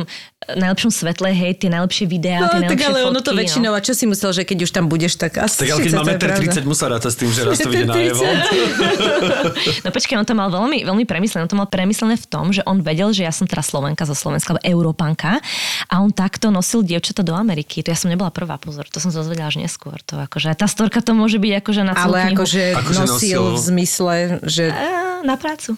najlepšom 0.60 0.92
svetle, 0.92 1.30
hej, 1.32 1.56
tie 1.60 1.70
najlepšie 1.72 2.06
videá, 2.08 2.44
No, 2.44 2.52
tie 2.52 2.68
tak 2.68 2.76
najlepšie 2.76 2.88
ale 2.88 3.00
fotky, 3.00 3.12
ono 3.12 3.20
to 3.24 3.32
no. 3.32 3.38
väčšinou, 3.40 3.72
a 3.74 3.80
čo 3.80 3.94
si 3.96 4.06
myslel, 4.10 4.32
že 4.36 4.42
keď 4.44 4.58
už 4.68 4.72
tam 4.76 4.86
budeš, 4.92 5.20
tak 5.20 5.40
asi 5.40 5.64
Tak 5.64 5.70
ale 5.72 5.80
keď 5.84 5.92
síce 5.92 5.98
má 5.98 6.04
to 6.04 6.12
je 6.12 6.20
pravda. 6.20 6.52
1,30 6.52 6.62
m, 6.62 6.68
musel 6.68 6.88
rátať 6.92 7.12
s 7.12 7.18
tým, 7.18 7.30
že 7.32 7.42
raz 7.46 7.58
to 7.58 7.70
vyjde. 7.86 8.30
No 9.86 9.90
počkaj, 9.90 10.16
on 10.18 10.28
to 10.28 10.34
mal 10.34 10.50
veľmi, 10.50 10.84
veľmi 10.84 11.06
premyslené. 11.06 11.46
On 11.46 11.52
to 11.52 11.60
mal 11.60 11.68
premyslené 11.68 12.16
v 12.16 12.28
tom, 12.28 12.50
že 12.50 12.62
on 12.64 12.82
vedel, 12.82 13.12
že 13.12 13.24
ja 13.24 13.34
som 13.34 13.46
teraz 13.46 13.70
Slovenka 13.70 14.04
zo 14.04 14.14
Slovenska, 14.14 14.56
alebo 14.56 14.64
Európanka 14.64 15.40
a 15.88 15.96
on 16.00 16.12
takto 16.12 16.50
nosil 16.50 16.82
dievčata 16.82 17.22
do 17.22 17.34
Ameriky. 17.34 17.84
To 17.84 17.90
ja 17.92 17.98
som 17.98 18.10
nebola 18.10 18.30
prvá, 18.30 18.56
pozor, 18.58 18.88
to 18.88 18.98
som 18.98 19.10
sa 19.10 19.22
dozvedela 19.22 19.50
až 19.50 19.60
neskôr. 19.60 19.98
To 20.08 20.18
akože, 20.24 20.54
tá 20.56 20.66
storka 20.66 21.02
to 21.02 21.12
môže 21.14 21.38
byť 21.38 21.54
akože 21.62 21.82
na 21.84 21.94
celú 21.96 22.14
Ale 22.14 22.18
knihu. 22.32 22.38
akože 22.42 22.64
Akože 22.78 23.00
nosil 23.00 23.42
nosil- 23.42 23.48
v 23.52 23.58
zmysle, 23.60 24.16
že... 24.46 24.64
Á, 24.72 25.22
na 25.26 25.36
prácu. 25.36 25.74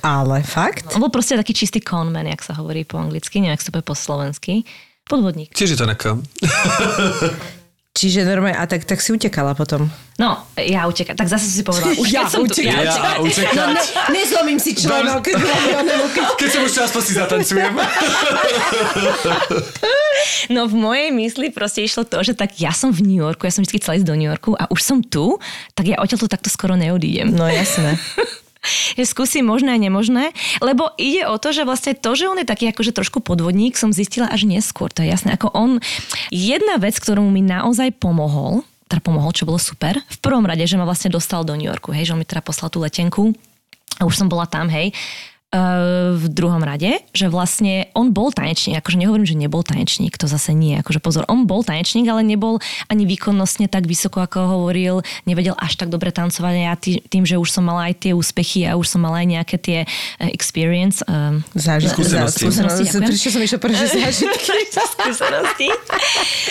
Ale 0.00 0.40
fakt? 0.42 0.88
On 0.96 1.00
bol 1.00 1.12
proste 1.12 1.36
taký 1.36 1.52
čistý 1.52 1.78
conman, 1.78 2.24
jak 2.26 2.40
sa 2.40 2.56
hovorí 2.56 2.88
po 2.88 2.96
anglicky, 2.96 3.38
neviem, 3.38 3.58
sa 3.60 3.68
povie 3.68 3.84
po 3.84 3.92
slovensky. 3.98 4.64
Podvodník. 5.04 5.52
Tiež 5.56 5.72
je 5.72 5.78
to 5.80 5.88
neka. 5.88 6.20
Čiže 7.96 8.22
normálne, 8.22 8.54
a 8.54 8.62
tak, 8.70 8.86
tak 8.86 9.02
si 9.02 9.10
utekala 9.10 9.58
potom. 9.58 9.90
No, 10.22 10.38
ja 10.54 10.86
utekám. 10.86 11.18
Tak 11.18 11.26
zase 11.26 11.50
si 11.50 11.66
povedala. 11.66 11.98
Už 11.98 12.06
keď 12.14 12.30
som 12.30 12.46
tu, 12.46 12.54
utekať. 12.54 12.86
Ja 12.86 13.18
utekať. 13.18 13.54
No, 13.58 13.64
ne, 13.74 13.82
nezlomím 14.14 14.58
si 14.62 14.70
členok, 14.78 15.26
keď 15.26 15.34
keď 16.14 16.24
Keď 16.38 16.48
som 16.54 16.60
už 16.62 16.72
čas, 16.74 16.90
si 16.94 17.12
zatancujem. 17.14 17.74
No 20.50 20.66
v 20.66 20.74
mojej 20.74 21.08
mysli 21.14 21.54
proste 21.54 21.84
išlo 21.84 22.02
to, 22.02 22.18
že 22.24 22.34
tak 22.34 22.58
ja 22.58 22.74
som 22.74 22.90
v 22.90 23.06
New 23.06 23.20
Yorku, 23.22 23.46
ja 23.46 23.54
som 23.54 23.62
vždy 23.62 23.78
chcela 23.78 24.00
ísť 24.00 24.08
do 24.08 24.16
New 24.18 24.26
Yorku 24.26 24.56
a 24.58 24.66
už 24.66 24.80
som 24.82 24.98
tu, 24.98 25.38
tak 25.78 25.86
ja 25.86 26.00
odtiaľ 26.00 26.26
to 26.26 26.28
takto 26.30 26.50
skoro 26.50 26.74
neodídem. 26.74 27.30
No 27.30 27.46
jasné. 27.46 27.94
že 28.94 29.04
skúsim 29.04 29.44
možné 29.44 29.74
a 29.74 29.78
nemožné, 29.78 30.32
lebo 30.62 30.92
ide 31.00 31.26
o 31.28 31.36
to, 31.36 31.52
že 31.54 31.68
vlastne 31.68 31.96
to, 31.96 32.14
že 32.14 32.28
on 32.28 32.40
je 32.40 32.48
taký 32.48 32.70
akože 32.70 32.92
trošku 32.94 33.20
podvodník, 33.24 33.74
som 33.76 33.94
zistila 33.94 34.28
až 34.28 34.48
neskôr, 34.48 34.90
to 34.92 35.02
je 35.04 35.12
jasné. 35.12 35.34
Ako 35.34 35.52
on, 35.52 35.82
jedna 36.32 36.76
vec, 36.78 36.96
ktorú 36.96 37.24
mi 37.28 37.40
naozaj 37.44 37.96
pomohol, 37.96 38.62
teda 38.88 39.04
pomohol, 39.04 39.36
čo 39.36 39.44
bolo 39.44 39.60
super, 39.60 40.00
v 40.00 40.18
prvom 40.24 40.48
rade, 40.48 40.64
že 40.64 40.80
ma 40.80 40.88
vlastne 40.88 41.12
dostal 41.12 41.44
do 41.44 41.52
New 41.52 41.68
Yorku, 41.68 41.92
hej, 41.92 42.08
že 42.08 42.12
on 42.16 42.20
mi 42.20 42.26
teda 42.28 42.40
poslal 42.40 42.72
tú 42.72 42.80
letenku 42.80 43.36
a 44.00 44.06
už 44.08 44.14
som 44.16 44.28
bola 44.32 44.48
tam, 44.48 44.72
hej, 44.72 44.94
v 45.48 46.26
druhom 46.28 46.60
rade, 46.60 47.00
že 47.16 47.32
vlastne 47.32 47.88
on 47.96 48.12
bol 48.12 48.28
tanečník, 48.28 48.84
akože 48.84 49.00
nehovorím, 49.00 49.24
že 49.24 49.32
nebol 49.32 49.64
tanečník, 49.64 50.20
to 50.20 50.28
zase 50.28 50.52
nie, 50.52 50.76
akože 50.76 51.00
pozor, 51.00 51.24
on 51.24 51.48
bol 51.48 51.64
tanečník, 51.64 52.04
ale 52.04 52.20
nebol 52.20 52.60
ani 52.92 53.08
výkonnostne 53.08 53.64
tak 53.64 53.88
vysoko, 53.88 54.20
ako 54.20 54.44
hovoril, 54.44 55.00
nevedel 55.24 55.56
až 55.56 55.80
tak 55.80 55.88
dobre 55.88 56.12
tancovať 56.12 56.52
a 56.52 56.62
ja 56.68 56.74
tý, 56.76 57.00
tým, 57.00 57.24
že 57.24 57.40
už 57.40 57.48
som 57.48 57.64
mala 57.64 57.88
aj 57.88 57.96
tie 57.96 58.12
úspechy 58.12 58.68
a 58.68 58.76
už 58.76 58.92
som 58.92 59.00
mala 59.00 59.24
aj 59.24 59.28
nejaké 59.40 59.56
tie 59.56 59.78
uh, 59.88 60.28
experience, 60.28 61.00
um, 61.08 61.40
Zážitky. 61.56 62.04
Skúsenosti. 62.04 62.44
Skúsenosti, 62.44 62.84
ďakujem. 62.84 63.08
Prečo 63.08 63.28
som 63.32 63.40
išla 63.40 63.58
prvé 63.58 63.76
zážitky? 64.04 64.52
skúsenosti. 64.68 65.68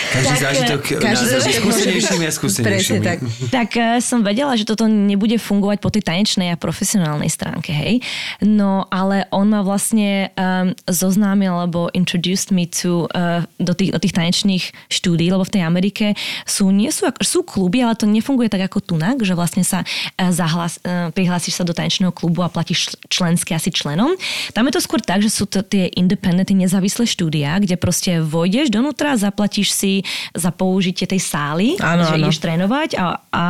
Každý 0.10 0.34
Tak, 0.34 0.42
zážitok 0.42 0.82
každý 0.98 1.06
nás 1.06 1.30
zážitok 1.38 1.62
skúsenejšími 1.62 2.26
a 2.26 2.32
skúsenejšími. 2.34 3.04
tak. 3.06 3.18
tak 3.54 3.70
eh, 3.78 4.02
som 4.02 4.26
vedela, 4.26 4.58
že 4.58 4.66
toto 4.66 4.90
nebude 4.90 5.38
fungovať 5.38 5.78
po 5.84 5.90
tej 5.94 6.02
tanečnej 6.02 6.50
a 6.50 6.58
profesionálnej 6.58 7.30
stránke, 7.30 7.70
hej. 7.70 8.02
No, 8.42 8.87
ale 8.91 9.30
on 9.30 9.47
ma 9.52 9.62
vlastne 9.62 10.32
um, 10.34 10.73
zoznámil, 10.88 11.52
alebo 11.52 11.91
introduced 11.93 12.50
me 12.50 12.65
to, 12.67 13.06
uh, 13.12 13.43
do, 13.60 13.73
tých, 13.76 13.91
do 13.93 14.00
tých 14.00 14.15
tanečných 14.15 14.63
štúdí, 14.89 15.30
lebo 15.32 15.43
v 15.43 15.54
tej 15.60 15.63
Amerike 15.63 16.06
sú, 16.43 16.71
nie 16.71 16.91
sú, 16.91 17.08
sú 17.21 17.43
kluby, 17.43 17.84
ale 17.84 18.00
to 18.00 18.10
nefunguje 18.10 18.47
tak 18.52 18.67
ako 18.67 18.84
tunak, 18.84 19.19
že 19.21 19.38
vlastne 19.38 19.63
sa 19.63 19.84
uh, 19.84 20.32
zahlas, 20.32 20.82
uh, 20.84 21.12
prihlásiš 21.12 21.60
sa 21.60 21.63
do 21.67 21.76
tanečného 21.76 22.12
klubu 22.12 22.43
a 22.43 22.52
platíš 22.52 22.95
členské 23.12 23.54
asi 23.54 23.69
členom. 23.71 24.15
Tam 24.52 24.65
je 24.67 24.73
to 24.73 24.82
skôr 24.84 25.00
tak, 25.04 25.23
že 25.23 25.32
sú 25.32 25.45
to 25.47 25.62
tie 25.62 25.91
independent, 25.93 26.47
nezávislé 26.47 27.06
štúdia, 27.06 27.60
kde 27.60 27.76
proste 27.76 28.23
vojdeš 28.23 28.71
donútra, 28.71 29.19
zaplatíš 29.19 29.76
si 29.76 29.93
za 30.32 30.50
použitie 30.50 31.06
tej 31.06 31.19
sály, 31.19 31.76
Áno, 31.78 32.08
že 32.08 32.15
áno. 32.15 32.23
ideš 32.26 32.39
trénovať 32.39 32.89
a, 32.97 33.06
a 33.30 33.45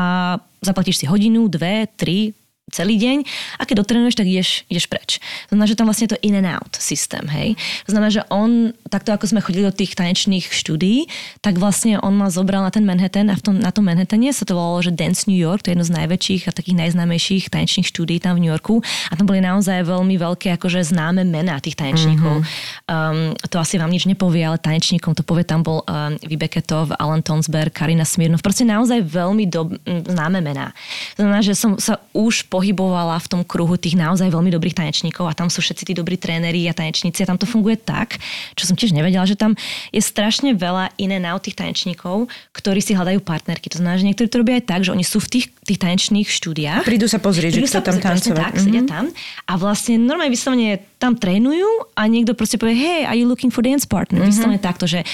zaplatíš 0.66 1.04
si 1.04 1.06
hodinu, 1.06 1.46
dve, 1.48 1.86
tri, 1.94 2.34
celý 2.68 3.00
deň 3.00 3.18
a 3.58 3.64
keď 3.64 3.76
dotrenuješ, 3.80 4.16
tak 4.20 4.28
ideš, 4.28 4.68
ideš 4.68 4.86
preč. 4.92 5.24
To 5.48 5.56
znamená, 5.56 5.68
že 5.72 5.78
tam 5.80 5.88
vlastne 5.88 6.06
je 6.12 6.14
to 6.16 6.22
in 6.24 6.36
and 6.36 6.48
out 6.52 6.76
systém, 6.76 7.24
hej. 7.32 7.56
To 7.88 7.96
znamená, 7.96 8.12
že 8.12 8.22
on, 8.28 8.76
takto 8.92 9.16
ako 9.16 9.24
sme 9.24 9.40
chodili 9.40 9.64
do 9.64 9.72
tých 9.72 9.96
tanečných 9.96 10.52
štúdií, 10.52 11.08
tak 11.40 11.56
vlastne 11.64 11.96
on 12.04 12.12
ma 12.12 12.28
zobral 12.28 12.60
na 12.60 12.72
ten 12.72 12.84
Manhattan 12.84 13.32
a 13.32 13.40
v 13.40 13.44
tom, 13.44 13.56
na 13.56 13.72
tom 13.72 13.88
Manhattane 13.88 14.36
sa 14.36 14.44
to 14.44 14.60
volalo, 14.60 14.84
že 14.84 14.92
Dance 14.92 15.32
New 15.32 15.40
York, 15.40 15.64
to 15.64 15.72
je 15.72 15.80
jedno 15.80 15.88
z 15.88 15.96
najväčších 15.96 16.44
a 16.48 16.52
takých 16.52 16.76
najznámejších 16.76 17.48
tanečných 17.48 17.88
štúdií 17.88 18.20
tam 18.20 18.36
v 18.36 18.48
New 18.48 18.52
Yorku 18.52 18.84
a 18.84 19.14
tam 19.16 19.24
boli 19.24 19.40
naozaj 19.40 19.88
veľmi 19.88 20.20
veľké 20.20 20.52
akože 20.60 20.84
známe 20.92 21.24
mená 21.24 21.64
tých 21.64 21.80
tanečníkov. 21.80 22.44
Mm-hmm. 22.44 22.92
Um, 22.92 23.32
to 23.48 23.64
asi 23.64 23.80
vám 23.80 23.96
nič 23.96 24.04
nepovie, 24.04 24.44
ale 24.44 24.60
tanečníkom 24.60 25.16
to 25.16 25.24
povie, 25.24 25.48
tam 25.48 25.64
bol 25.64 25.88
um, 25.88 26.20
Vibeketov, 26.20 26.92
Alan 27.00 27.24
Tonsberg, 27.24 27.72
Karina 27.72 28.04
Smirnov, 28.04 28.44
proste 28.44 28.68
naozaj 28.68 29.08
veľmi 29.08 29.48
m, 29.48 30.04
známe 30.04 30.44
mená. 30.44 30.76
To 31.16 31.24
znamená, 31.24 31.40
že 31.40 31.56
som 31.56 31.80
sa 31.80 32.04
už 32.12 32.52
pohybovala 32.58 33.22
v 33.22 33.28
tom 33.30 33.42
kruhu 33.46 33.78
tých 33.78 33.94
naozaj 33.94 34.34
veľmi 34.34 34.50
dobrých 34.50 34.74
tanečníkov 34.74 35.30
a 35.30 35.38
tam 35.38 35.54
sú 35.54 35.62
všetci 35.62 35.84
tí 35.86 35.94
dobrí 35.94 36.18
tréneri 36.18 36.66
a 36.66 36.74
tanečníci 36.74 37.22
a 37.22 37.30
tam 37.30 37.38
to 37.38 37.46
funguje 37.46 37.78
tak, 37.78 38.18
čo 38.58 38.66
som 38.66 38.74
tiež 38.74 38.98
nevedela, 38.98 39.30
že 39.30 39.38
tam 39.38 39.54
je 39.94 40.02
strašne 40.02 40.58
veľa 40.58 40.90
iné 40.98 41.22
na 41.22 41.38
tých 41.38 41.54
tanečníkov, 41.54 42.26
ktorí 42.58 42.82
si 42.82 42.98
hľadajú 42.98 43.22
partnerky. 43.22 43.70
To 43.70 43.78
znamená, 43.78 44.02
že 44.02 44.10
niektorí 44.10 44.26
to 44.26 44.42
robia 44.42 44.58
aj 44.58 44.66
tak, 44.66 44.82
že 44.82 44.90
oni 44.90 45.06
sú 45.06 45.22
v 45.22 45.30
tých, 45.38 45.46
tých 45.62 45.78
tanečných 45.78 46.26
štúdiách. 46.26 46.82
Prídu 46.82 47.06
sa 47.06 47.22
pozrieť, 47.22 47.62
že 47.62 47.70
kto 47.70 47.86
tam 47.86 47.98
tancovať. 48.02 48.42
Tak, 48.42 48.54
Mhm. 48.58 48.64
sedia 48.66 48.84
tam 48.88 49.06
a 49.46 49.54
vlastne 49.62 50.02
normálne 50.02 50.34
vyslovene 50.34 50.82
tam 50.98 51.14
trénujú 51.14 51.94
a 51.94 52.10
niekto 52.10 52.34
proste 52.34 52.58
povie, 52.58 52.74
hey, 52.74 53.02
are 53.06 53.14
you 53.14 53.30
looking 53.30 53.54
for 53.54 53.62
dance 53.62 53.86
partner? 53.86 54.26
Mhm. 54.26 54.34
Vyslovene 54.34 54.58
takto, 54.58 54.90
že 54.90 55.06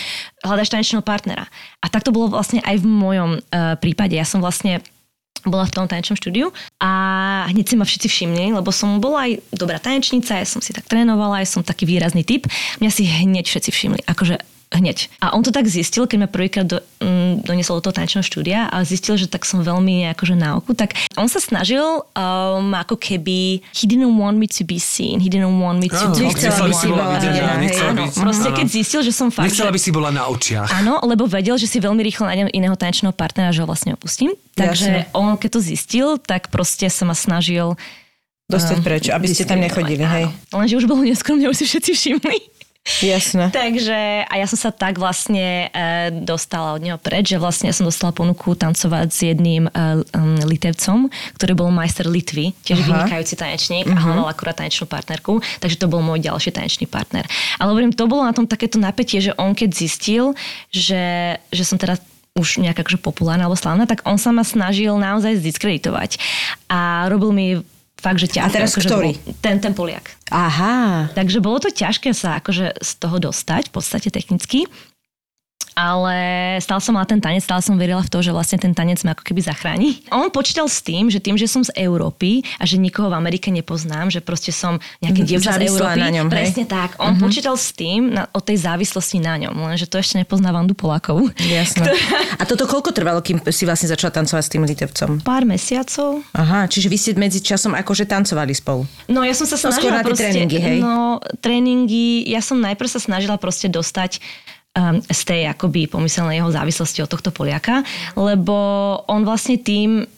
hľadaš 0.48 0.72
tanečného 0.72 1.04
partnera. 1.04 1.52
A 1.84 1.92
tak 1.92 2.08
to 2.08 2.16
bolo 2.16 2.32
vlastne 2.32 2.64
aj 2.64 2.80
v 2.80 2.88
mojom 2.88 3.32
uh, 3.44 3.76
prípade. 3.82 4.16
Ja 4.16 4.24
som 4.24 4.40
vlastne 4.40 4.80
bola 5.44 5.68
v 5.68 5.74
tom 5.76 5.86
tanečnom 5.88 6.16
štúdiu 6.16 6.56
a 6.80 6.92
hneď 7.52 7.66
si 7.68 7.76
ma 7.76 7.86
všetci 7.88 8.08
všimli, 8.08 8.56
lebo 8.56 8.70
som 8.72 9.00
bola 9.04 9.28
aj 9.28 9.44
dobrá 9.52 9.78
tanečnica, 9.80 10.40
ja 10.40 10.48
som 10.48 10.64
si 10.64 10.72
tak 10.72 10.88
trénovala, 10.88 11.44
ja 11.44 11.48
som 11.48 11.64
taký 11.64 11.84
výrazný 11.84 12.24
typ. 12.24 12.48
Mňa 12.80 12.92
si 12.92 13.04
hneď 13.04 13.46
všetci 13.48 13.70
všimli. 13.72 14.02
Akože 14.08 14.40
hneď. 14.74 15.08
A 15.22 15.38
on 15.38 15.46
to 15.46 15.54
tak 15.54 15.70
zistil, 15.70 16.10
keď 16.10 16.26
ma 16.26 16.30
prvýkrát 16.30 16.66
do, 16.66 16.82
mm, 17.00 17.46
doniesol 17.46 17.80
do 17.80 17.90
toho 17.90 17.96
tanečného 17.96 18.26
štúdia 18.26 18.68
a 18.68 18.82
zistil, 18.82 19.16
že 19.16 19.30
tak 19.30 19.46
som 19.46 19.62
veľmi 19.62 20.10
akože 20.18 20.36
na 20.36 20.58
oku, 20.58 20.74
tak 20.74 20.98
on 21.16 21.30
sa 21.30 21.38
snažil 21.38 21.84
um, 22.04 22.74
ako 22.74 22.98
keby 22.98 23.62
he 23.72 23.86
didn't 23.86 24.18
want 24.18 24.42
me 24.42 24.50
to 24.50 24.66
be 24.66 24.82
seen, 24.82 25.22
he 25.22 25.30
didn't 25.30 25.54
want 25.62 25.78
me 25.78 25.88
to 25.88 25.96
talk 25.96 26.18
to 26.18 26.26
nechcela 26.26 26.66
by 26.66 26.74
si 26.74 26.86
bola 26.90 27.06
videná, 27.18 27.54
nechcela 27.62 27.92
Áno, 27.94 28.04
by 28.10 28.18
proste 28.18 28.50
áno. 28.50 28.58
keď 28.58 28.68
zistil, 28.68 29.02
že 29.06 29.12
som 29.14 29.28
fakt... 29.30 29.46
Nechcela 29.48 29.70
by 29.70 29.80
si 29.80 29.90
bola 29.94 30.10
na 30.10 30.26
očiach. 30.28 30.70
Áno, 30.74 31.00
lebo 31.06 31.30
vedel, 31.30 31.56
že 31.56 31.70
si 31.70 31.78
veľmi 31.78 32.02
rýchlo 32.02 32.26
nájdem 32.26 32.50
iného 32.52 32.74
tanečného 32.74 33.14
partnera, 33.14 33.54
že 33.54 33.62
ho 33.62 33.68
vlastne 33.70 33.94
opustím. 33.94 34.34
Takže 34.58 35.10
Jasne. 35.10 35.18
on, 35.18 35.38
keď 35.38 35.50
to 35.58 35.62
zistil, 35.62 36.08
tak 36.18 36.50
proste 36.50 36.90
sa 36.90 37.06
ma 37.06 37.14
snažil 37.14 37.78
Dostať 38.44 38.78
um, 38.80 38.84
preč, 38.84 39.04
aby 39.08 39.28
ste 39.32 39.48
tam 39.48 39.64
nechodili, 39.64 40.04
hej. 40.04 40.28
Lenže 40.52 40.76
už 40.76 40.86
bolo 40.86 41.08
neskôr, 41.08 41.40
mňa 41.40 41.48
už 41.48 41.64
si 41.64 41.66
všetci 41.66 41.92
všimli. 41.96 42.38
Jasné. 42.84 43.48
Takže 43.56 44.28
a 44.28 44.34
ja 44.36 44.44
som 44.44 44.60
sa 44.60 44.72
tak 44.76 45.00
vlastne 45.00 45.72
e, 45.72 46.12
dostala 46.12 46.76
od 46.76 46.84
neho 46.84 47.00
preč, 47.00 47.32
že 47.32 47.40
vlastne 47.40 47.72
som 47.72 47.88
dostala 47.88 48.12
ponuku 48.12 48.60
tancovať 48.60 49.08
s 49.08 49.20
jedným 49.24 49.68
e, 49.68 49.72
um, 49.72 50.36
litevcom, 50.44 51.08
ktorý 51.40 51.54
bol 51.56 51.72
majster 51.72 52.12
Litvy, 52.12 52.52
tiež 52.68 52.84
Aha. 52.84 53.08
vynikajúci 53.08 53.40
tanečník 53.40 53.88
a 53.88 53.96
hľadal 53.96 54.28
akurát 54.28 54.60
tanečnú 54.60 54.84
partnerku, 54.92 55.40
takže 55.64 55.80
to 55.80 55.88
bol 55.88 56.04
môj 56.04 56.20
ďalší 56.20 56.52
tanečný 56.52 56.84
partner. 56.92 57.24
Ale 57.56 57.72
hovorím, 57.72 57.96
to 57.96 58.04
bolo 58.04 58.28
na 58.28 58.36
tom 58.36 58.44
takéto 58.44 58.76
napätie, 58.76 59.24
že 59.24 59.32
on 59.40 59.56
keď 59.56 59.72
zistil, 59.72 60.36
že, 60.68 61.40
že 61.56 61.64
som 61.64 61.80
teda 61.80 61.96
už 62.34 62.60
nejak 62.66 62.82
akože 62.82 63.00
populárna 63.00 63.46
alebo 63.46 63.56
slávna, 63.56 63.86
tak 63.86 64.02
on 64.10 64.18
sa 64.18 64.34
ma 64.34 64.42
snažil 64.42 64.98
naozaj 64.98 65.38
zdiskreditovať. 65.38 66.18
A 66.66 67.06
robil 67.06 67.32
mi 67.32 67.48
fakt, 68.04 68.20
že 68.20 68.28
ťažké. 68.28 68.52
teraz 68.52 68.76
akože 68.76 68.90
ktorý? 68.92 69.12
bol- 69.16 69.36
Ten, 69.40 69.56
ten 69.58 69.72
Poliak. 69.72 70.06
Aha. 70.28 71.08
Takže 71.16 71.40
bolo 71.40 71.58
to 71.58 71.72
ťažké 71.72 72.12
sa 72.12 72.44
akože 72.44 72.76
z 72.78 72.92
toho 73.00 73.18
dostať, 73.18 73.72
v 73.72 73.74
podstate 73.74 74.12
technicky. 74.12 74.68
Ale 75.74 76.16
stále 76.60 76.80
som 76.80 76.94
mala 76.94 77.04
ten 77.04 77.18
tanec, 77.18 77.42
stále 77.42 77.60
som 77.60 77.74
verila 77.74 78.00
v 78.00 78.08
to, 78.08 78.20
že 78.20 78.30
vlastne 78.30 78.58
ten 78.58 78.72
tanec 78.72 79.02
ma 79.02 79.12
ako 79.12 79.24
keby 79.24 79.42
zachráni. 79.42 80.06
On 80.10 80.30
počítal 80.30 80.66
s 80.66 80.80
tým, 80.80 81.08
že 81.08 81.18
tým, 81.18 81.34
že 81.34 81.46
som 81.46 81.60
z 81.60 81.74
Európy 81.76 82.42
a 82.56 82.64
že 82.64 82.78
nikoho 82.78 83.08
v 83.08 83.16
Amerike 83.16 83.50
nepoznám, 83.50 84.08
že 84.08 84.20
proste 84.20 84.50
som 84.50 84.78
nejaké 85.00 85.22
Mhm, 85.22 85.28
dievča 85.28 85.52
z 85.56 85.66
Európy. 85.68 86.00
na 86.00 86.10
ňom, 86.12 86.28
hej? 86.28 86.36
presne 86.48 86.66
tak. 86.66 86.94
On 86.98 87.14
počítal 87.16 87.56
s 87.56 87.72
tým, 87.72 88.12
na, 88.12 88.30
o 88.30 88.40
tej 88.40 88.58
závislosti 88.60 89.18
na 89.18 89.36
ňom, 89.40 89.54
lenže 89.56 89.86
to 89.86 89.98
ešte 89.98 90.16
nepozná 90.16 90.50
Vandu 90.50 90.74
Polákov. 90.74 91.34
Jasné. 91.40 91.90
A 92.36 92.44
toto 92.44 92.64
koľko 92.64 92.92
trvalo, 92.92 93.20
kým 93.20 93.42
si 93.48 93.64
vlastne 93.64 93.88
začala 93.88 94.14
tancovať 94.14 94.40
s 94.40 94.50
tým 94.50 94.64
litevcom? 94.64 95.10
Pár 95.22 95.44
mesiacov. 95.44 96.22
Aha, 96.32 96.66
čiže 96.66 96.86
vy 96.86 96.96
ste 96.96 97.12
medzi 97.16 97.40
časom 97.40 97.74
akože 97.74 98.06
tancovali 98.06 98.52
spolu. 98.52 98.86
No 99.08 99.22
ja 99.22 99.32
som 99.32 99.44
sa 99.44 99.56
No, 99.56 99.72
snažila 99.72 99.92
na 99.92 100.00
tie 100.00 100.08
proste... 100.08 100.24
tréningy, 100.28 100.58
hej? 100.60 100.78
No, 100.80 101.18
tréningy, 101.40 102.06
ja 102.26 102.40
som 102.40 102.58
najprv 102.58 102.88
sa 102.88 103.00
snažila 103.00 103.36
proste 103.36 103.68
dostať 103.68 104.20
z 105.06 105.22
tej 105.30 105.54
akoby 105.54 105.86
pomyselnej 105.86 106.42
jeho 106.42 106.50
závislosti 106.50 107.06
od 107.06 107.12
tohto 107.12 107.30
Poliaka, 107.30 107.86
lebo 108.18 108.58
on 109.06 109.22
vlastne 109.22 109.62
tým, 109.62 110.10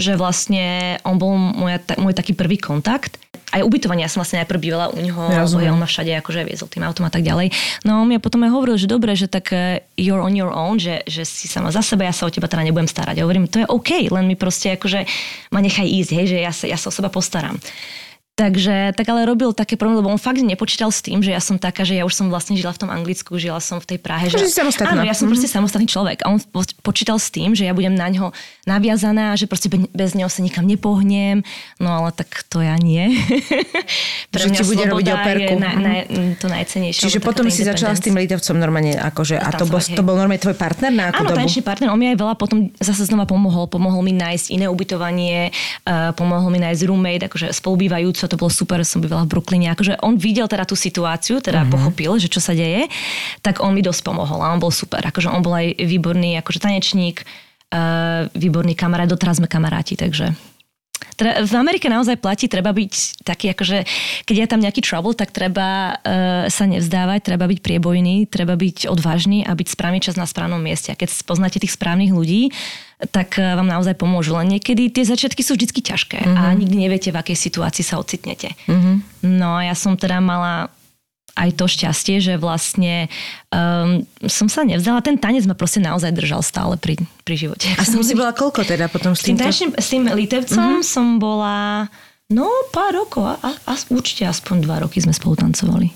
že 0.00 0.16
vlastne 0.16 0.96
on 1.04 1.20
bol 1.20 1.36
moja, 1.36 1.76
môj 2.00 2.16
taký 2.16 2.32
prvý 2.32 2.56
kontakt, 2.56 3.20
aj 3.52 3.60
ubytovanie, 3.60 4.00
ja 4.00 4.08
som 4.08 4.24
vlastne 4.24 4.40
najprv 4.40 4.64
bývala 4.64 4.88
u 4.88 4.96
neho, 4.96 5.20
lebo 5.28 5.60
ja 5.60 5.76
on 5.76 5.80
ma 5.80 5.84
všade 5.84 6.08
akože 6.24 6.40
viezol 6.48 6.72
tým 6.72 6.88
autom 6.88 7.04
a 7.04 7.12
tak 7.12 7.20
ďalej. 7.20 7.52
No 7.84 8.00
on 8.00 8.08
mi 8.08 8.16
potom 8.16 8.40
aj 8.48 8.50
hovoril, 8.56 8.80
že 8.80 8.88
dobre, 8.88 9.12
že 9.12 9.28
tak 9.28 9.52
eh, 9.52 9.84
you're 10.00 10.24
on 10.24 10.32
your 10.32 10.48
own, 10.48 10.80
že, 10.80 11.04
že 11.04 11.28
si 11.28 11.52
sama 11.52 11.68
za 11.68 11.84
seba, 11.84 12.08
ja 12.08 12.16
sa 12.16 12.24
o 12.24 12.32
teba 12.32 12.48
teda 12.48 12.64
nebudem 12.64 12.88
starať. 12.88 13.20
Ja 13.20 13.28
hovorím, 13.28 13.52
to 13.52 13.60
je 13.60 13.68
OK, 13.68 14.08
len 14.08 14.24
mi 14.24 14.40
proste 14.40 14.72
akože 14.72 15.04
ma 15.52 15.60
nechaj 15.60 15.84
ísť, 15.84 16.10
hej, 16.16 16.26
že 16.32 16.38
ja 16.40 16.52
sa, 16.56 16.64
ja 16.64 16.80
sa 16.80 16.88
o 16.88 16.94
seba 16.96 17.12
postaram. 17.12 17.60
Takže, 18.32 18.74
tak 18.92 19.04
ale 19.06 19.22
robil 19.22 19.52
také 19.52 19.76
problémy, 19.76 20.00
lebo 20.00 20.08
on 20.08 20.16
fakt 20.16 20.40
nepočítal 20.40 20.88
s 20.88 20.98
tým, 20.98 21.20
že 21.20 21.28
ja 21.28 21.38
som 21.38 21.54
taká, 21.54 21.82
že 21.82 21.94
ja 21.94 22.02
už 22.02 22.12
som 22.12 22.26
vlastne 22.26 22.56
žila 22.56 22.72
v 22.72 22.78
tom 22.78 22.88
Anglicku, 22.88 23.36
žila 23.36 23.60
som 23.60 23.76
v 23.76 23.84
tej 23.86 23.98
Prahe. 23.98 24.24
Že 24.24 24.48
samostatná. 24.48 24.88
Áno, 24.90 25.04
ja 25.04 25.12
som 25.12 25.28
proste 25.28 25.44
samostatný 25.46 25.84
človek. 25.84 26.24
A 26.24 26.30
on 26.30 26.40
po- 26.40 26.64
počítal 26.82 27.16
s 27.16 27.28
tým, 27.28 27.52
že 27.52 27.62
ja 27.62 27.70
budem 27.70 27.92
na 27.92 28.08
ňo 28.08 28.32
naviazaná, 28.64 29.34
že 29.34 29.44
proste 29.44 29.68
be- 29.68 29.84
bez 29.86 30.12
neho 30.12 30.26
sa 30.26 30.40
nikam 30.40 30.64
nepohnem. 30.64 31.44
No 31.76 31.92
ale 31.92 32.08
tak 32.10 32.48
to 32.48 32.58
ja 32.58 32.72
nie. 32.74 33.12
Pre 34.32 34.40
Že 34.40 34.48
ti 34.50 34.64
bude 34.64 34.84
robiť 34.86 35.06
operku. 35.08 35.52
je 35.52 35.56
na, 35.58 35.70
Mhm. 35.70 35.82
na, 35.82 35.92
to 36.34 36.46
najcenejšie. 36.48 37.04
Čiže 37.04 37.20
potom 37.20 37.44
si 37.46 37.62
začala 37.62 37.92
s 37.92 38.00
tým 38.00 38.16
litevcom 38.16 38.56
normálne, 38.56 38.96
akože, 38.96 39.36
a 39.36 39.52
to 39.52 39.64
bol, 39.64 39.76
hej. 39.78 39.92
to 39.92 40.00
bol 40.00 40.16
normálne 40.16 40.40
tvoj 40.40 40.56
partner 40.56 40.88
na 40.88 41.04
akú 41.10 41.20
Áno, 41.20 41.28
dobu? 41.30 41.38
tanečný 41.38 41.60
partner, 41.60 41.88
on 41.88 42.00
mi 42.00 42.08
aj 42.08 42.16
veľa 42.16 42.34
potom 42.34 42.72
zase 42.76 43.04
znova 43.04 43.24
pomohol. 43.24 43.68
Pomohol 43.68 44.00
mi 44.00 44.10
nájsť 44.10 44.46
iné 44.50 44.66
ubytovanie, 44.66 45.52
uh, 45.84 46.10
pomohol 46.12 46.48
mi 46.48 46.58
nájsť 46.58 46.80
roommate, 46.82 47.28
akože 47.28 47.52
spolubývajúco, 48.22 48.30
to 48.30 48.40
bolo 48.40 48.50
super, 48.50 48.78
som 48.86 49.02
bývala 49.02 49.26
v 49.26 49.30
Brooklyne. 49.34 49.74
Akože 49.74 49.98
on 50.02 50.14
videl 50.18 50.46
teda 50.46 50.64
tú 50.64 50.78
situáciu, 50.78 51.42
teda 51.42 51.66
uh-huh. 51.66 51.72
pochopil, 51.74 52.18
že 52.22 52.30
čo 52.30 52.38
sa 52.38 52.54
deje, 52.54 52.86
tak 53.42 53.58
on 53.60 53.74
mi 53.74 53.82
dosť 53.82 54.02
pomohol 54.06 54.40
a 54.42 54.54
on 54.54 54.62
bol 54.62 54.70
super. 54.70 55.02
Akože 55.02 55.28
on 55.30 55.42
bol 55.42 55.54
aj 55.54 55.82
výborný 55.82 56.38
akože 56.38 56.62
tanečník, 56.62 57.26
uh, 57.74 58.30
výborný 58.34 58.78
kamarát, 58.78 59.10
doteraz 59.10 59.42
sme 59.42 59.50
kamaráti, 59.50 59.98
takže... 59.98 60.51
Teda 61.22 61.46
v 61.46 61.54
Amerike 61.54 61.86
naozaj 61.86 62.18
platí, 62.18 62.50
treba 62.50 62.74
byť 62.74 63.22
taký, 63.22 63.54
akože 63.54 63.86
keď 64.26 64.36
je 64.42 64.46
tam 64.50 64.58
nejaký 64.58 64.82
trouble, 64.82 65.14
tak 65.14 65.30
treba 65.30 65.94
uh, 65.94 66.50
sa 66.50 66.66
nevzdávať, 66.66 67.22
treba 67.22 67.46
byť 67.46 67.62
priebojný, 67.62 68.26
treba 68.26 68.58
byť 68.58 68.90
odvážny 68.90 69.46
a 69.46 69.54
byť 69.54 69.68
správny 69.70 70.02
čas 70.02 70.18
na 70.18 70.26
správnom 70.26 70.58
mieste. 70.58 70.90
A 70.90 70.98
keď 70.98 71.14
poznáte 71.22 71.62
tých 71.62 71.78
správnych 71.78 72.10
ľudí, 72.10 72.50
tak 73.14 73.38
uh, 73.38 73.54
vám 73.54 73.70
naozaj 73.70 73.94
pomôžu. 73.94 74.34
Len 74.34 74.58
niekedy 74.58 74.90
tie 74.90 75.06
začiatky 75.06 75.46
sú 75.46 75.54
vždy 75.54 75.70
ťažké 75.70 76.26
mm-hmm. 76.26 76.42
a 76.42 76.58
nikdy 76.58 76.76
neviete, 76.82 77.14
v 77.14 77.22
akej 77.22 77.38
situácii 77.38 77.86
sa 77.86 78.02
ocitnete. 78.02 78.58
Mm-hmm. 78.66 78.94
No 79.30 79.62
a 79.62 79.70
ja 79.70 79.78
som 79.78 79.94
teda 79.94 80.18
mala 80.18 80.74
aj 81.32 81.50
to 81.56 81.64
šťastie, 81.64 82.20
že 82.20 82.34
vlastne 82.36 83.08
um, 83.48 84.04
som 84.28 84.52
sa 84.52 84.68
nevzdala. 84.68 85.00
Ten 85.00 85.16
tanec 85.16 85.48
ma 85.48 85.56
proste 85.56 85.80
naozaj 85.80 86.12
držal 86.12 86.44
stále 86.44 86.76
pri, 86.76 87.00
pri 87.24 87.34
živote. 87.40 87.72
A 87.76 87.82
s 87.82 87.92
ním 87.96 88.04
si 88.04 88.12
bola 88.12 88.36
koľko 88.36 88.68
teda 88.68 88.92
potom 88.92 89.16
s 89.16 89.24
S 89.24 89.32
tým, 89.32 89.36
tanečným, 89.40 89.70
s 89.72 89.86
tým 89.88 90.04
litevcom 90.12 90.80
mm-hmm. 90.80 90.84
som 90.84 91.16
bola, 91.16 91.88
no 92.28 92.44
pár 92.68 92.92
rokov, 92.92 93.40
a, 93.40 93.48
a 93.48 93.72
určite 93.88 94.28
aspoň 94.28 94.64
dva 94.64 94.84
roky 94.84 95.00
sme 95.00 95.16
spolu 95.16 95.40
tancovali. 95.40 95.88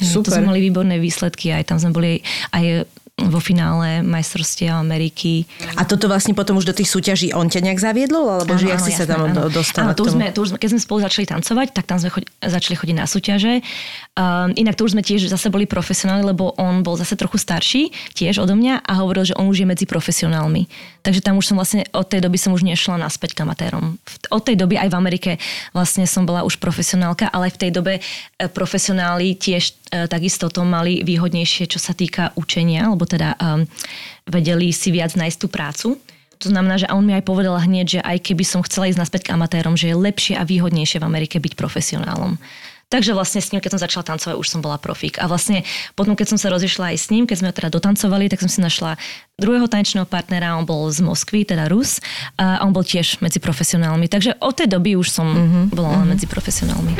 Hej, 0.00 0.20
To 0.20 0.24
Super. 0.24 0.40
sme 0.40 0.52
mali 0.52 0.60
výborné 0.60 1.00
výsledky, 1.00 1.48
aj 1.52 1.72
tam 1.72 1.80
sme 1.80 1.92
boli 1.96 2.12
aj 2.52 2.84
vo 3.12 3.44
finále 3.44 4.00
majstrovstiev 4.00 4.72
Ameriky. 4.72 5.44
A 5.76 5.84
toto 5.84 6.08
vlastne 6.08 6.32
potom 6.32 6.56
už 6.56 6.72
do 6.72 6.74
tých 6.74 6.88
súťaží 6.88 7.36
on 7.36 7.44
ťa 7.44 7.60
nejak 7.60 7.76
zaviedol? 7.76 8.24
Alebo 8.24 8.56
že 8.56 8.72
jak 8.72 8.80
si 8.80 8.88
sa 8.88 9.04
tam 9.04 9.28
áno. 9.28 9.36
do- 9.36 9.52
dostala 9.52 9.92
Áno, 9.92 9.94
tomu? 9.94 10.16
sme, 10.16 10.32
to 10.32 10.40
už 10.42 10.56
keď 10.56 10.68
sme 10.72 10.80
spolu 10.80 10.98
začali 11.04 11.28
tancovať, 11.28 11.76
tak 11.76 11.84
tam 11.84 12.00
sme 12.00 12.08
chod, 12.08 12.24
začali 12.40 12.72
chodiť 12.72 12.96
na 12.96 13.04
súťaže. 13.04 13.60
Um, 14.12 14.52
inak 14.60 14.76
to 14.76 14.84
už 14.84 14.92
sme 14.92 15.00
tiež 15.00 15.24
zase 15.32 15.48
boli 15.48 15.64
profesionáli, 15.64 16.20
lebo 16.20 16.52
on 16.60 16.84
bol 16.84 17.00
zase 17.00 17.16
trochu 17.16 17.40
starší, 17.40 17.88
tiež 18.12 18.44
odo 18.44 18.52
mňa 18.52 18.84
a 18.84 19.00
hovoril, 19.00 19.32
že 19.32 19.36
on 19.40 19.48
už 19.48 19.64
je 19.64 19.70
medzi 19.72 19.88
profesionálmi. 19.88 20.68
Takže 21.00 21.24
tam 21.24 21.40
už 21.40 21.48
som 21.48 21.56
vlastne, 21.56 21.88
od 21.96 22.04
tej 22.04 22.20
doby 22.20 22.36
som 22.36 22.52
už 22.52 22.60
nešla 22.60 23.00
naspäť 23.00 23.32
k 23.32 23.48
amatérom. 23.48 23.96
Od 24.28 24.42
tej 24.44 24.60
doby 24.60 24.76
aj 24.76 24.92
v 24.92 24.98
Amerike 25.00 25.30
vlastne 25.72 26.04
som 26.04 26.28
bola 26.28 26.44
už 26.44 26.60
profesionálka, 26.60 27.32
ale 27.32 27.48
v 27.48 27.56
tej 27.56 27.70
dobe 27.72 27.92
e, 27.96 28.00
profesionáli 28.52 29.32
tiež 29.32 29.80
e, 29.88 30.04
takisto 30.04 30.52
to 30.52 30.60
mali 30.60 31.00
výhodnejšie, 31.00 31.64
čo 31.72 31.80
sa 31.80 31.96
týka 31.96 32.36
učenia, 32.36 32.92
alebo 32.92 33.08
teda 33.08 33.32
um, 33.40 33.64
vedeli 34.28 34.76
si 34.76 34.92
viac 34.92 35.16
nájsť 35.16 35.38
tú 35.40 35.48
prácu. 35.48 35.88
To 36.44 36.52
znamená, 36.52 36.76
že 36.76 36.90
on 36.92 37.00
mi 37.00 37.16
aj 37.16 37.24
povedal 37.24 37.56
hneď, 37.56 37.86
že 37.96 38.00
aj 38.04 38.28
keby 38.28 38.44
som 38.44 38.60
chcela 38.60 38.92
ísť 38.92 39.00
naspäť 39.00 39.22
k 39.30 39.40
amatérom, 39.40 39.72
že 39.72 39.88
je 39.88 39.96
lepšie 39.96 40.34
a 40.36 40.44
výhodnejšie 40.44 41.00
v 41.00 41.08
Amerike 41.08 41.40
byť 41.40 41.56
profesionálom. 41.56 42.36
Takže 42.92 43.16
vlastne 43.16 43.40
s 43.40 43.48
ním, 43.48 43.64
keď 43.64 43.72
som 43.72 43.80
začala 43.80 44.04
tancovať, 44.04 44.36
už 44.36 44.44
som 44.52 44.60
bola 44.60 44.76
profík. 44.76 45.16
A 45.16 45.24
vlastne 45.24 45.64
potom, 45.96 46.12
keď 46.12 46.36
som 46.36 46.38
sa 46.38 46.52
rozišla 46.52 46.92
aj 46.92 46.96
s 47.00 47.08
ním, 47.08 47.24
keď 47.24 47.36
sme 47.40 47.48
ho 47.48 47.56
teda 47.56 47.72
dotancovali, 47.72 48.28
tak 48.28 48.44
som 48.44 48.52
si 48.52 48.60
našla 48.60 49.00
druhého 49.40 49.64
tanečného 49.64 50.04
partnera, 50.04 50.52
on 50.60 50.68
bol 50.68 50.92
z 50.92 51.00
Moskvy, 51.00 51.48
teda 51.48 51.72
Rus, 51.72 52.04
a 52.36 52.60
on 52.60 52.76
bol 52.76 52.84
tiež 52.84 53.24
medzi 53.24 53.40
profesionálmi. 53.40 54.12
Takže 54.12 54.36
od 54.44 54.52
tej 54.52 54.68
doby 54.68 55.00
už 55.00 55.08
som 55.08 55.24
mm-hmm, 55.24 55.64
bola 55.72 56.04
len 56.04 56.12
medzi 56.12 56.28
profesionálmi. 56.28 56.92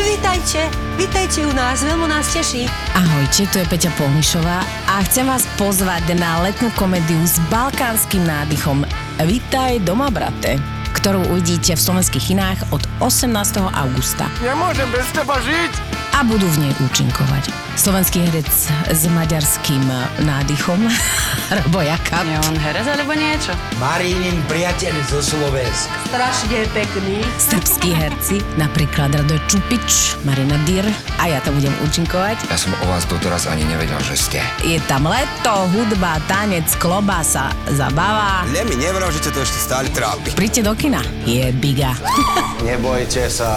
Vítajte, 0.00 0.60
vítajte 0.96 1.44
u 1.44 1.52
nás, 1.52 1.84
veľmi 1.84 2.08
nás 2.08 2.32
teší. 2.32 2.64
Ahojte, 2.96 3.44
tu 3.52 3.60
je 3.60 3.66
Peťa 3.68 3.92
Polnišová 4.00 4.64
a 4.88 5.04
chcem 5.04 5.28
vás 5.28 5.44
pozvať 5.60 6.16
na 6.16 6.40
letnú 6.40 6.72
komédiu 6.80 7.20
s 7.20 7.36
balkánskym 7.52 8.24
nádychom 8.24 8.88
Vítaj 9.20 9.84
doma, 9.84 10.08
brate 10.08 10.79
ktorú 10.96 11.26
uvidíte 11.30 11.74
v 11.76 11.80
slovenských 11.80 12.34
kinách 12.34 12.60
od 12.74 12.82
18. 13.02 13.30
augusta. 13.70 14.26
Nemôžem 14.42 14.88
bez 14.90 15.06
teba 15.14 15.38
žiť! 15.40 16.09
A 16.20 16.24
budú 16.28 16.44
v 16.52 16.68
nej 16.68 16.72
účinkovať. 16.84 17.48
Slovenský 17.80 18.20
herec 18.28 18.44
s 18.92 19.02
maďarským 19.08 19.80
nádychom, 20.20 20.84
Robo 21.64 21.80
Jakab. 21.80 22.28
Je 22.28 22.36
on 22.44 22.60
herec 22.60 22.84
alebo 22.84 23.16
niečo? 23.16 23.56
Marínin 23.80 24.36
priateľ 24.44 25.00
zo 25.08 25.24
Slovenska. 25.24 25.88
Strašne 26.12 26.68
pekný. 26.76 27.24
Srbskí 27.40 27.96
herci, 27.96 28.44
napríklad 28.60 29.16
Radoj 29.16 29.40
Čupič, 29.48 30.20
Marina 30.28 30.60
Dyr 30.68 30.84
a 31.16 31.32
ja 31.32 31.40
tam 31.40 31.56
budem 31.56 31.72
účinkovať. 31.88 32.52
Ja 32.52 32.60
som 32.60 32.76
o 32.76 32.84
vás 32.92 33.08
doteraz 33.08 33.48
ani 33.48 33.64
nevedel, 33.64 33.96
že 34.04 34.20
ste. 34.20 34.44
Je 34.60 34.76
tam 34.92 35.08
leto, 35.08 35.72
hudba, 35.72 36.20
tanec, 36.28 36.68
klobása, 36.76 37.48
zabava. 37.72 38.44
Ne 38.52 38.60
mi 38.68 38.76
nevral, 38.76 39.08
že 39.08 39.24
to 39.24 39.40
ešte 39.40 39.56
stále 39.56 39.88
trápi. 39.88 40.36
Príďte 40.36 40.68
do 40.68 40.76
kina, 40.76 41.00
je 41.24 41.48
biga. 41.56 41.96
Nebojte 42.68 43.24
sa. 43.32 43.56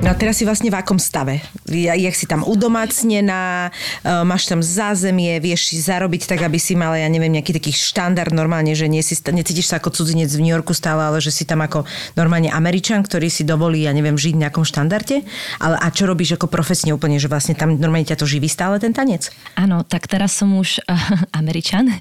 No 0.00 0.08
a 0.08 0.16
teraz 0.16 0.40
si 0.40 0.48
vlastne 0.48 0.72
v 0.72 0.80
akom 0.80 0.96
stave? 0.96 1.44
Ja- 1.68 1.92
Jak 1.92 2.16
si 2.16 2.24
tam 2.24 2.40
udomácnená, 2.40 3.68
e, 3.68 4.24
máš 4.24 4.48
tam 4.48 4.64
zázemie, 4.64 5.36
vieš 5.44 5.68
si 5.68 5.76
zarobiť 5.76 6.24
tak, 6.24 6.40
aby 6.40 6.56
si 6.56 6.72
mala, 6.72 6.96
ja 6.96 7.04
neviem, 7.04 7.28
nejaký 7.28 7.52
taký 7.52 7.68
štandard 7.68 8.32
normálne, 8.32 8.72
že 8.72 8.88
nie 8.88 9.04
si, 9.04 9.12
necítiš 9.12 9.68
sa 9.68 9.76
ako 9.76 9.92
cudzinec 9.92 10.32
v 10.32 10.40
New 10.40 10.54
Yorku 10.56 10.72
stále, 10.72 11.04
ale 11.04 11.20
že 11.20 11.28
si 11.28 11.44
tam 11.44 11.60
ako 11.60 11.84
normálne 12.16 12.48
Američan, 12.48 13.04
ktorý 13.04 13.28
si 13.28 13.44
dovolí, 13.44 13.84
ja 13.84 13.92
neviem, 13.92 14.16
žiť 14.16 14.40
v 14.40 14.42
nejakom 14.48 14.64
štandarde. 14.64 15.20
Ale 15.60 15.76
a 15.76 15.86
čo 15.92 16.08
robíš 16.08 16.40
ako 16.40 16.48
profesne 16.48 16.96
úplne, 16.96 17.20
že 17.20 17.28
vlastne 17.28 17.52
tam 17.52 17.76
normálne 17.76 18.08
ťa 18.08 18.16
to 18.16 18.24
živí 18.24 18.48
stále 18.48 18.80
ten 18.80 18.96
tanec? 18.96 19.28
Áno, 19.60 19.84
tak 19.84 20.08
teraz 20.08 20.32
som 20.32 20.56
už 20.56 20.80
uh, 20.80 20.96
Američan, 21.40 21.92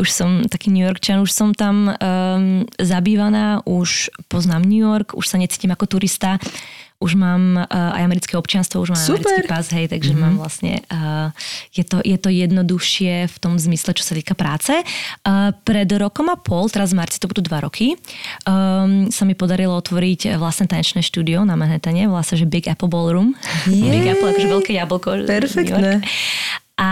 už 0.00 0.08
som 0.08 0.48
taký 0.48 0.72
New 0.72 0.88
Yorkčan, 0.88 1.20
už 1.20 1.28
som 1.28 1.52
tam 1.52 1.92
um, 1.92 2.64
zabývaná, 2.80 3.60
už 3.68 4.08
poznám 4.32 4.64
New 4.64 4.80
York, 4.80 5.12
už 5.12 5.28
sa 5.28 5.36
necítim 5.36 5.68
ako 5.68 6.00
turista, 6.00 6.40
už 7.02 7.18
mám 7.18 7.58
uh, 7.58 7.66
aj 7.66 8.02
americké 8.06 8.38
občianstvo, 8.38 8.86
už 8.86 8.94
mám 8.94 9.02
Super. 9.02 9.26
americký 9.26 9.50
pás, 9.50 9.66
hej, 9.74 9.90
takže 9.90 10.14
mm-hmm. 10.14 10.22
mám 10.22 10.34
vlastne, 10.38 10.86
uh, 10.86 11.34
je, 11.74 11.82
to, 11.82 11.98
je 12.06 12.14
to 12.14 12.30
jednoduchšie 12.30 13.26
v 13.26 13.36
tom 13.42 13.58
zmysle, 13.58 13.90
čo 13.98 14.06
sa 14.06 14.14
týka 14.14 14.38
práce. 14.38 14.70
Uh, 15.26 15.50
pred 15.66 15.90
rokom 15.98 16.30
a 16.30 16.38
pol, 16.38 16.70
teraz 16.70 16.94
v 16.94 17.02
marci 17.02 17.18
to 17.18 17.26
budú 17.26 17.42
dva 17.42 17.66
roky, 17.66 17.98
um, 18.46 19.10
sa 19.10 19.26
mi 19.26 19.34
podarilo 19.34 19.74
otvoriť 19.74 20.38
vlastné 20.38 20.70
tanečné 20.70 21.02
štúdio 21.02 21.42
na 21.42 21.58
Manhattane, 21.58 22.06
sa, 22.22 22.38
že 22.38 22.46
Big 22.46 22.70
Apple 22.70 22.86
Ballroom. 22.86 23.34
Big 23.66 24.06
Apple, 24.06 24.30
akože 24.30 24.48
veľké 24.48 24.72
jablko. 24.78 25.26
Perfektné. 25.26 26.06
A 26.82 26.90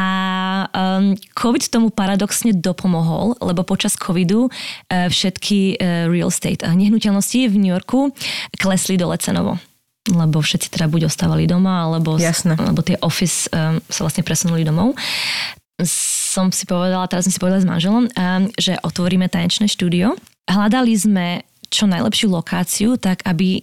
um, 0.70 1.16
COVID 1.34 1.72
tomu 1.72 1.88
paradoxne 1.90 2.52
dopomohol, 2.52 3.34
lebo 3.40 3.64
počas 3.64 3.96
covidu 3.96 4.46
uh, 4.46 5.08
všetky 5.08 5.80
uh, 5.80 6.06
real 6.06 6.28
estate 6.28 6.62
uh, 6.62 6.76
nehnuteľnosti 6.76 7.48
v 7.48 7.54
New 7.56 7.72
Yorku 7.72 8.12
klesli 8.60 9.00
dole 9.00 9.16
cenovo 9.16 9.58
lebo 10.08 10.40
všetci 10.40 10.72
teda 10.72 10.88
buď 10.88 11.12
ostávali 11.12 11.44
doma, 11.44 11.84
alebo, 11.84 12.16
Jasné. 12.16 12.56
alebo 12.56 12.80
tie 12.80 12.96
office 13.04 13.52
um, 13.52 13.82
sa 13.84 14.00
vlastne 14.06 14.24
presunuli 14.24 14.64
domov. 14.64 14.96
Som 15.84 16.52
si 16.52 16.64
povedala, 16.64 17.08
teraz 17.08 17.28
som 17.28 17.32
si 17.32 17.40
povedala 17.40 17.60
s 17.60 17.68
manželom, 17.68 18.08
um, 18.08 18.42
že 18.56 18.80
otvoríme 18.80 19.28
tanečné 19.28 19.68
štúdio. 19.68 20.16
Hľadali 20.48 20.92
sme 20.96 21.26
čo 21.68 21.84
najlepšiu 21.84 22.32
lokáciu, 22.32 22.96
tak 22.96 23.22
aby 23.28 23.62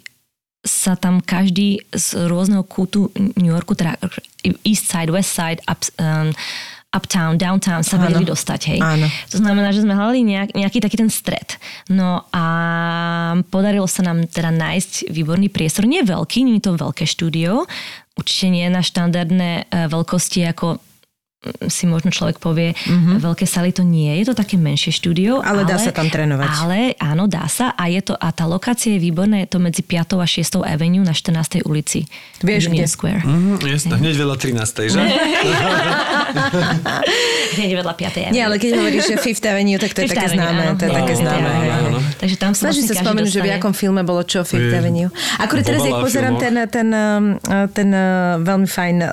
sa 0.67 0.99
tam 0.99 1.23
každý 1.23 1.81
z 1.95 2.27
rôzneho 2.27 2.61
kútu 2.67 3.09
New 3.15 3.51
Yorku, 3.55 3.73
teda 3.73 3.95
East 4.67 4.91
Side, 4.91 5.09
West 5.09 5.31
Side, 5.31 5.63
up, 5.65 5.79
um, 5.97 6.35
uptown, 6.97 7.37
downtown 7.37 7.85
sa 7.85 8.01
Áno. 8.01 8.09
vedeli 8.09 8.25
dostať, 8.25 8.61
hej. 8.73 8.79
Áno. 8.81 9.05
To 9.29 9.37
znamená, 9.37 9.69
že 9.69 9.85
sme 9.85 9.93
hľadali 9.93 10.25
nejak, 10.25 10.49
nejaký 10.57 10.81
taký 10.81 10.97
ten 10.97 11.13
stred. 11.13 11.61
No 11.93 12.25
a 12.33 12.45
podarilo 13.53 13.85
sa 13.85 14.01
nám 14.01 14.25
teda 14.25 14.49
nájsť 14.49 15.13
výborný 15.13 15.53
priestor. 15.53 15.85
Nie 15.85 16.01
veľký, 16.01 16.41
nie 16.41 16.57
je 16.57 16.65
to 16.65 16.73
veľké 16.73 17.05
štúdio. 17.05 17.69
Určite 18.17 18.49
nie 18.49 18.65
na 18.73 18.81
štandardné 18.81 19.69
e, 19.69 19.85
veľkosti 19.93 20.41
ako 20.49 20.81
si 21.69 21.85
možno 21.85 22.09
človek 22.09 22.41
povie, 22.41 22.73
mm-hmm. 22.73 23.21
veľké 23.21 23.45
saly 23.45 23.69
to 23.69 23.85
nie 23.85 24.09
je, 24.19 24.33
to 24.33 24.35
také 24.35 24.57
menšie 24.57 24.89
štúdio. 24.89 25.37
Mhm. 25.37 25.45
Ale 25.45 25.61
dá 25.69 25.77
sa 25.77 25.93
tam 25.93 26.09
trénovať. 26.09 26.49
Ale 26.49 26.79
áno, 26.97 27.29
dá 27.29 27.45
sa 27.45 27.77
a 27.77 27.85
je 27.93 28.01
to, 28.01 28.17
a 28.17 28.33
tá 28.33 28.49
lokácia 28.49 28.97
je 28.97 28.99
výborná, 28.99 29.45
je 29.45 29.49
to 29.53 29.61
medzi 29.61 29.85
5. 29.85 30.17
a 30.17 30.25
6. 30.25 30.65
Avenue 30.65 31.05
na 31.05 31.13
14. 31.13 31.61
ulici. 31.69 32.09
Vieš, 32.41 32.73
Union 32.73 32.81
kde? 32.81 32.85
Square. 32.89 33.21
Mhm, 33.21 33.53
jasné, 33.69 33.93
hneď 34.01 34.15
veľa 34.17 34.35
13. 34.41 34.89
že? 34.89 34.97
Hneď 37.57 37.71
vedľa 37.85 37.93
5. 37.93 38.09
Avenue. 38.17 38.33
Nie, 38.33 38.43
ale 38.49 38.57
keď 38.57 38.71
hovoríš, 38.81 39.05
že 39.13 39.15
Fifth 39.21 39.45
Avenue, 39.45 39.77
tak 39.77 39.93
to 39.93 40.01
je 40.03 40.09
také 40.09 40.33
Avenue, 40.33 40.41
známe. 40.41 40.61
áno. 40.65 40.73
To 40.73 40.83
je 40.83 40.89
Áno, 40.89 40.97
také 40.97 41.13
známe. 41.21 41.49
Takže 42.17 42.35
tam 42.41 42.51
sa 42.57 42.61
Snažím 42.67 42.89
vlastne 42.89 42.97
sa 42.97 43.03
spomenúť, 43.05 43.31
že 43.31 43.41
v 43.45 43.49
akom 43.53 43.73
filme 43.77 44.01
bolo 44.01 44.25
čo 44.25 44.41
Fifth 44.41 44.73
Je. 44.73 44.77
Avenue. 44.77 45.09
Akurát 45.37 45.63
teraz, 45.63 45.85
jak 45.85 46.01
pozerám 46.01 46.41
ten, 46.41 46.55
ten, 46.65 46.89
ten 47.77 47.89
uh, 47.93 48.41
veľmi 48.41 48.65
fajn 48.65 48.95
uh, 49.05 49.09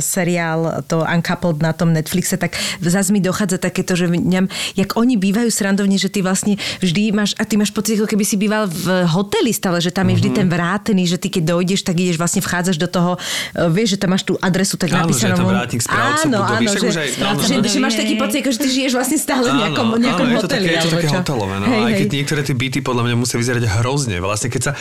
seriál, 0.00 0.80
to 0.88 1.04
Uncoupled 1.04 1.60
na 1.60 1.75
tom 1.76 1.90
Netflixe, 1.90 2.34
tak 2.34 2.52
zase 2.80 3.08
mi 3.08 3.20
dochádza 3.20 3.56
takéto, 3.58 3.92
že 3.92 4.06
mňam, 4.06 4.46
jak 4.72 4.94
oni 4.94 5.14
bývajú 5.14 5.48
srandovne, 5.48 5.94
že 5.94 6.08
ty 6.08 6.20
vlastne 6.20 6.54
vždy 6.78 7.12
máš, 7.12 7.32
a 7.34 7.44
ty 7.44 7.54
máš 7.54 7.70
pocit, 7.70 7.96
ako 7.96 8.08
keby 8.08 8.24
si 8.24 8.34
býval 8.34 8.64
v 8.66 8.84
hoteli 9.06 9.50
stále, 9.50 9.78
že 9.78 9.90
tam 9.90 10.06
je 10.06 10.14
Mhm. 10.14 10.18
vždy 10.18 10.30
ten 10.32 10.46
vrátený, 10.46 11.04
že 11.04 11.16
ty 11.16 11.28
keď 11.28 11.52
dojdeš, 11.52 11.80
tak 11.82 11.94
ideš 11.94 12.16
vlastne 12.16 12.40
vchádzaš 12.40 12.76
do 12.76 12.86
toho, 12.86 13.12
uh, 13.14 13.20
vieš, 13.68 13.94
že 13.94 13.98
tam 13.98 14.10
máš 14.10 14.22
tú 14.22 14.38
adresu 14.38 14.74
tak 14.74 14.88
Áno, 14.90 15.06
že 15.06 15.28
napísanú. 15.28 15.36
tam 15.36 15.48
vrátnik, 15.48 15.80
áno, 15.84 16.16
budovy, 16.32 16.56
áno, 16.58 16.72
že, 16.72 16.78
už 16.82 16.96
aj- 16.96 17.12
áno, 17.20 17.38
že, 17.38 17.54
že, 17.62 17.78
máš 17.78 17.94
taký 17.94 18.14
pocit, 18.14 18.38
ako 18.38 18.50
že 18.50 18.58
ty 18.58 18.68
žiješ 18.70 18.92
vlastne 18.94 19.18
stále 19.18 19.44
v 19.44 19.56
nejakom, 19.58 19.86
nejakom 19.96 20.24
áno, 20.24 20.32
je 20.32 20.36
to 20.36 20.40
hoteli. 20.42 20.62
také, 20.62 20.70
je 20.70 20.80
to 20.80 20.90
také 20.92 21.08
hotelové, 21.12 21.54
no. 21.56 21.66
Hej, 21.66 21.76
aj 21.78 21.92
keď 21.92 22.06
hej. 22.06 22.16
niektoré 22.16 22.40
tie 22.42 22.56
byty 22.56 22.78
podľa 22.80 23.02
mňa 23.04 23.14
musia 23.16 23.36
vyzerať 23.36 23.62
hrozne. 23.76 24.16
Vlastne 24.18 24.48
keď 24.48 24.62
sa 24.62 24.72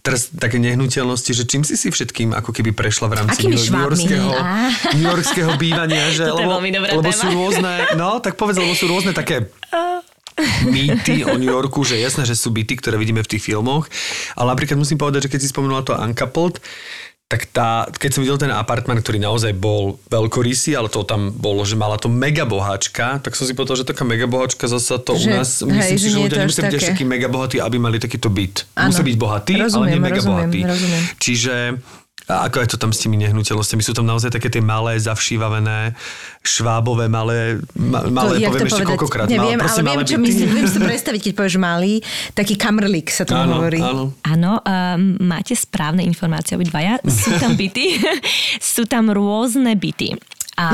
teraz 0.00 0.20
také 0.30 0.56
nehnuteľnosti, 0.58 1.30
že 1.30 1.42
čím 1.44 1.62
si 1.62 1.74
si 1.74 1.88
všetkým 1.88 2.30
ako 2.32 2.50
keby 2.50 2.70
prešla 2.70 3.06
v 3.06 3.14
rámci 3.16 3.40
Akými 3.40 3.56
New- 3.56 4.34
Á. 4.34 4.70
New-Yorského 4.92 5.56
bývania, 5.56 6.04
že 6.10 6.28
Toto 6.34 6.42
je 6.42 6.48
lebo, 6.50 6.58
veľmi 6.58 6.70
dobrá 6.74 6.90
lebo 6.92 7.06
téma. 7.06 7.14
sú 7.16 7.26
rôzne, 7.30 7.72
no 7.94 8.18
tak 8.18 8.34
povedz, 8.34 8.58
lebo 8.58 8.74
sú 8.74 8.90
rôzne 8.90 9.14
také 9.14 9.46
mýty 10.66 11.22
o 11.22 11.38
New 11.38 11.46
Yorku, 11.48 11.86
že 11.86 11.94
jasné, 11.96 12.26
že 12.26 12.34
sú 12.34 12.50
byty, 12.50 12.74
ktoré 12.74 12.98
vidíme 12.98 13.22
v 13.22 13.30
tých 13.30 13.46
filmoch, 13.46 13.86
ale 14.34 14.50
napríklad 14.50 14.74
musím 14.74 14.98
povedať, 14.98 15.30
že 15.30 15.30
keď 15.30 15.40
si 15.40 15.48
spomenula 15.48 15.86
to 15.86 15.94
Uncoupled, 15.94 16.58
tak 17.24 17.48
tá, 17.50 17.88
keď 17.88 18.10
som 18.12 18.20
videl 18.20 18.36
ten 18.36 18.52
apartman, 18.52 19.00
ktorý 19.00 19.16
naozaj 19.16 19.56
bol 19.56 19.96
veľkorysý, 20.12 20.76
ale 20.76 20.92
to 20.92 21.02
tam 21.08 21.32
bolo, 21.32 21.64
že 21.64 21.72
mala 21.74 21.96
to 21.96 22.12
mega 22.12 22.44
boháčka, 22.44 23.16
tak 23.24 23.32
som 23.32 23.48
si 23.48 23.56
povedal, 23.56 23.80
že 23.80 23.88
taká 23.88 24.04
mega 24.04 24.28
boháčka 24.28 24.68
zase 24.68 25.00
to 25.00 25.16
Že- 25.16 25.24
u 25.24 25.28
nás, 25.32 25.48
hej, 25.64 25.72
myslím 25.72 25.98
si, 25.98 26.04
že 26.04 26.12
je 26.12 26.20
ľudia 26.20 26.36
to 26.36 26.42
nemusia 26.44 26.62
byť 26.68 26.76
až 26.76 26.84
takí 26.92 27.04
mega 27.08 27.28
bohatí, 27.32 27.56
aby 27.64 27.76
mali 27.80 27.96
takýto 27.96 28.28
byt. 28.28 28.68
Áno. 28.76 28.92
Musia 28.92 29.02
byť 29.08 29.16
bohatí, 29.16 29.54
ale 29.56 29.66
Rozumiem, 29.66 29.88
nie 29.88 30.02
mega 30.04 30.20
rozumiem, 30.20 30.50
bohatí. 30.52 30.60
rozumiem. 30.68 31.02
Čiže 31.16 31.54
a 32.24 32.48
ako 32.48 32.64
je 32.64 32.68
to 32.72 32.76
tam 32.80 32.88
s 32.88 33.04
tými 33.04 33.20
nehnuteľnosťami? 33.20 33.82
Sú 33.84 33.92
tam 33.92 34.08
naozaj 34.08 34.32
také 34.32 34.48
tie 34.48 34.64
malé, 34.64 34.96
zavšívavené, 34.96 35.92
švábové, 36.40 37.04
malé, 37.04 37.60
ma, 37.76 38.00
malé 38.08 38.40
jak 38.40 38.56
poviem 38.56 38.68
ešte 38.72 38.84
koľkokrát. 38.88 39.26
Neviem, 39.28 39.60
malé, 39.60 39.64
proste 39.64 39.80
ale 39.84 39.88
viem, 39.92 40.00
čo 40.08 40.16
byty. 40.16 40.24
myslím. 40.24 40.48
Viem 40.56 40.64
si 40.64 40.74
to 40.74 40.82
predstaviť, 40.88 41.20
keď 41.20 41.32
povieš 41.36 41.56
malý, 41.60 41.94
taký 42.32 42.54
kamrlík 42.56 43.12
sa 43.12 43.28
tomu 43.28 43.44
Áno, 43.44 43.60
hovorí. 43.60 43.80
áno. 43.84 44.16
Áno, 44.24 44.52
um, 44.56 45.20
máte 45.20 45.52
správne 45.52 46.00
informácie 46.00 46.56
obidvaja. 46.56 46.96
Sú 47.04 47.36
tam 47.36 47.60
byty, 47.60 48.00
sú 48.72 48.88
tam 48.88 49.12
rôzne 49.12 49.76
byty. 49.76 50.16
A 50.56 50.70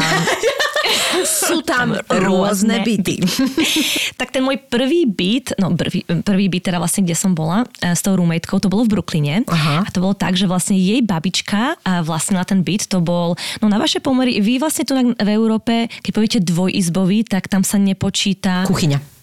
Sú 1.25 1.61
tam 1.63 1.97
rôzne 2.25 2.81
byty. 2.83 3.21
tak 4.21 4.33
ten 4.33 4.43
môj 4.45 4.61
prvý 4.61 5.07
byt, 5.07 5.57
no 5.61 5.75
prvý, 5.75 6.05
prvý 6.05 6.47
byt 6.49 6.73
teda 6.73 6.79
vlastne, 6.81 7.05
kde 7.05 7.17
som 7.17 7.33
bola 7.37 7.67
e, 7.83 7.93
s 7.93 8.01
tou 8.01 8.15
roommatekou, 8.17 8.59
to 8.63 8.73
bolo 8.73 8.87
v 8.87 8.99
Brooklyne. 8.99 9.45
Aha. 9.49 9.85
A 9.85 9.89
to 9.91 10.03
bolo 10.03 10.17
tak, 10.17 10.37
že 10.37 10.49
vlastne 10.49 10.77
jej 10.77 11.01
babička 11.05 11.77
a 11.85 12.01
vlastnila 12.01 12.45
ten 12.47 12.65
byt, 12.65 12.89
to 12.89 13.03
bol, 13.03 13.37
no 13.61 13.67
na 13.69 13.79
vaše 13.79 14.01
pomery, 14.01 14.41
vy 14.41 14.59
vlastne 14.59 14.85
tu 14.87 14.97
na- 14.97 15.15
v 15.17 15.29
Európe, 15.31 15.89
keď 16.03 16.11
poviete 16.13 16.39
dvojizbový, 16.41 17.29
tak 17.29 17.47
tam 17.51 17.63
sa 17.63 17.77
nepočíta... 17.77 18.65
Kuchyňa. 18.67 19.20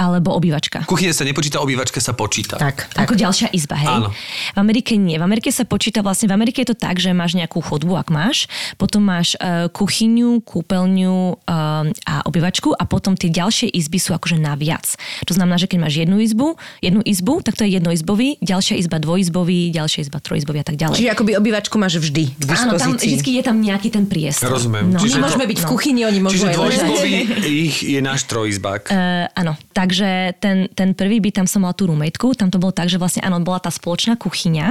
Alebo 0.00 0.32
obývačka. 0.32 0.88
Kuchyne 0.88 1.12
sa 1.12 1.28
nepočíta, 1.28 1.60
obývačka 1.60 2.00
sa 2.00 2.16
počíta. 2.16 2.56
Tak, 2.56 2.88
tak. 2.96 3.04
Ako 3.04 3.20
ďalšia 3.20 3.52
izba, 3.52 3.76
hej? 3.76 4.00
Áno. 4.00 4.08
V 4.56 4.58
Amerike 4.58 4.96
nie. 4.96 5.20
V 5.20 5.24
Amerike 5.28 5.52
sa 5.52 5.68
počíta 5.68 6.00
vlastne, 6.00 6.32
v 6.32 6.40
Amerike 6.40 6.64
je 6.64 6.72
to 6.72 6.76
tak, 6.80 6.96
že 6.96 7.12
máš 7.12 7.36
nejakú 7.36 7.60
chodbu, 7.60 8.00
ak 8.00 8.08
máš, 8.08 8.48
potom 8.80 9.04
máš 9.04 9.36
uh, 9.36 9.68
kuchyňu, 9.68 10.40
kúpeľňu 10.40 11.16
um, 11.36 11.36
a 11.92 12.14
obývačku 12.24 12.72
a 12.72 12.88
potom 12.88 13.12
tie 13.12 13.28
ďalšie 13.28 13.68
izby 13.76 14.00
sú 14.00 14.16
akože 14.16 14.40
naviac. 14.40 14.88
To 15.28 15.36
znamená, 15.36 15.60
že 15.60 15.68
keď 15.68 15.78
máš 15.84 16.00
jednu 16.00 16.16
izbu, 16.24 16.56
jednu 16.80 17.04
izbu, 17.04 17.44
tak 17.44 17.60
to 17.60 17.68
je 17.68 17.76
jednoizbový, 17.76 18.40
ďalšia 18.40 18.80
izba 18.80 18.96
dvojizbový, 19.04 19.68
ďalšia 19.68 20.08
izba 20.08 20.24
trojizbový 20.24 20.64
a 20.64 20.66
tak 20.66 20.80
ďalej. 20.80 20.96
Čiže 20.96 21.12
akoby 21.12 21.36
obývačku 21.36 21.76
máš 21.76 22.00
vždy 22.00 22.24
k 22.40 22.48
Áno, 22.48 22.80
tam 22.80 22.96
dispozícii. 22.96 23.20
vždy 23.20 23.30
je 23.36 23.42
tam 23.44 23.56
nejaký 23.60 23.92
ten 23.92 24.08
priestor. 24.08 24.48
Rozumiem. 24.48 24.96
No. 24.96 24.96
My 24.96 25.04
Čiže 25.04 25.18
môžeme 25.20 25.44
to- 25.44 25.50
byť 25.52 25.58
v 25.60 25.66
kuchyni, 25.68 26.00
oni 26.08 26.18
môžu 26.24 26.48
Čiže 26.48 26.56
dvojizbový 26.56 27.12
ich 27.44 27.76
je 27.84 28.00
náš 28.00 28.24
trojizbák. 28.24 28.88
Uh, 28.88 29.28
áno, 29.36 29.60
takže 29.90 30.38
ten, 30.38 30.70
ten 30.70 30.94
prvý 30.94 31.18
byt, 31.18 31.42
tam 31.42 31.50
som 31.50 31.66
mala 31.66 31.74
tú 31.74 31.90
rumetku, 31.90 32.30
tam 32.38 32.46
to 32.46 32.62
bolo 32.62 32.70
tak, 32.70 32.86
že 32.86 32.94
vlastne 32.94 33.26
áno, 33.26 33.42
bola 33.42 33.58
tá 33.58 33.74
spoločná 33.74 34.14
kuchyňa 34.14 34.70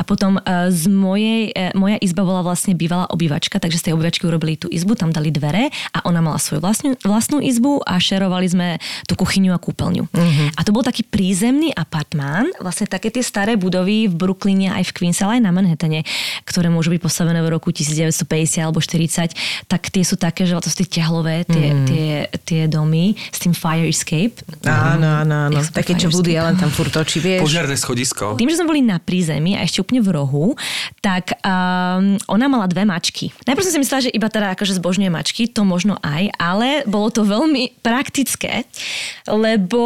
a 0.00 0.02
potom 0.08 0.40
uh, 0.40 0.72
z 0.72 0.88
mojej, 0.88 1.52
uh, 1.52 1.76
moja 1.76 2.00
izba 2.00 2.24
bola 2.24 2.40
vlastne 2.40 2.72
bývalá 2.72 3.04
obývačka, 3.12 3.60
takže 3.60 3.76
z 3.76 3.84
tej 3.84 3.92
obývačky 4.00 4.24
urobili 4.24 4.56
tú 4.56 4.72
izbu, 4.72 4.96
tam 4.96 5.12
dali 5.12 5.28
dvere 5.28 5.68
a 5.92 5.98
ona 6.08 6.24
mala 6.24 6.40
svoju 6.40 6.64
vlastnú, 6.64 6.96
vlastnú 7.04 7.44
izbu 7.44 7.84
a 7.84 8.00
šerovali 8.00 8.48
sme 8.48 8.68
tú 9.04 9.20
kuchyňu 9.20 9.52
a 9.52 9.60
kúpeľňu. 9.60 10.08
Mhm. 10.08 10.56
A 10.56 10.60
to 10.64 10.72
bol 10.72 10.80
taký 10.80 11.04
prízemný 11.04 11.68
apartmán, 11.76 12.48
vlastne 12.56 12.88
také 12.88 13.12
tie 13.12 13.20
staré 13.20 13.60
budovy 13.60 14.08
v 14.08 14.16
Brooklyne 14.16 14.72
aj 14.72 14.88
v 14.88 14.92
Queens, 14.96 15.20
ale 15.20 15.36
aj 15.36 15.42
na 15.44 15.52
Manhattane, 15.52 16.08
ktoré 16.48 16.72
môžu 16.72 16.88
byť 16.96 17.04
postavené 17.04 17.44
v 17.44 17.52
roku 17.52 17.68
1950 17.68 18.64
alebo 18.64 18.80
40, 18.80 19.36
tak 19.68 19.92
tie 19.92 20.00
sú 20.08 20.16
také, 20.16 20.48
že 20.48 20.56
to 20.56 20.72
sú 20.72 20.88
tie 20.88 21.04
ťahlové, 21.04 21.44
tie, 21.44 21.66
Mhm. 21.68 21.84
tie, 21.84 22.12
tie 22.48 22.62
domy 22.64 23.12
s 23.28 23.44
tým 23.44 23.52
fire 23.52 23.84
escape. 23.84 24.27
Escape. 24.28 24.68
Áno, 24.68 25.08
áno, 25.24 25.34
áno. 25.48 25.58
Také, 25.72 25.96
čo 25.96 26.12
Woody. 26.12 26.36
Allen 26.36 26.56
tam 26.60 26.70
furt 26.70 26.92
točí, 26.92 27.18
vieš. 27.18 27.42
Požiarné 27.42 27.76
schodisko. 27.76 28.36
Tým, 28.36 28.48
že 28.52 28.60
sme 28.60 28.68
boli 28.68 28.80
na 28.84 29.00
prízemí 29.00 29.56
a 29.56 29.64
ešte 29.64 29.80
úplne 29.80 30.04
v 30.04 30.10
rohu, 30.12 30.46
tak 31.00 31.34
um, 31.40 32.20
ona 32.28 32.46
mala 32.46 32.68
dve 32.68 32.84
mačky. 32.84 33.32
Najprv 33.48 33.64
som 33.64 33.72
si 33.72 33.80
myslela, 33.80 34.04
že 34.08 34.10
iba 34.12 34.28
teda 34.28 34.52
akože 34.54 34.76
zbožňuje 34.78 35.10
mačky, 35.10 35.48
to 35.48 35.64
možno 35.64 35.96
aj, 36.04 36.30
ale 36.36 36.84
bolo 36.84 37.08
to 37.08 37.24
veľmi 37.24 37.80
praktické, 37.80 38.68
lebo 39.28 39.80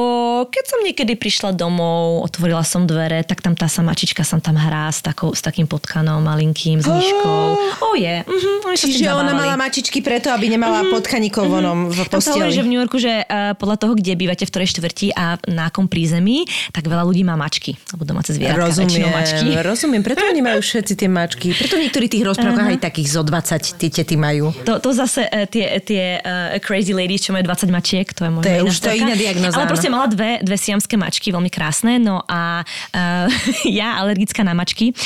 keď 0.50 0.64
som 0.66 0.78
niekedy 0.82 1.14
prišla 1.14 1.54
domov, 1.54 2.26
otvorila 2.26 2.66
som 2.66 2.84
dvere, 2.84 3.22
tak 3.22 3.40
tam 3.40 3.54
tá 3.54 3.70
sa 3.70 3.80
mačička 3.84 4.26
sa 4.26 4.42
tam 4.42 4.58
hrá 4.58 4.90
s, 4.90 5.04
takou, 5.04 5.32
s 5.32 5.40
takým 5.44 5.70
potkanom 5.70 6.22
malinkým, 6.22 6.82
s 6.82 6.88
myškou. 6.88 7.40
Oh, 7.82 7.94
je. 7.94 8.24
Mhm, 8.26 8.50
sa 8.74 8.86
s 8.88 8.88
tým 8.88 9.02
Čiže 9.02 9.14
ona 9.14 9.32
mala 9.36 9.54
mačičky 9.58 10.00
preto, 10.00 10.32
aby 10.32 10.48
nemala 10.52 10.86
podkaníkov 10.88 11.44
vonom 11.46 11.92
v 11.92 11.98
Tam 12.08 12.20
sa 12.20 12.34
hovorí, 12.34 12.50
posteli. 12.50 12.56
že 12.56 12.64
v 12.64 12.68
New 12.68 12.80
Yorku, 12.80 12.96
že 12.98 13.12
uh, 13.24 13.52
podľa 13.56 13.76
toho, 13.78 13.92
kde 13.98 14.12
bývate, 14.32 14.48
v 14.48 14.52
ktorej 14.56 14.68
štvrti 14.72 15.06
a 15.12 15.36
na 15.52 15.68
akom 15.68 15.84
prízemí, 15.84 16.48
tak 16.72 16.88
veľa 16.88 17.04
ľudí 17.04 17.20
má 17.20 17.36
mačky, 17.36 17.76
alebo 17.92 18.08
domáce 18.08 18.32
zvieratka, 18.32 18.72
väčšinou 18.72 19.12
mačky. 19.12 19.46
Rozumiem, 19.52 19.68
rozumiem. 19.76 20.00
Preto 20.00 20.24
oni 20.24 20.40
majú 20.40 20.60
všetci 20.64 20.92
tie 20.96 21.08
mačky. 21.12 21.48
Preto 21.52 21.76
v 21.76 21.80
niektorých 21.84 22.10
tých 22.16 22.24
rozprávkach 22.24 22.68
aj 22.72 22.80
takých 22.80 23.08
zo 23.12 23.20
20 23.20 23.76
tie 23.76 23.88
tety 23.92 24.16
majú. 24.16 24.56
To, 24.64 24.80
to 24.80 24.96
zase 24.96 25.28
uh, 25.28 25.44
tie, 25.44 25.76
tie 25.84 26.16
uh, 26.24 26.56
crazy 26.64 26.96
ladies, 26.96 27.20
čo 27.20 27.36
majú 27.36 27.44
20 27.44 27.68
mačiek, 27.68 28.08
to 28.08 28.24
je 28.24 28.30
možno 28.32 28.48
To 28.48 28.56
je 28.56 28.60
už- 28.64 28.80
to 28.80 28.88
je 28.88 28.98
iná 29.04 29.12
diagnóza, 29.12 29.60
Ale 29.60 29.68
proste 29.68 29.92
mala 29.92 30.08
dve, 30.08 30.40
dve 30.40 30.56
siamské 30.56 30.96
mačky, 30.96 31.28
veľmi 31.28 31.52
krásne, 31.52 32.00
no 32.00 32.24
a 32.24 32.64
uh, 32.64 33.28
ja, 33.68 34.00
alergická 34.00 34.40
na 34.40 34.56
mačky, 34.56 34.96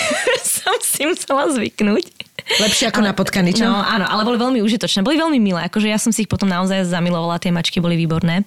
som 0.56 0.80
si 0.80 1.04
musela 1.04 1.52
zvyknúť. 1.52 2.19
Lepšie 2.58 2.90
ako 2.90 3.00
na 3.06 3.14
potkany, 3.14 3.54
čo? 3.54 3.68
No 3.68 3.78
áno, 3.78 4.08
ale 4.10 4.26
boli 4.26 4.34
veľmi 4.40 4.58
užitočné, 4.64 5.06
boli 5.06 5.14
veľmi 5.14 5.38
milé, 5.38 5.60
akože 5.70 5.86
ja 5.86 6.00
som 6.02 6.10
si 6.10 6.26
ich 6.26 6.30
potom 6.30 6.50
naozaj 6.50 6.88
zamilovala, 6.90 7.38
tie 7.38 7.54
mačky 7.54 7.78
boli 7.78 7.94
výborné. 7.94 8.42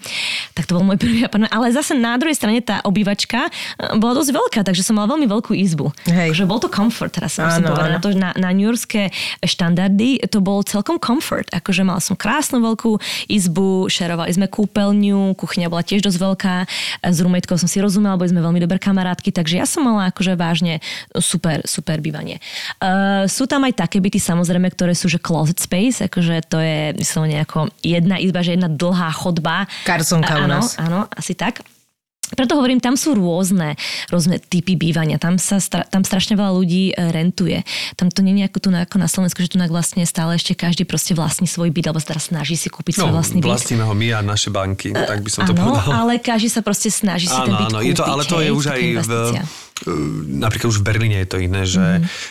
Tak 0.51 0.68
to 0.68 0.76
bol 0.76 0.84
môj 0.84 0.99
prvý 0.99 1.24
apartment. 1.24 1.54
Ale 1.56 1.72
zase 1.72 1.95
na 1.95 2.20
druhej 2.20 2.36
strane 2.36 2.60
tá 2.60 2.84
obývačka 2.84 3.47
eh, 3.47 3.95
bola 3.95 4.20
dosť 4.20 4.32
veľká, 4.36 4.60
takže 4.68 4.84
som 4.84 4.99
mala 4.99 5.16
veľmi 5.16 5.28
veľkú 5.30 5.56
izbu. 5.56 5.93
Hej. 6.10 6.36
Akože 6.36 6.45
bol 6.49 6.60
to 6.60 6.68
comfort, 6.68 7.16
teraz 7.16 7.39
musím 7.39 7.64
Áno, 7.64 7.76
povedať. 7.78 7.91
Na, 7.93 7.99
to, 8.01 8.10
na, 8.12 8.30
na 8.36 8.49
New 8.51 8.68
Yorkské 8.68 9.14
štandardy 9.39 10.20
to 10.28 10.43
bol 10.43 10.60
celkom 10.66 10.99
comfort. 10.99 11.47
Akože 11.54 11.86
mala 11.88 12.04
som 12.04 12.18
krásnu 12.18 12.60
veľkú 12.60 12.99
izbu, 13.32 13.88
šerovali 13.88 14.32
sme 14.34 14.47
kúpeľňu, 14.49 15.38
kuchyňa 15.38 15.68
bola 15.72 15.86
tiež 15.86 16.04
dosť 16.04 16.18
veľká. 16.20 16.56
S 17.06 17.18
rumetkou 17.22 17.56
som 17.56 17.70
si 17.70 17.80
rozumela, 17.80 18.18
boli 18.18 18.32
sme 18.34 18.41
veľmi 18.41 18.60
dobré 18.60 18.82
kamarátky, 18.82 19.32
takže 19.32 19.60
ja 19.62 19.66
som 19.68 19.86
mala 19.86 20.10
akože 20.10 20.34
vážne 20.36 20.80
super, 21.20 21.62
super 21.64 21.99
bývanie. 21.99 22.41
Uh, 22.82 23.30
sú 23.30 23.45
tam 23.45 23.64
aj 23.68 23.84
také 23.94 24.02
byty, 24.02 24.18
samozrejme, 24.18 24.74
ktoré 24.74 24.98
sú 24.98 25.06
že 25.06 25.22
closet 25.22 25.62
space, 25.62 26.10
akože 26.10 26.50
to 26.50 26.58
je 26.58 26.98
vyslovene 26.98 27.46
ako 27.46 27.70
jedna 27.86 28.18
izba, 28.18 28.41
že 28.41 28.58
jedna 28.58 28.66
dlhá 28.66 29.14
chodba. 29.14 29.70
Karsonka 29.86 30.41
u 30.41 30.50
nás. 30.50 30.82
Áno, 30.82 31.06
asi 31.14 31.38
tak. 31.38 31.62
Preto 32.34 32.58
hovorím, 32.58 32.82
tam 32.82 32.98
sú 32.98 33.14
rôzne, 33.14 33.78
rôzne 34.10 34.41
typy 34.41 34.74
bývania. 34.74 35.22
Tam, 35.22 35.38
sa, 35.38 35.62
tam 35.62 36.02
strašne 36.02 36.34
veľa 36.34 36.50
ľudí 36.50 36.89
e, 36.89 37.14
rentuje. 37.14 37.62
Tam 37.94 38.10
to 38.10 38.26
nie 38.26 38.34
je 38.41 38.50
ako 38.50 38.58
tu 38.58 38.70
na, 38.74 38.89
ako 38.89 38.98
na 38.98 39.06
Slovensku, 39.06 39.38
že 39.38 39.54
tu 39.54 39.62
na 39.62 39.70
vlastne 39.70 40.02
stále 40.02 40.34
ešte 40.34 40.58
každý 40.58 40.82
proste 40.82 41.14
vlastní 41.14 41.46
svoj 41.46 41.70
byt, 41.70 41.94
alebo 41.94 42.02
teraz 42.02 42.34
snaží 42.34 42.58
si 42.58 42.74
kúpiť 42.74 42.98
svoj 42.98 43.14
No, 43.14 43.22
vlastný 43.22 43.38
byt. 43.38 43.54
vlastníme 43.54 43.86
ho 43.86 43.94
my 43.94 44.08
a 44.10 44.26
naše 44.26 44.50
banky, 44.50 44.89
tak 44.89 45.22
by 45.22 45.30
som 45.30 45.46
to 45.46 45.54
Áno, 45.54 45.78
povedal. 45.78 45.94
ale 45.94 46.18
každý 46.18 46.50
sa 46.50 46.66
proste 46.66 46.89
snaží 46.89 47.30
si 47.30 47.38
ten 47.38 47.54
Áno, 47.54 47.60
byt 47.60 47.70
áno, 47.70 47.78
kúpiť. 47.78 47.89
je 47.91 47.94
to, 47.94 48.04
ale 48.04 48.22
to 48.26 48.38
je 48.41 48.50
hej, 48.50 48.58
už 48.58 48.64
taká 48.64 48.74
aj 48.74 48.82
v, 48.82 48.89
investícia. 48.89 49.41
Napríklad 50.39 50.69
už 50.69 50.80
v 50.80 50.86
Berlíne 50.86 51.17
je 51.17 51.28
to 51.28 51.38
iné, 51.38 51.61
že 51.63 51.84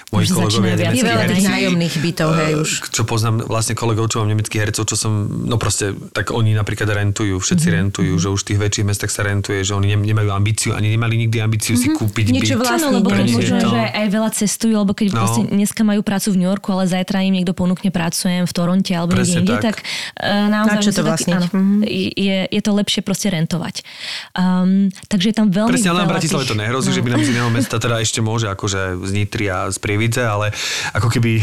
moji 0.09 0.25
Už 0.25 0.33
kolegovia 0.33 0.73
nemeckí 0.73 1.05
herci, 1.05 1.43
nájomných 1.45 1.95
bytov, 1.99 2.29
hej, 2.35 2.53
už. 2.57 2.71
uh, 2.81 2.89
čo 2.89 3.03
poznám 3.03 3.45
vlastne 3.45 3.75
kolegov, 3.75 4.09
čo 4.09 4.21
mám 4.21 4.31
nemeckých 4.31 4.61
hercov, 4.63 4.85
čo 4.85 4.95
som, 4.95 5.13
no 5.29 5.57
proste, 5.57 5.93
tak 6.11 6.31
oni 6.31 6.53
napríklad 6.53 6.89
rentujú, 6.89 7.37
všetci 7.37 7.67
Mhm. 7.67 7.75
rentujú, 7.75 8.13
že 8.17 8.29
už 8.29 8.41
v 8.41 8.47
tých 8.47 8.61
väčších 8.61 8.87
mestách 8.87 9.11
sa 9.11 9.23
rentuje, 9.23 9.61
že 9.61 9.73
oni 9.73 9.87
nem- 9.89 10.01
nemajú 10.03 10.31
ambíciu, 10.31 10.71
ani 10.73 10.89
nemali 10.91 11.15
nikdy 11.19 11.37
ambíciu 11.39 11.75
si 11.75 11.91
kúpiť 11.91 12.27
Mhm. 12.27 12.35
Niečo 12.35 12.55
byt. 12.55 12.63
vlastné. 12.63 12.81
Áno, 12.83 12.97
lebo 12.97 13.09
keď 13.11 13.27
možno, 13.29 13.57
to. 13.59 13.69
že 13.69 13.81
aj 13.93 14.07
veľa 14.09 14.31
cestujú, 14.33 14.75
alebo 14.75 14.93
keď 14.93 15.07
No. 15.09 15.17
vlastne 15.21 15.43
dneska 15.47 15.83
majú 15.83 16.01
prácu 16.01 16.29
v 16.29 16.37
New 16.37 16.49
Yorku, 16.49 16.69
ale 16.71 16.85
zajtra 16.87 17.21
im 17.21 17.35
niekto 17.35 17.53
ponúkne 17.53 17.91
pracujem 17.91 18.43
v 18.43 18.53
Toronte 18.53 18.93
alebo 18.93 19.13
niekde 19.15 19.39
inde, 19.39 19.55
tak. 19.55 19.63
tak, 19.63 19.77
uh, 20.17 20.47
naozaj 20.49 20.73
Na 20.73 20.81
čo 20.81 20.91
taký- 20.95 21.33
áno, 21.33 21.47
Mhm. 21.49 21.81
je, 22.17 22.37
je 22.49 22.61
to 22.61 22.73
lepšie 22.73 23.01
proste 23.01 23.29
rentovať. 23.29 23.83
Um, 24.33 24.89
takže 25.07 25.27
je 25.27 25.35
tam 25.35 25.49
veľmi 25.49 25.71
Presne, 25.71 25.91
ale 25.91 26.01
na 26.01 26.09
Bratislave 26.09 26.45
to 26.45 26.55
nehrozí, 26.55 26.91
že 26.91 27.01
by 27.01 27.11
nám 27.11 27.23
z 27.33 27.41
iného 27.41 27.49
mesta 27.49 27.81
teda 27.81 27.97
ešte 27.97 28.21
môže, 28.21 28.45
akože 28.45 29.01
z 29.09 29.11
Nitry 29.17 29.49
a 29.49 29.73
z 29.73 29.81
Prievidze, 29.81 30.21
ale 30.21 30.53
ako 30.93 31.09
keby 31.09 31.41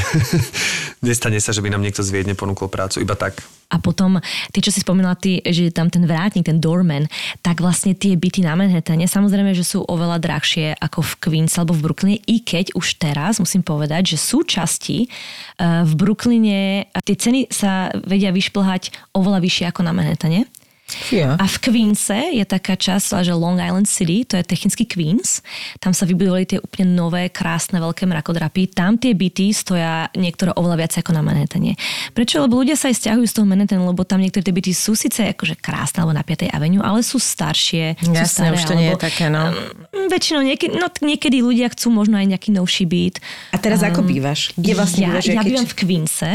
nestane 1.09 1.41
sa, 1.41 1.49
že 1.49 1.65
by 1.65 1.73
nám 1.73 1.81
niekto 1.81 2.05
z 2.05 2.13
Viedne 2.13 2.37
ponúkol 2.37 2.69
prácu, 2.69 3.01
iba 3.01 3.17
tak. 3.17 3.41
A 3.73 3.81
potom, 3.81 4.21
ty, 4.53 4.61
čo 4.61 4.69
si 4.69 4.85
spomínala, 4.85 5.17
ty, 5.17 5.41
že 5.41 5.73
tam 5.73 5.89
ten 5.89 6.05
vrátnik, 6.05 6.45
ten 6.45 6.61
doorman, 6.61 7.09
tak 7.41 7.57
vlastne 7.57 7.97
tie 7.97 8.13
byty 8.13 8.45
na 8.45 8.53
Manhattane, 8.53 9.09
samozrejme, 9.09 9.57
že 9.57 9.65
sú 9.65 9.81
oveľa 9.89 10.21
drahšie 10.21 10.77
ako 10.77 11.01
v 11.01 11.13
Queens 11.25 11.57
alebo 11.57 11.73
v 11.73 11.89
Brooklyne, 11.89 12.17
i 12.21 12.45
keď 12.45 12.77
už 12.77 13.01
teraz 13.01 13.41
musím 13.41 13.65
povedať, 13.65 14.13
že 14.13 14.17
sú 14.21 14.45
časti 14.45 15.09
eh, 15.09 15.81
v 15.89 15.93
Brooklyne, 15.97 16.89
tie 17.01 17.17
ceny 17.17 17.49
sa 17.49 17.89
vedia 18.05 18.29
vyšplhať 18.29 18.93
oveľa 19.17 19.41
vyššie 19.41 19.65
ako 19.73 19.81
na 19.81 19.93
Manhattane. 19.97 20.45
Ja. 21.13 21.37
A 21.37 21.45
v 21.45 21.57
Queense 21.61 22.33
je 22.33 22.45
taká 22.45 22.73
časť, 22.73 23.21
že 23.21 23.33
Long 23.35 23.57
Island 23.59 23.89
City, 23.89 24.25
to 24.25 24.37
je 24.37 24.43
technicky 24.45 24.83
Queens. 24.85 25.41
Tam 25.77 25.93
sa 25.93 26.05
vybudovali 26.05 26.45
tie 26.49 26.59
úplne 26.59 26.93
nové, 26.93 27.29
krásne, 27.29 27.77
veľké 27.77 28.09
mrakodrapy. 28.09 28.71
Tam 28.73 28.97
tie 28.97 29.13
byty 29.13 29.53
stoja 29.53 30.09
niektoré 30.17 30.53
oveľa 30.57 30.85
viac 30.85 30.93
ako 30.97 31.11
na 31.13 31.21
Manhattane. 31.21 31.77
Prečo? 32.13 32.41
Lebo 32.41 32.59
ľudia 32.61 32.75
sa 32.75 32.89
aj 32.89 33.05
stiahujú 33.05 33.25
z 33.29 33.33
toho 33.37 33.45
Manhattanu, 33.45 33.85
lebo 33.89 34.01
tam 34.05 34.21
niektoré 34.21 34.41
tie 34.41 34.55
byty 34.55 34.71
sú 34.73 34.97
síce 34.97 35.29
akože 35.33 35.57
krásne 35.59 36.01
alebo 36.01 36.13
na 36.15 36.23
5. 36.25 36.49
Avenue, 36.49 36.81
ale 36.81 37.05
sú 37.05 37.21
staršie. 37.21 37.99
sú 38.01 38.13
Jasné, 38.13 38.49
staré, 38.49 38.57
už 38.57 38.63
to 38.65 38.75
nie 38.75 38.89
je 38.93 38.97
také, 38.97 39.29
no. 39.29 39.53
Mm, 39.93 40.07
Väčšinou 40.09 40.41
niekedy, 40.41 40.73
no, 40.75 40.87
niekedy 41.05 41.37
ľudia 41.45 41.69
chcú 41.69 41.93
možno 41.93 42.17
aj 42.17 42.27
nejaký 42.33 42.49
novší 42.55 42.89
byt. 42.89 43.21
A 43.53 43.57
teraz 43.61 43.85
ako 43.85 44.01
bývaš? 44.01 44.51
Kde 44.57 44.73
vlastne 44.73 45.05
ja, 45.05 45.09
bývaš? 45.13 45.25
Ja 45.29 45.39
Aký- 45.39 45.49
bývam 45.53 45.67
v 45.69 45.75
Queense, 45.77 46.31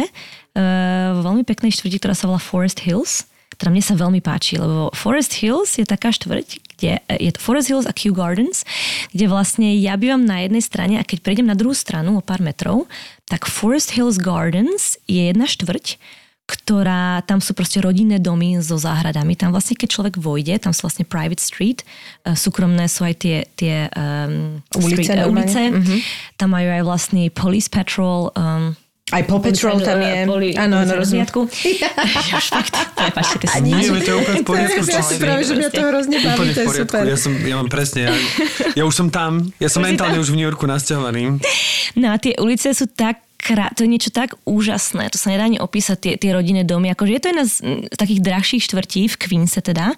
uh, 0.54 1.10
v 1.14 1.20
veľmi 1.20 1.42
peknej 1.42 1.74
štvrti, 1.74 1.96
ktorá 1.98 2.14
sa 2.14 2.30
volá 2.30 2.40
Forest 2.40 2.80
Hills. 2.86 3.26
Teda 3.64 3.72
mne 3.72 3.80
sa 3.80 3.96
veľmi 3.96 4.20
páči, 4.20 4.60
lebo 4.60 4.92
Forest 4.92 5.40
Hills 5.40 5.80
je 5.80 5.88
taká 5.88 6.12
štvrť, 6.12 6.60
kde 6.76 7.00
je 7.16 7.30
to 7.32 7.40
Forest 7.40 7.72
Hills 7.72 7.88
a 7.88 7.96
Kew 7.96 8.12
Gardens, 8.12 8.60
kde 9.08 9.24
vlastne 9.24 9.72
ja 9.80 9.96
bývam 9.96 10.20
na 10.20 10.44
jednej 10.44 10.60
strane 10.60 11.00
a 11.00 11.08
keď 11.08 11.24
prejdem 11.24 11.48
na 11.48 11.56
druhú 11.56 11.72
stranu 11.72 12.20
o 12.20 12.20
pár 12.20 12.44
metrov, 12.44 12.84
tak 13.24 13.48
Forest 13.48 13.96
Hills 13.96 14.20
Gardens 14.20 15.00
je 15.08 15.32
jedna 15.32 15.48
štvrť, 15.48 15.96
ktorá, 16.44 17.24
tam 17.24 17.40
sú 17.40 17.56
proste 17.56 17.80
rodinné 17.80 18.20
domy 18.20 18.60
so 18.60 18.76
záhradami. 18.76 19.32
Tam 19.32 19.48
vlastne, 19.48 19.80
keď 19.80 19.88
človek 19.88 20.14
vojde, 20.20 20.60
tam 20.60 20.76
sú 20.76 20.84
vlastne 20.84 21.08
private 21.08 21.40
street, 21.40 21.88
e, 22.28 22.36
súkromné 22.36 22.84
sú 22.84 23.08
aj 23.08 23.14
tie, 23.16 23.36
tie 23.56 23.88
um, 23.96 24.60
Ulice 24.76 25.08
street, 25.08 25.24
e, 25.24 25.24
ulice. 25.24 25.62
Mhm. 25.72 25.96
Tam 26.36 26.52
majú 26.52 26.68
aj 26.68 26.82
vlastný 26.84 27.32
police 27.32 27.72
patrol, 27.72 28.28
um, 28.36 28.76
Aj 29.14 29.22
Paw 29.22 29.38
Patrol 29.38 29.78
tam 29.78 29.98
je. 30.02 30.26
Poli, 30.26 30.48
Áno, 30.58 30.82
áno, 30.82 30.92
rozumiem. 30.98 31.22
Už 31.30 32.46
fakt, 32.50 32.74
prepáčte, 32.98 33.36
to 33.38 33.46
som 33.46 33.62
Nie, 33.62 33.86
to 33.86 34.10
je 34.10 34.16
úplne 34.18 34.38
v 34.42 34.46
poriadku. 34.46 34.82
Ja 34.90 35.02
si 35.06 35.16
práve, 35.22 35.42
že 35.46 35.54
mňa 35.54 35.70
to 35.70 35.82
hrozne 35.86 36.16
baví, 36.18 36.50
to 36.50 36.58
v 36.58 36.58
je 36.58 36.66
poriadku. 36.66 36.90
super. 36.90 37.02
Ja, 37.06 37.16
som, 37.16 37.32
ja 37.38 37.54
mám 37.54 37.68
presne, 37.70 38.00
ja, 38.10 38.12
ja 38.78 38.82
už 38.82 38.94
som 38.94 39.08
tam, 39.14 39.46
ja 39.62 39.70
som 39.70 39.86
mentálne 39.86 40.18
tam? 40.18 40.24
už 40.26 40.34
v 40.34 40.36
New 40.42 40.46
Yorku 40.50 40.66
nasťahovaný. 40.66 41.38
No 41.94 42.06
a 42.10 42.16
tie 42.18 42.34
ulice 42.42 42.74
sú 42.74 42.90
tak 42.90 43.22
krá... 43.44 43.68
to 43.76 43.84
je 43.84 43.92
niečo 43.92 44.08
tak 44.08 44.32
úžasné, 44.48 45.12
to 45.12 45.20
sa 45.20 45.28
nedá 45.28 45.44
ani 45.44 45.60
opísať, 45.60 45.96
tie, 46.00 46.12
tie 46.16 46.32
rodinné 46.32 46.64
domy, 46.64 46.88
akože 46.90 47.12
je 47.12 47.20
to 47.20 47.28
jedna 47.28 47.44
z 47.44 47.54
takých 47.92 48.20
drahších 48.24 48.62
štvrtí 48.64 49.12
v 49.12 49.16
Queense 49.20 49.60
teda 49.60 49.92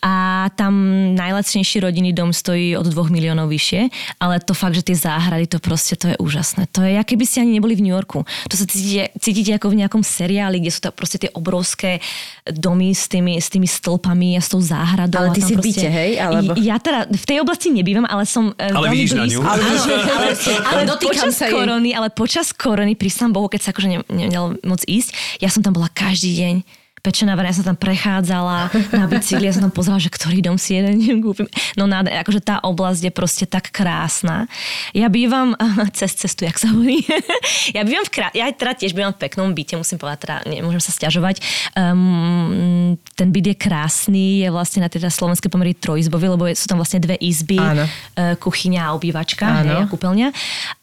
a 0.00 0.12
tam 0.56 0.72
najlacnejší 1.12 1.84
rodinný 1.84 2.16
dom 2.16 2.32
stojí 2.32 2.72
od 2.72 2.88
2 2.88 3.12
miliónov 3.12 3.52
vyššie, 3.52 3.92
ale 4.16 4.40
to 4.40 4.56
fakt, 4.56 4.72
že 4.72 4.80
tie 4.80 4.96
záhrady, 4.96 5.44
to 5.44 5.60
proste, 5.60 5.92
to 6.00 6.08
je 6.08 6.16
úžasné. 6.16 6.72
To 6.72 6.80
je, 6.80 6.96
aké 6.96 7.20
by 7.20 7.28
ste 7.28 7.44
ani 7.44 7.60
neboli 7.60 7.76
v 7.76 7.84
New 7.84 7.92
Yorku. 7.92 8.24
To 8.48 8.54
sa 8.56 8.64
cítite, 8.64 9.12
cítite 9.20 9.52
ako 9.52 9.68
v 9.68 9.84
nejakom 9.84 10.00
seriáli, 10.00 10.56
kde 10.56 10.72
sú 10.72 10.80
tam 10.80 10.96
proste 10.96 11.20
tie 11.20 11.28
obrovské 11.36 12.00
domy 12.48 12.96
s 12.96 13.12
tými, 13.12 13.36
s 13.36 13.52
tými 13.52 13.68
stĺpami 13.68 14.36
a 14.36 14.40
s 14.40 14.48
tou 14.48 14.64
záhradou. 14.64 15.20
Ale 15.20 15.36
ty 15.36 15.44
si 15.44 15.52
proste- 15.52 15.84
byte, 15.84 15.88
hej? 15.92 16.10
Alebo- 16.16 16.56
Ja 16.56 16.80
teda 16.80 17.04
v 17.04 17.24
tej 17.28 17.38
oblasti 17.44 17.68
nebývam, 17.68 18.08
ale 18.08 18.24
som 18.24 18.56
e, 18.56 18.72
Ale 18.72 18.88
veľmi 18.88 18.96
vidíš 18.96 19.12
na 19.12 19.24
blízko. 19.28 19.36
ňu. 19.36 19.40
Ale, 19.44 19.62
ale, 20.16 20.28
ale 20.64 20.80
Dotýkam 20.88 21.28
počas 21.28 21.32
sa 21.36 21.44
jej. 21.44 21.52
korony, 21.52 21.90
ale 21.92 22.08
počas 22.08 22.46
korony, 22.50 22.68
prísam 22.98 23.30
Bohu, 23.32 23.50
keď 23.50 23.60
sa 23.60 23.70
akože 23.72 23.88
ne, 23.88 23.98
nedalo 24.10 24.56
moc 24.62 24.82
ísť, 24.84 25.40
ja 25.42 25.48
som 25.48 25.62
tam 25.62 25.74
bola 25.74 25.90
každý 25.90 26.36
deň 26.36 26.54
pečená 27.00 27.32
ja 27.32 27.56
som 27.56 27.72
tam 27.72 27.78
prechádzala 27.80 28.68
na 28.92 29.06
bicykli, 29.08 29.48
ja 29.48 29.56
som 29.56 29.64
tam 29.64 29.72
pozerala, 29.72 30.00
že 30.00 30.12
ktorý 30.12 30.44
dom 30.44 30.60
si 30.60 30.76
jeden 30.76 31.00
kúpim. 31.24 31.48
No 31.74 31.88
nádher, 31.88 32.20
akože 32.20 32.44
tá 32.44 32.60
oblasť 32.60 33.08
je 33.08 33.12
proste 33.12 33.44
tak 33.48 33.72
krásna. 33.72 34.46
Ja 34.92 35.08
bývam 35.08 35.56
cez 35.98 36.12
cestu, 36.14 36.44
jak 36.44 36.60
sa 36.60 36.70
hovorí. 36.70 37.00
ja 37.76 37.82
bývam 37.82 38.04
v 38.04 38.12
krá... 38.12 38.28
ja 38.36 38.46
teda 38.52 38.76
tiež 38.76 38.92
bývam 38.92 39.16
v 39.16 39.26
peknom 39.26 39.50
byte, 39.56 39.80
musím 39.80 39.96
povedať, 39.96 40.18
teda 40.28 40.36
nemôžem 40.52 40.82
sa 40.84 40.92
stiažovať. 40.92 41.40
Um, 41.74 43.00
ten 43.16 43.32
byt 43.32 43.46
je 43.52 43.56
krásny, 43.56 44.44
je 44.44 44.48
vlastne 44.52 44.84
na 44.84 44.92
teda 44.92 45.08
slovenské 45.08 45.48
pomery 45.48 45.72
trojizbový, 45.72 46.36
lebo 46.36 46.44
sú 46.52 46.68
tam 46.68 46.76
vlastne 46.76 47.00
dve 47.00 47.16
izby, 47.16 47.56
Áno. 47.56 47.84
e, 48.16 48.36
kuchyňa 48.36 48.90
a 48.90 48.94
obývačka, 48.96 49.64
hej, 49.64 49.72
a 49.72 49.84
kúpeľňa. 49.88 50.28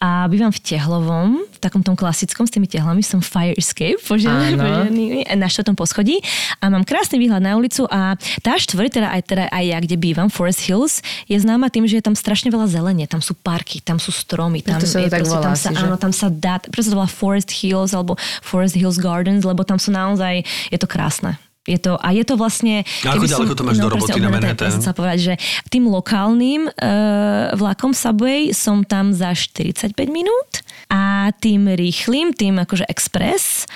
A 0.02 0.26
bývam 0.32 0.50
v 0.50 0.60
Tehlovom, 0.62 1.44
v 1.46 1.60
takom 1.62 1.82
tom 1.86 1.94
klasickom 1.94 2.46
s 2.48 2.52
tými 2.54 2.66
tehlami, 2.66 3.02
som 3.06 3.22
fire 3.22 3.54
escape, 3.58 4.00
požiarný, 4.02 5.28
na 5.36 5.48
štvrtom 5.50 5.76
poschodí 5.76 6.07
a 6.64 6.66
mám 6.72 6.88
krásny 6.88 7.20
výhľad 7.20 7.44
na 7.44 7.60
ulicu 7.60 7.84
a 7.92 8.16
tá 8.40 8.56
štvrť, 8.56 8.92
teda 9.02 9.08
aj, 9.12 9.22
teda 9.28 9.44
aj 9.52 9.64
ja, 9.68 9.78
kde 9.84 9.96
bývam, 10.00 10.32
Forest 10.32 10.64
Hills, 10.64 10.94
je 11.28 11.36
známa 11.36 11.68
tým, 11.68 11.84
že 11.90 12.00
je 12.00 12.06
tam 12.06 12.16
strašne 12.16 12.48
veľa 12.48 12.72
zelenie, 12.72 13.10
tam 13.10 13.20
sú 13.20 13.36
parky, 13.36 13.84
tam 13.84 14.00
sú 14.00 14.16
stromy, 14.16 14.64
tam, 14.64 14.80
to 14.80 14.88
sa 14.88 15.04
je, 15.04 15.12
tak 15.12 15.28
proste, 15.28 15.36
volá 15.36 15.44
tam 15.44 15.56
sa, 15.56 15.70
že? 15.74 15.80
áno, 15.84 15.96
tam 16.00 16.14
sa 16.16 16.28
dá, 16.32 16.62
preto 16.64 16.88
sa 16.88 16.92
to 16.96 17.00
volá 17.04 17.12
Forest 17.12 17.52
Hills 17.52 17.92
alebo 17.92 18.16
Forest 18.46 18.80
Hills 18.80 18.98
Gardens, 19.02 19.44
lebo 19.44 19.68
tam 19.68 19.76
sú 19.82 19.92
naozaj, 19.92 20.46
je 20.72 20.80
to 20.80 20.88
krásne. 20.88 21.36
Je 21.68 21.76
to, 21.76 22.00
a 22.00 22.16
je 22.16 22.24
to 22.24 22.40
vlastne... 22.40 22.88
A 23.04 23.20
ako 23.20 23.28
ďaleko 23.28 23.54
to 23.60 23.64
máš 23.68 23.78
do 23.84 23.92
presne, 23.92 24.00
roboty 24.00 24.20
na 24.24 24.32
Manhattan? 24.32 24.72
ja 24.72 24.80
som 24.80 24.96
povedať, 24.96 25.20
že 25.20 25.34
tým 25.68 25.92
lokálnym 25.92 26.72
uh, 26.72 27.52
vlakom 27.60 27.92
Subway 27.92 28.56
som 28.56 28.88
tam 28.88 29.12
za 29.12 29.36
45 29.36 29.92
minút 30.08 30.64
a 30.88 31.36
tým 31.44 31.68
rýchlým, 31.68 32.32
tým 32.32 32.64
akože 32.64 32.88
express 32.88 33.68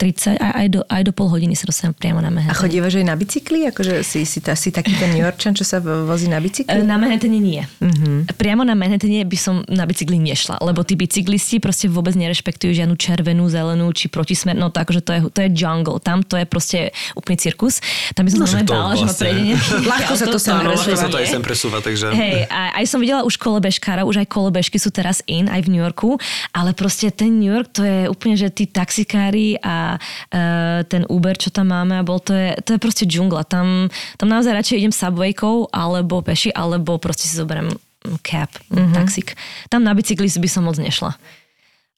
30, 0.00 0.40
aj, 0.40 0.52
aj, 0.56 0.68
do, 0.72 0.80
aj 0.82 1.02
do 1.04 1.12
pol 1.12 1.28
hodiny 1.28 1.52
sa 1.52 1.68
dostanem 1.68 1.92
priamo 1.92 2.18
na 2.18 2.26
A 2.26 2.34
Manhattan. 2.34 2.56
chodívaš 2.56 2.96
aj 2.96 3.04
na 3.04 3.14
bicykli? 3.14 3.68
Akože 3.68 4.00
si, 4.00 4.24
si, 4.24 4.40
ta, 4.40 4.56
si 4.56 4.72
taký 4.72 4.96
ten 4.96 5.12
New 5.12 5.20
Yorkčan, 5.20 5.52
čo 5.52 5.60
sa 5.60 5.76
vozí 5.78 6.24
na 6.24 6.40
E, 6.40 6.42
bicykli? 6.42 6.80
Na 6.80 6.96
Manhattane 6.96 7.36
nie. 7.36 7.60
Mhm. 7.84 8.32
Priamo 8.32 8.64
na 8.64 8.72
Manhattane 8.72 9.20
by 9.22 9.36
som 9.36 9.60
na 9.68 9.84
bicykli 9.84 10.16
nešla, 10.16 10.56
lebo 10.58 10.80
tí 10.80 10.96
bicyklisti 10.96 11.60
proste 11.60 11.84
vôbec 11.86 12.16
nerešpektujú 12.16 12.72
žiadnu 12.72 12.96
červenú, 12.96 13.44
zelenú 13.46 13.92
či 13.92 14.08
protismer. 14.08 14.56
No 14.56 14.72
takže 14.72 15.04
to 15.04 15.10
je, 15.12 15.20
to 15.28 15.40
je 15.44 15.50
jungle. 15.52 16.00
Tam 16.00 16.24
to 16.24 16.40
je 16.40 16.48
proste 16.48 16.78
úplný 17.12 17.36
cirkus. 17.36 17.84
Tam 18.16 18.24
by 18.24 18.32
som 18.32 18.38
No, 18.40 18.46
no, 18.46 18.64
to 18.64 18.72
bála, 18.72 18.94
že 18.94 19.04
ma 19.04 19.12
vlastne. 19.12 19.20
prejde 19.20 19.40
nejaký 19.44 19.72
Ľahko 19.92 20.12
sa 20.16 20.26
to 20.26 20.38
sem 20.40 20.54
presúva. 20.56 20.96
sa 20.96 21.08
to 21.08 21.18
aj 21.18 21.26
sem 21.28 21.42
presúva, 21.44 21.78
takže... 21.78 22.06
Hej, 22.10 22.48
a 22.48 22.60
aj 22.78 22.84
som 22.86 22.96
videla 22.96 23.20
už 23.20 23.34
kolebežkárov, 23.36 24.06
už 24.06 24.24
aj 24.24 24.28
kolebežky 24.28 24.78
sú 24.78 24.88
teraz 24.88 25.20
in, 25.26 25.44
aj 25.44 25.60
v 25.60 25.68
New 25.68 25.82
Yorku, 25.82 26.16
ale 26.50 26.70
proste 26.72 27.10
ten 27.10 27.36
New 27.36 27.50
York, 27.50 27.68
to 27.74 27.82
je 27.82 27.98
úplne, 28.06 28.32
že 28.32 28.48
tí 28.48 28.64
taxikári 28.64 29.58
a 29.58 29.89
e, 29.96 30.40
ten 30.86 31.02
Uber, 31.08 31.34
čo 31.34 31.48
tam 31.50 31.72
máme, 31.72 31.98
a 31.98 32.06
bol, 32.06 32.20
to 32.20 32.36
je, 32.36 32.54
to 32.62 32.76
je 32.76 32.80
proste 32.82 33.08
džungla. 33.08 33.48
Tam, 33.48 33.88
tam 34.20 34.28
naozaj 34.28 34.52
radšej 34.52 34.76
idem 34.84 34.94
subwaykou, 34.94 35.72
alebo 35.72 36.20
peši, 36.20 36.52
alebo 36.52 37.00
proste 37.00 37.26
si 37.26 37.34
zoberiem 37.34 37.72
cab, 38.24 38.48
mm-hmm. 38.70 38.96
taxík. 38.96 39.36
Tam 39.68 39.84
na 39.84 39.92
bicykli 39.92 40.28
by 40.28 40.48
som 40.48 40.64
moc 40.64 40.80
nešla. 40.80 41.16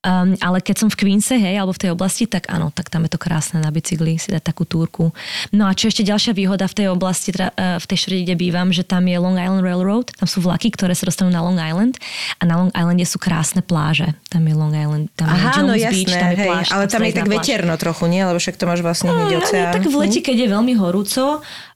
Um, 0.03 0.35
ale 0.43 0.59
keď 0.59 0.83
som 0.83 0.89
v 0.91 0.99
Queense, 0.99 1.39
hej, 1.39 1.55
alebo 1.57 1.71
v 1.71 1.87
tej 1.87 1.91
oblasti, 1.95 2.27
tak 2.27 2.51
áno, 2.51 2.75
tak 2.75 2.91
tam 2.91 3.07
je 3.07 3.15
to 3.15 3.23
krásne 3.23 3.63
na 3.63 3.71
bicykli, 3.71 4.19
si 4.19 4.35
dať 4.35 4.43
takú 4.43 4.67
túrku. 4.67 5.15
No 5.55 5.65
a 5.65 5.79
čo 5.79 5.87
ešte 5.87 6.03
ďalšia 6.03 6.35
výhoda 6.35 6.67
v 6.67 6.75
tej 6.75 6.87
oblasti, 6.91 7.31
teda, 7.31 7.55
uh, 7.55 7.79
v 7.79 7.87
tej 7.87 7.97
štvrti, 8.03 8.21
kde 8.27 8.35
bývam, 8.35 8.75
že 8.75 8.83
tam 8.83 9.07
je 9.07 9.15
Long 9.15 9.39
Island 9.39 9.63
Railroad, 9.63 10.11
tam 10.11 10.27
sú 10.27 10.43
vlaky, 10.43 10.75
ktoré 10.75 10.93
sa 10.93 11.07
dostanú 11.07 11.31
na 11.31 11.39
Long 11.39 11.55
Island 11.55 12.03
a 12.37 12.43
na 12.43 12.59
Long 12.59 12.75
Islande 12.75 13.07
sú 13.07 13.23
krásne 13.23 13.63
pláže. 13.63 14.11
Tam 14.27 14.43
je 14.43 14.53
Long 14.53 14.75
Island, 14.75 15.07
tam 15.15 15.31
je 15.31 15.39
Aha, 15.39 15.51
Jones 15.55 15.69
no 15.71 15.75
Beach, 15.79 15.87
jasné, 15.87 16.19
tam 16.19 16.31
je 16.31 16.37
hej, 16.37 16.49
pláž. 16.51 16.67
ale 16.67 16.83
tam 16.83 16.99
je 16.99 16.99
stojíš 16.99 17.15
tak 17.15 17.23
na 17.23 17.23
pláži. 17.23 17.39
veterno 17.39 17.73
trochu, 17.79 18.05
nie? 18.11 18.21
Lebo 18.27 18.39
však 18.43 18.57
to 18.59 18.65
máš 18.67 18.81
vlastne 18.83 19.09
hneď 19.09 19.31
No, 19.31 19.39
oceán. 19.39 19.71
tak 19.71 19.85
v 19.87 19.95
lete, 19.97 20.19
keď 20.19 20.37
je 20.37 20.49
veľmi 20.51 20.75
horúco, 20.75 21.23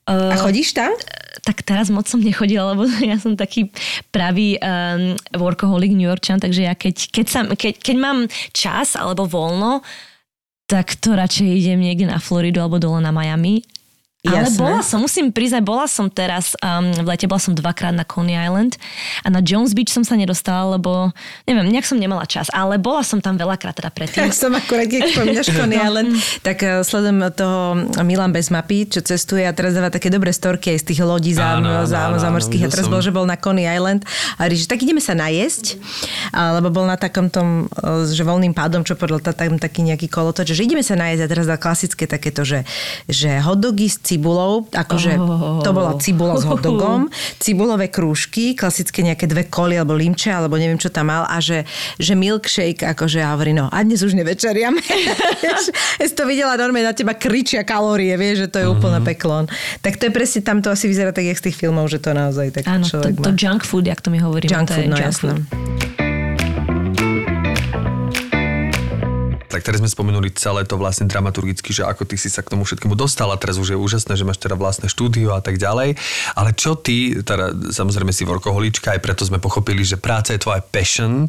A 0.07 0.39
chodíš 0.39 0.71
tam? 0.71 0.95
Tak 1.43 1.67
teraz 1.67 1.93
moc 1.93 2.09
som 2.09 2.23
nechodila, 2.23 2.73
lebo 2.73 2.89
ja 3.11 3.21
som 3.21 3.37
taký 3.37 3.69
pravý 4.15 4.57
um, 4.61 5.17
workaholic 5.37 5.93
New 5.93 6.09
Yorkčan, 6.09 6.41
takže 6.41 6.65
ja 6.65 6.75
keď, 6.77 6.97
keď, 7.13 7.27
sa, 7.27 7.41
keď, 7.49 7.75
keď 7.81 7.97
mám 7.99 8.19
čas 8.55 8.97
alebo 8.97 9.29
voľno, 9.29 9.85
tak 10.67 10.99
to 10.99 11.15
radšej 11.15 11.47
idem 11.47 11.79
niekde 11.79 12.11
na 12.11 12.19
Floridu 12.19 12.59
alebo 12.59 12.83
dole 12.83 12.99
na 12.99 13.15
Miami. 13.15 13.63
Ale 14.27 14.51
Jasné. 14.51 14.59
bola 14.59 14.81
som, 14.83 14.99
musím 14.99 15.31
priznať, 15.31 15.63
bola 15.63 15.87
som 15.87 16.11
teraz, 16.11 16.59
um, 16.59 16.91
v 16.91 17.07
lete 17.07 17.31
bola 17.31 17.39
som 17.39 17.55
dvakrát 17.55 17.95
na 17.95 18.03
Coney 18.03 18.35
Island 18.35 18.75
a 19.23 19.31
na 19.31 19.39
Jones 19.39 19.73
Beach 19.73 19.95
som 19.95 20.03
sa 20.03 20.19
nedostala, 20.19 20.75
lebo 20.77 21.15
neviem, 21.47 21.71
nejak 21.71 21.87
som 21.87 21.97
nemala 21.97 22.27
čas, 22.27 22.51
ale 22.51 22.77
bola 22.77 23.07
som 23.07 23.23
tam 23.23 23.39
veľakrát 23.39 23.79
teda 23.79 23.91
predtým. 23.95 24.27
Tak 24.27 24.35
som 24.35 24.53
akurát, 24.53 24.91
keď 24.91 25.15
spomínaš 25.15 25.49
Coney 25.59 25.79
Island, 25.79 26.09
tak 26.43 26.59
eh, 26.67 26.83
sledujem 26.83 27.19
toho 27.33 27.59
Milan 28.03 28.35
bez 28.35 28.51
mapy, 28.51 28.91
čo 28.91 29.01
cestuje 29.01 29.47
a 29.47 29.53
teraz 29.55 29.79
dáva 29.79 29.89
také 29.89 30.11
dobré 30.11 30.35
storky 30.35 30.75
aj 30.75 30.79
z 30.83 30.85
tých 30.93 31.01
lodí 31.07 31.33
zá, 31.37 31.59
Áno, 31.59 31.71
áno, 31.71 31.87
zá, 31.87 32.11
áno, 32.11 32.19
zámorských. 32.19 32.67
A 32.67 32.69
teraz 32.69 32.91
som. 32.91 32.93
bol, 32.93 33.03
že 33.03 33.15
bol 33.15 33.25
na 33.25 33.39
Coney 33.39 33.67
Island 33.69 34.03
a 34.37 34.51
že 34.51 34.67
tak 34.67 34.83
ideme 34.83 34.99
sa 34.99 35.15
najesť, 35.15 35.79
lebo 36.35 36.69
bol 36.75 36.85
na 36.89 36.99
takom 36.99 37.31
tom, 37.31 37.71
eh, 37.71 38.09
že 38.11 38.27
voľným 38.27 38.53
pádom, 38.57 38.83
čo 38.83 38.99
podľa 38.99 39.31
ta, 39.31 39.33
tam 39.37 39.61
taký 39.61 39.87
nejaký 39.87 40.11
kolotoč, 40.11 40.57
že 40.57 40.67
ideme 40.67 40.83
sa 40.83 40.99
najesť 40.99 41.23
a 41.23 41.29
teraz 41.31 41.47
dá 41.47 41.57
klasické 41.61 42.09
takéto, 42.09 42.43
že, 42.43 42.67
že 43.07 43.39
hotdogy 43.39 43.87
s 43.87 43.99
cibulou, 44.17 44.65
akože 44.67 45.13
Oh. 45.17 45.61
to 45.61 45.71
bola 45.71 45.93
cibula 46.01 46.41
s 46.41 46.49
hotdogom, 46.49 47.13
cibulové 47.45 47.93
krúžky, 47.93 48.57
klasické 48.57 49.05
nejaké 49.05 49.29
dve 49.29 49.45
koly 49.45 49.77
alebo 49.77 49.93
limče, 49.93 50.33
alebo 50.33 50.57
neviem, 50.57 50.81
čo 50.81 50.89
tam 50.89 51.13
mal 51.13 51.29
a 51.29 51.37
že, 51.39 51.69
že 52.01 52.17
milkshake, 52.17 52.81
akože 52.97 53.21
ja 53.21 53.37
hovorím, 53.37 53.61
no 53.61 53.67
a 53.69 53.79
dnes 53.85 54.01
už 54.01 54.17
nevečeriam. 54.17 54.73
ja 55.45 55.57
to 56.09 56.25
videla 56.25 56.57
normálne 56.57 56.89
na 56.89 56.97
teba 56.97 57.13
kričia 57.13 57.61
kalórie, 57.61 58.17
vieš, 58.17 58.47
že 58.47 58.49
to 58.49 58.59
je 58.65 58.67
úplne 58.67 59.05
peklon. 59.05 59.45
Tak 59.85 60.01
to 60.01 60.09
je 60.09 60.13
presne, 60.13 60.41
tam 60.41 60.65
to 60.65 60.73
asi 60.73 60.89
vyzerá 60.89 61.13
tak, 61.13 61.29
jak 61.29 61.37
z 61.37 61.53
tých 61.53 61.57
filmov, 61.61 61.93
že 61.93 62.01
to 62.01 62.17
naozaj 62.17 62.57
tak 62.57 62.65
Áno, 62.65 62.89
to, 62.89 62.97
človek 62.97 63.13
to 63.21 63.31
má. 63.31 63.37
junk 63.37 63.63
food, 63.69 63.85
jak 63.85 64.01
to 64.01 64.09
my 64.09 64.19
hovoríme. 64.19 64.49
Junk 64.49 64.73
to 64.73 64.81
food, 64.81 64.89
no 64.89 64.97
junk 64.97 65.05
jasné. 65.05 65.33
food. 65.37 66.06
Tak 69.57 69.65
teraz 69.65 69.81
sme 69.81 69.89
spomenuli 69.89 70.29
celé 70.37 70.69
to 70.69 70.77
vlastne 70.77 71.09
dramaturgicky, 71.09 71.73
že 71.73 71.89
ako 71.89 72.05
ty 72.05 72.21
si 72.21 72.29
sa 72.29 72.45
k 72.45 72.53
tomu 72.53 72.69
všetkému 72.69 72.93
dostala, 72.93 73.41
teraz 73.41 73.57
už 73.57 73.73
je 73.73 73.79
úžasné, 73.81 74.13
že 74.13 74.29
máš 74.29 74.37
teda 74.37 74.53
vlastné 74.53 74.93
štúdio 74.93 75.33
a 75.33 75.41
tak 75.41 75.57
ďalej. 75.57 75.97
Ale 76.37 76.53
čo 76.53 76.77
ty, 76.77 77.17
teda 77.25 77.57
samozrejme 77.73 78.13
si 78.13 78.29
workoholička, 78.29 78.93
aj 78.93 79.01
preto 79.01 79.25
sme 79.25 79.41
pochopili, 79.41 79.81
že 79.81 79.97
práca 79.97 80.37
je 80.37 80.45
tvoja 80.45 80.61
passion, 80.61 81.25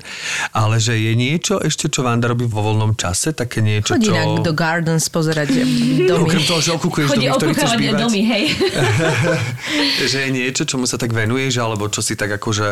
ale 0.52 0.84
že 0.84 1.00
je 1.00 1.16
niečo 1.16 1.64
ešte, 1.64 1.88
čo 1.88 2.04
Vanda 2.04 2.28
robí 2.28 2.44
vo 2.44 2.60
voľnom 2.60 3.00
čase, 3.00 3.32
také 3.32 3.64
niečo, 3.64 3.96
Chodí 3.96 4.12
čo... 4.12 4.44
do 4.44 4.52
Gardens 4.52 5.08
pozerať 5.08 5.48
domy. 6.12 6.28
Okrem 6.28 6.44
toho, 6.44 6.60
že 6.60 6.76
okúkuješ 6.76 7.08
Chodí 7.16 7.32
domy, 7.32 7.32
v 7.32 7.40
ktorých 7.40 7.56
chceš 7.56 7.74
bývať. 7.80 8.00
domy, 8.04 8.22
hej. 8.28 8.44
že 10.12 10.18
je 10.28 10.30
niečo, 10.34 10.68
čomu 10.68 10.84
sa 10.84 11.00
tak 11.00 11.16
venuješ, 11.16 11.54
alebo 11.62 11.88
čo 11.88 12.04
si 12.04 12.20
tak 12.20 12.36
akože... 12.36 12.68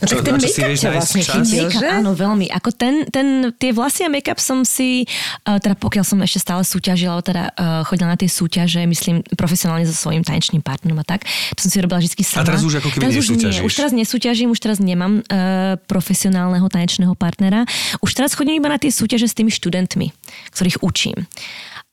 No 0.00 0.04
tak 0.08 0.16
čo, 0.16 0.24
ten 0.24 0.32
na 0.32 0.40
čo 0.40 0.48
si 0.48 0.60
make-up 0.64 0.70
vieš 0.70 0.80
ťa 0.80 0.90
vlastne 0.94 1.20
čas? 1.20 1.34
chytil. 1.34 1.66
Make-up, 1.66 1.82
že? 1.82 1.88
áno, 1.90 2.10
veľmi. 2.14 2.46
Ako 2.54 2.70
ten, 2.70 2.94
ten, 3.10 3.26
tie 3.58 3.70
vlasy 3.74 4.06
a 4.06 4.10
make-up 4.10 4.38
som 4.38 4.62
si, 4.62 4.93
uh, 5.02 5.58
teda 5.58 5.74
pokiaľ 5.74 6.04
som 6.06 6.22
ešte 6.22 6.38
stále 6.38 6.62
súťažila, 6.62 7.18
teda 7.26 7.50
uh, 7.50 7.82
chodila 7.82 8.14
na 8.14 8.18
tie 8.20 8.30
súťaže, 8.30 8.86
myslím, 8.86 9.26
profesionálne 9.34 9.82
so 9.82 9.96
svojím 9.96 10.22
tanečným 10.22 10.62
partnerom 10.62 11.02
a 11.02 11.06
tak, 11.06 11.26
to 11.58 11.66
som 11.66 11.70
si 11.74 11.82
robila 11.82 11.98
vždy 11.98 12.22
sama. 12.22 12.46
teraz 12.46 12.62
už 12.62 12.78
ako 12.78 12.88
keby 12.94 13.02
teraz 13.02 13.16
už 13.18 13.26
nie, 13.34 13.60
už 13.66 13.74
teraz 13.74 13.90
nesúťažím, 13.90 14.48
už 14.54 14.60
teraz 14.62 14.78
nemám 14.78 15.26
uh, 15.26 15.74
profesionálneho 15.90 16.66
tanečného 16.70 17.18
partnera. 17.18 17.66
Už 17.98 18.14
teraz 18.14 18.38
chodím 18.38 18.62
iba 18.62 18.70
na 18.70 18.78
tie 18.78 18.94
súťaže 18.94 19.26
s 19.26 19.34
tými 19.34 19.50
študentmi, 19.50 20.14
ktorých 20.54 20.84
učím. 20.86 21.26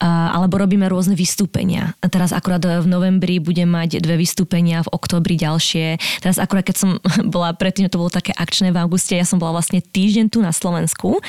Alebo 0.01 0.57
robíme 0.57 0.89
rôzne 0.89 1.13
vystúpenia. 1.13 1.93
Teraz 2.01 2.33
akurát 2.33 2.59
v 2.59 2.89
novembri 2.89 3.37
budem 3.37 3.69
mať 3.69 4.01
dve 4.01 4.17
vystúpenia, 4.17 4.81
v 4.81 4.89
oktobri 4.89 5.37
ďalšie. 5.37 6.01
Teraz 6.25 6.41
akurát, 6.41 6.65
keď 6.65 6.77
som 6.81 6.89
bola 7.35 7.53
predtým, 7.53 7.85
to 7.85 8.01
bolo 8.01 8.09
také 8.09 8.33
akčné 8.33 8.73
v 8.73 8.81
auguste, 8.81 9.13
ja 9.13 9.29
som 9.29 9.37
bola 9.37 9.61
vlastne 9.61 9.77
týždeň 9.77 10.33
tu 10.33 10.41
na 10.41 10.49
Slovensku, 10.49 11.21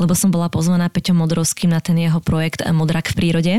lebo 0.00 0.12
som 0.16 0.32
bola 0.32 0.48
pozvaná 0.48 0.88
Peťom 0.88 1.20
Modrovským 1.20 1.68
na 1.68 1.84
ten 1.84 2.00
jeho 2.00 2.18
projekt 2.24 2.64
eh, 2.64 2.72
Modrak 2.72 3.12
v 3.12 3.14
prírode. 3.20 3.52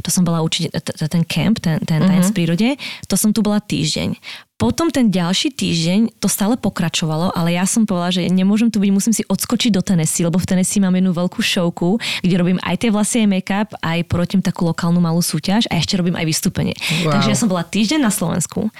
To 0.00 0.08
som 0.08 0.24
bola 0.24 0.40
t- 0.48 0.72
ten 0.72 1.22
camp, 1.28 1.60
ten, 1.60 1.76
ten 1.84 2.06
tanec 2.06 2.32
v 2.32 2.34
prírode. 2.34 2.68
To 3.12 3.14
som 3.20 3.36
tu 3.36 3.44
bola 3.44 3.60
týždeň. 3.60 4.16
Potom 4.56 4.88
ten 4.88 5.12
ďalší 5.12 5.52
týždeň 5.52 6.16
to 6.16 6.32
stále 6.32 6.56
pokračovalo, 6.56 7.28
ale 7.36 7.60
ja 7.60 7.68
som 7.68 7.84
povedala, 7.84 8.08
že 8.08 8.24
nemôžem 8.32 8.72
tu 8.72 8.80
byť, 8.80 8.88
musím 8.88 9.12
si 9.12 9.20
odskočiť 9.28 9.68
do 9.68 9.84
Tennessee, 9.84 10.24
lebo 10.24 10.40
v 10.40 10.48
Tennessee 10.48 10.80
mám 10.80 10.96
jednu 10.96 11.12
veľkú 11.12 11.44
showku, 11.44 12.00
kde 12.24 12.34
robím 12.40 12.56
aj 12.64 12.80
tie 12.80 12.88
vlasy, 12.88 13.16
aj 13.20 13.28
make-up, 13.28 13.68
aj 13.84 14.08
porotím 14.08 14.40
takú 14.40 14.64
lokálnu 14.64 14.96
malú 14.96 15.20
súťaž 15.20 15.68
a 15.68 15.76
ešte 15.76 16.00
robím 16.00 16.16
aj 16.16 16.24
vystúpenie. 16.24 16.72
Wow. 17.04 17.20
Takže 17.20 17.28
ja 17.28 17.36
som 17.36 17.52
bola 17.52 17.68
týždeň 17.68 18.00
na 18.00 18.08
Slovensku. 18.08 18.72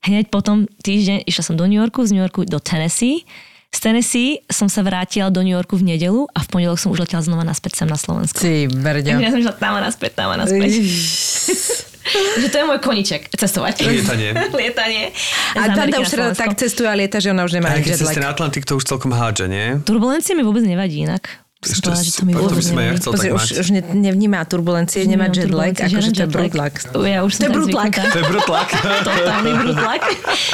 Hneď 0.00 0.32
potom 0.32 0.64
týždeň 0.80 1.28
išla 1.28 1.44
som 1.44 1.60
do 1.60 1.68
New 1.68 1.76
Yorku, 1.76 2.08
z 2.08 2.16
New 2.16 2.24
Yorku 2.24 2.48
do 2.48 2.56
Tennessee. 2.56 3.28
Z 3.68 3.84
Tennessee 3.84 4.40
som 4.48 4.72
sa 4.72 4.80
vrátila 4.80 5.28
do 5.28 5.44
New 5.44 5.52
Yorku 5.52 5.76
v 5.76 5.92
nedelu 5.92 6.24
a 6.32 6.40
v 6.40 6.48
pondelok 6.48 6.80
som 6.80 6.88
už 6.88 7.04
letela 7.04 7.20
znova 7.20 7.44
naspäť 7.44 7.84
sem 7.84 7.88
na 7.90 8.00
Slovensku. 8.00 8.40
Ty. 8.40 8.64
Ja 9.20 9.28
som 9.28 9.44
išla 9.44 9.60
tam 9.60 9.76
a 9.76 9.80
naspäť, 9.84 10.16
tam 10.16 10.32
a 10.32 10.40
naspäť. 10.40 10.72
že 12.42 12.48
to 12.48 12.56
je 12.58 12.64
môj 12.64 12.78
koniček, 12.80 13.28
cestovať. 13.32 13.84
Lietanie. 13.84 14.30
Lietanie. 14.60 15.12
A 15.54 15.72
Ameriky 15.72 16.02
už 16.02 16.08
na 16.08 16.14
teda 16.14 16.26
tak 16.34 16.56
cestuje 16.56 16.88
a 16.88 16.94
lieta, 16.96 17.18
že 17.20 17.30
ona 17.30 17.44
už 17.44 17.58
nemá 17.58 17.76
jet 17.78 18.00
lag. 18.00 18.14
ten 18.14 18.26
Atlantik 18.26 18.64
to 18.64 18.76
už 18.76 18.84
celkom 18.88 19.12
hádže, 19.12 19.46
nie? 19.46 19.78
Turbulencie 19.84 20.32
mi 20.32 20.42
vôbec 20.42 20.64
nevadí 20.64 21.04
inak. 21.04 21.42
Som 21.58 21.74
Ešte 21.74 21.90
povedala, 21.90 22.06
že 22.06 22.12
to 22.14 22.22
mi 22.22 22.30
super, 22.30 22.38
to 22.38 22.38
by 22.38 22.46
vôbec 22.46 22.62
som 22.62 22.70
aj 22.70 22.78
ja 22.78 22.86
nevadí. 22.86 23.00
chcel 23.02 23.10
Pozri, 23.10 23.28
tak 23.28 23.34
už, 23.34 23.48
už 23.58 23.68
ne, 23.74 23.82
nevníma 23.98 24.38
turbulencie, 24.46 25.00
nemá 25.10 25.26
jet 25.26 25.50
lag, 25.50 25.74
akože 25.74 26.10
to 26.14 26.22
je 26.22 26.30
brutlak. 26.30 26.74
Ja 27.02 27.18
už 27.26 27.32
som 27.34 27.40
To 27.42 27.46
je 27.50 27.52
brutlak. 27.58 27.92
To 27.98 28.18
je 28.22 28.26
brutlak. 28.30 28.68
Totálny 28.78 29.50
brutlak. 29.66 30.02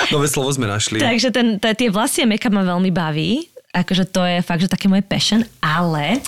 Nové 0.09 0.27
slovo 0.33 0.49
sme 0.57 0.65
našli. 0.65 1.05
Takže 1.05 1.29
ten, 1.29 1.61
tie 1.61 1.89
vlasy 1.93 2.25
a 2.25 2.27
make-up 2.27 2.57
ma 2.57 2.65
veľmi 2.65 2.89
baví. 2.89 3.54
Akože 3.75 4.07
to 4.07 4.23
je 4.23 4.39
fakt, 4.39 4.63
že 4.63 4.71
také 4.71 4.87
moje 4.87 5.03
passion, 5.03 5.43
ale 5.59 6.23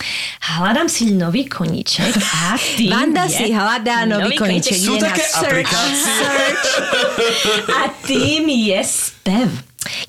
hľadám 0.58 0.90
si 0.90 1.14
nový 1.14 1.46
koníček 1.46 2.18
a 2.18 2.58
tým 2.78 2.90
Vanda 2.90 3.30
je 3.30 3.38
si 3.38 3.46
hľadá 3.54 4.02
nový 4.02 4.34
koníček. 4.34 4.74
Sú 4.74 4.98
také 4.98 5.22
search, 5.22 5.70
aplikácie. 5.70 6.10
search. 6.10 6.66
a 7.78 7.82
tým 8.02 8.50
je 8.50 8.80
spev. 8.82 9.50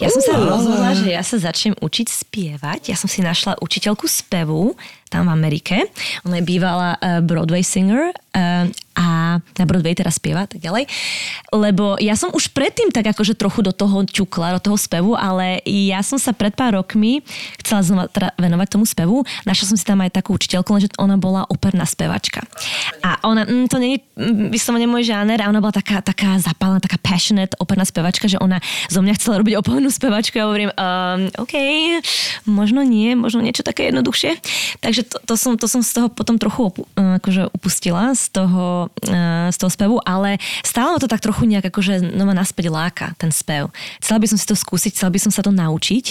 Ja 0.01 0.09
som 0.09 0.21
sa 0.25 0.33
rozhodla, 0.41 0.97
že 0.97 1.13
ja 1.13 1.21
sa 1.21 1.37
začnem 1.37 1.77
učiť 1.77 2.07
spievať. 2.09 2.89
Ja 2.89 2.97
som 2.97 3.05
si 3.05 3.21
našla 3.21 3.61
učiteľku 3.61 4.09
spevu 4.09 4.73
tam 5.09 5.27
v 5.27 5.35
Amerike. 5.35 5.75
Ona 6.27 6.39
je 6.39 6.45
bývalá 6.45 6.99
uh, 6.99 7.19
Broadway 7.23 7.63
singer 7.63 8.11
uh, 8.11 8.67
a 8.97 9.37
na 9.37 9.65
Broadway 9.69 9.93
teraz 9.93 10.17
spieva 10.17 10.49
tak 10.49 10.57
ďalej. 10.57 10.89
Lebo 11.53 12.01
ja 12.01 12.17
som 12.17 12.33
už 12.33 12.49
predtým 12.49 12.89
tak 12.89 13.05
akože 13.13 13.37
trochu 13.37 13.61
do 13.61 13.69
toho 13.69 14.01
ťukla, 14.01 14.57
do 14.57 14.61
toho 14.73 14.77
spevu, 14.77 15.13
ale 15.13 15.61
ja 15.69 16.01
som 16.01 16.17
sa 16.17 16.33
pred 16.33 16.49
pár 16.57 16.81
rokmi 16.81 17.21
chcela 17.61 17.85
znova 17.85 18.09
teda 18.09 18.33
venovať 18.41 18.67
tomu 18.73 18.89
spevu. 18.89 19.21
Našla 19.45 19.65
som 19.69 19.77
si 19.77 19.85
tam 19.85 20.01
aj 20.01 20.17
takú 20.17 20.33
učiteľku, 20.33 20.73
lenže 20.73 20.89
ona 20.97 21.13
bola 21.13 21.45
operná 21.45 21.85
spevačka. 21.85 22.41
A 23.05 23.21
ona, 23.21 23.45
mm, 23.45 23.69
to 23.69 23.77
nie 23.77 23.97
je 23.97 23.99
mm, 24.17 24.49
vyslovene 24.49 24.89
môj 24.89 25.13
žáner, 25.13 25.45
a 25.45 25.49
ona 25.53 25.61
bola 25.61 25.77
taká, 25.77 26.01
taká 26.01 26.41
zapálená, 26.41 26.81
taká 26.81 26.97
passionate 26.97 27.53
operná 27.61 27.85
spevačka, 27.85 28.25
že 28.25 28.41
ona 28.41 28.57
zo 28.89 29.05
mňa 29.05 29.13
chcela 29.21 29.45
robiť 29.45 29.61
operný 29.61 29.93
spevačku. 29.93 30.41
Ja 30.41 30.49
hovorím, 30.49 30.73
um, 30.73 31.29
OK, 31.37 31.53
možno 32.49 32.81
nie, 32.81 33.13
možno 33.13 33.45
niečo 33.45 33.61
také 33.61 33.93
jednoduchšie. 33.93 34.41
Takže 34.81 34.96
to, 35.05 35.17
to, 35.21 35.35
som, 35.37 35.53
to 35.59 35.67
som 35.69 35.85
z 35.85 35.91
toho 35.93 36.07
potom 36.09 36.39
trochu 36.39 36.73
opu, 36.73 36.83
akože 36.95 37.53
upustila, 37.53 38.15
z 38.17 38.33
toho, 38.33 38.89
uh, 38.89 39.47
z 39.51 39.57
toho 39.57 39.71
spevu, 39.71 39.95
ale 40.01 40.41
stále 40.65 40.95
ma 40.95 40.99
to 41.01 41.11
tak 41.11 41.21
trochu 41.21 41.45
nejak 41.45 41.69
akože 41.69 42.13
no 42.15 42.25
ma 42.25 42.33
naspäť 42.33 42.71
láka, 42.71 43.07
ten 43.21 43.29
spev. 43.29 43.69
Chcela 44.01 44.17
by 44.21 44.27
som 44.29 44.37
si 44.39 44.45
to 44.47 44.55
skúsiť, 44.55 44.97
chcela 44.97 45.13
by 45.13 45.19
som 45.21 45.31
sa 45.33 45.45
to 45.45 45.51
naučiť, 45.53 46.05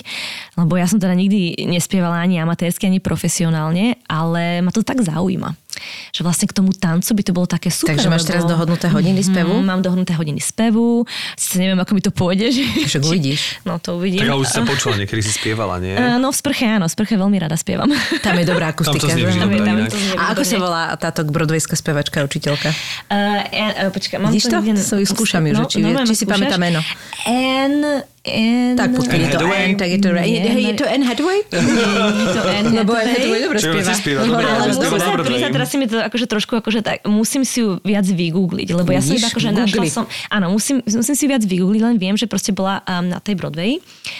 lebo 0.60 0.78
ja 0.78 0.86
som 0.86 1.00
teda 1.00 1.16
nikdy 1.16 1.66
nespievala 1.66 2.22
ani 2.22 2.38
amatérsky, 2.38 2.86
ani 2.86 3.02
profesionálne, 3.02 3.98
ale 4.06 4.60
ma 4.62 4.70
to 4.70 4.86
tak 4.86 5.02
zaujíma 5.02 5.65
že 6.10 6.20
vlastne 6.20 6.46
k 6.46 6.54
tomu 6.54 6.70
tancu 6.72 7.10
by 7.12 7.22
to 7.22 7.32
bolo 7.32 7.46
také 7.46 7.68
super. 7.68 7.94
Takže 7.94 8.08
máš 8.08 8.24
lebo... 8.24 8.30
teraz 8.32 8.42
dohodnuté 8.44 8.86
hodiny 8.88 9.20
spevu? 9.22 9.54
Mm, 9.60 9.66
mám 9.66 9.80
dohodnuté 9.80 10.12
hodiny 10.12 10.40
spevu. 10.40 11.04
Sice 11.34 11.56
neviem, 11.56 11.78
ako 11.78 11.92
mi 11.92 12.02
to 12.02 12.10
pôjde. 12.10 12.48
Že... 12.50 12.62
Však 12.88 13.02
uvidíš. 13.04 13.40
No 13.62 13.78
to 13.78 13.96
uvidím. 13.96 14.24
Tak 14.24 14.36
už 14.36 14.48
sa 14.48 14.62
počula, 14.62 14.96
niekedy 14.96 15.20
si 15.20 15.32
spievala, 15.32 15.76
nie? 15.78 15.92
Uh, 15.92 16.16
no 16.16 16.32
v 16.32 16.36
sprche 16.36 16.66
áno, 16.66 16.86
v 16.86 16.92
sprche 16.92 17.14
veľmi 17.16 17.36
rada 17.36 17.56
spievam. 17.56 17.88
Tam 18.24 18.34
je 18.36 18.44
dobrá 18.44 18.72
akustika. 18.72 19.06
Tam 19.06 19.18
to 19.18 19.32
Tam 19.36 19.50
je- 19.52 19.62
tam 19.62 19.76
to 19.86 19.96
A 20.16 20.32
ako 20.32 20.42
sa 20.42 20.56
volá 20.56 20.82
táto 20.96 21.24
broadwayská 21.26 21.74
spevačka, 21.74 22.24
učiteľka? 22.24 22.70
Uh, 23.06 23.42
uh, 23.86 23.90
počkaj, 23.92 24.16
mám 24.18 24.32
Vidíš 24.32 24.48
to? 24.48 24.58
niekde- 24.60 24.84
To 24.86 24.96
ju 24.98 25.06
skúšam 25.06 25.42
ju, 25.44 25.52
že 25.54 25.64
či- 25.68 25.82
normálne 25.82 26.08
či 26.08 26.16
si 26.16 26.24
pamätám 26.24 26.60
meno. 26.60 26.80
Anne, 27.26 28.06
Anne... 28.26 28.74
Tak 28.74 28.88
počkaj, 28.98 29.18
je 29.22 29.28
to? 29.30 29.38
Anne, 29.46 29.74
tak 29.78 29.88
je 29.94 29.98
to 30.02 30.08
Anne. 30.10 30.26
Nie, 30.26 30.42
Hej, 30.42 30.62
je 30.62 30.74
no- 30.74 30.80
to 30.82 30.84
Anne 30.90 31.04
Hathaway? 31.06 31.38
Nie, 31.46 31.62
nie 32.10 32.26
to 32.34 32.40
Anne 32.42 32.68
Lebo 32.82 32.92
Anne 32.92 33.10
Hathaway 33.14 33.38
Hathaway. 33.38 33.40
dobre 33.46 33.58
spieva. 33.62 33.86
si 33.86 33.94
spieva 34.02 34.20
dobre, 34.26 34.42
No, 34.42 34.50
ale 34.50 34.66
musím 34.74 34.98
sa 34.98 35.10
priznať, 35.14 35.50
teraz 35.54 35.68
si 35.70 35.76
mi 35.78 35.86
to 35.86 35.96
akože 36.02 36.26
trošku, 36.26 36.52
akože 36.58 36.80
tak, 36.82 36.96
musím 37.06 37.42
si 37.46 37.62
ju 37.62 37.78
viac 37.86 38.06
vygoogliť, 38.06 38.68
lebo 38.74 38.90
ja 38.90 39.00
som 39.00 39.14
iba 39.14 39.28
akože 39.30 39.50
našla 39.54 39.82
som, 39.86 40.04
áno, 40.28 40.46
musím, 40.50 40.82
musím 40.82 41.16
si 41.16 41.24
viac 41.30 41.42
vygoogliť, 41.46 41.80
len 41.82 41.96
viem, 41.96 42.18
že 42.18 42.26
proste 42.26 42.50
bola 42.50 42.82
um, 42.84 43.06
na 43.06 43.22
tej 43.22 43.38
Broadway, 43.38 43.78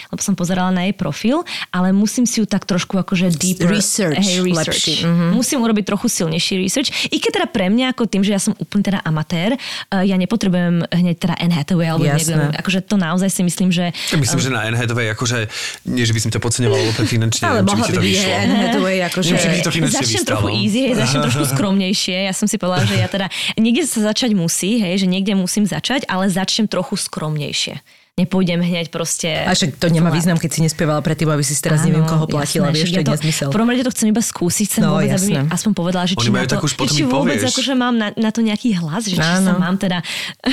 lebo 0.09 0.21
som 0.23 0.33
pozerala 0.33 0.71
na 0.71 0.87
jej 0.87 0.95
profil, 0.95 1.43
ale 1.75 1.91
musím 1.91 2.23
si 2.23 2.39
ju 2.39 2.45
tak 2.47 2.63
trošku 2.63 2.95
akože 2.95 3.35
deeper... 3.35 3.67
Research 3.67 4.23
Hej, 4.23 4.41
research. 4.47 4.67
lepší, 4.71 4.95
mhm. 5.03 5.35
Musím 5.35 5.59
urobiť 5.63 5.83
trochu 5.83 6.07
silnejší 6.07 6.55
research, 6.63 6.89
i 7.11 7.17
keď 7.19 7.43
teda 7.43 7.47
pre 7.51 7.67
mňa, 7.67 7.91
ako 7.91 8.07
tým, 8.07 8.23
že 8.23 8.31
ja 8.31 8.41
som 8.41 8.55
úplne 8.57 8.83
teda 8.87 8.99
amatér, 9.03 9.59
uh, 9.59 10.01
ja 10.01 10.15
nepotrebujem 10.15 10.87
hneď 10.87 11.15
teda 11.19 11.35
Anne 11.35 11.55
Hathaway, 11.59 11.87
alebo 11.91 12.07
Jasné. 12.07 12.15
niekto, 12.15 12.35
akože 12.63 12.79
to 12.87 12.95
naozaj 12.95 13.29
si 13.29 13.41
myslím, 13.43 13.69
že 13.69 13.91
myslím, 14.17 14.39
že 14.39 14.49
na 14.49 14.65
Anne 14.65 14.77
Hathaway, 14.77 15.11
akože, 15.11 15.47
nie, 15.89 16.03
že 16.05 16.13
by 16.13 16.19
som 16.23 16.29
ťa 16.33 16.39
podceňoval 16.41 16.79
úplne 16.91 17.07
finančne, 17.07 17.43
Ale 17.45 17.61
mohla 17.65 17.85
by 17.87 17.93
to 17.93 18.01
byť. 18.01 18.17
Anne 18.27 18.55
Hathaway, 18.67 18.97
akože... 19.07 19.29
Neviem, 19.33 19.51
by 19.51 19.61
to 19.61 19.71
finančne 19.73 19.97
Začnem 19.97 20.13
vystalo. 20.17 20.29
trochu 20.29 20.47
easy, 20.63 20.79
hej, 20.87 20.93
začnem 20.97 21.21
trošku 21.27 21.45
skromnejšie. 21.57 22.17
Ja 22.25 22.33
som 22.33 22.47
si 22.49 22.55
povedala, 22.57 22.85
že 22.85 22.95
ja 22.97 23.07
teda 23.09 23.27
niekde 23.57 23.83
sa 23.85 23.99
začať 24.13 24.31
musí, 24.33 24.79
hej, 24.79 25.01
že 25.01 25.07
niekde 25.09 25.33
musím 25.33 25.65
začať, 25.65 26.05
ale 26.07 26.29
začnem 26.29 26.69
trochu 26.69 26.95
skromnejšie. 26.97 27.81
Nepôjdem 28.17 28.57
hneď 28.57 28.89
proste... 28.89 29.29
A 29.29 29.53
však 29.53 29.77
to 29.77 29.93
nemá 29.93 30.09
význam, 30.09 30.41
keď 30.41 30.49
si 30.49 30.65
nespievala 30.65 31.05
predtým, 31.05 31.29
aby 31.29 31.45
si 31.45 31.53
teraz 31.61 31.85
neviem 31.85 32.01
koho 32.01 32.25
platila, 32.25 32.73
vieš, 32.73 32.89
to 32.89 32.97
je 32.97 33.05
ja 33.05 33.13
nezmysel. 33.13 33.47
V 33.49 33.53
prvom 33.53 33.69
rade 33.69 33.85
to 33.85 33.93
chcem 33.93 34.09
iba 34.09 34.25
skúsiť, 34.25 34.65
chcem 34.73 34.81
No, 34.81 34.97
vôbec, 34.97 35.13
aby 35.13 35.25
mi 35.29 35.37
jasné. 35.37 35.53
aspoň 35.53 35.71
povedala, 35.77 36.03
že 36.09 36.17
Oni 36.17 36.25
či, 36.25 36.33
majú 36.33 36.41
na 36.41 36.49
to, 36.49 36.55
takú 36.57 36.65
už 36.65 36.73
potom 36.73 36.95
či 36.97 37.03
vôbec 37.05 37.37
povieš. 37.37 37.53
akože 37.53 37.73
mám 37.77 37.93
na, 37.93 38.09
na 38.17 38.29
to 38.33 38.41
nejaký 38.41 38.73
hlas, 38.81 39.05
že 39.05 39.21
či 39.21 39.21
sa 39.21 39.37
Áno. 39.37 39.61
mám 39.61 39.77
teda... 39.77 40.01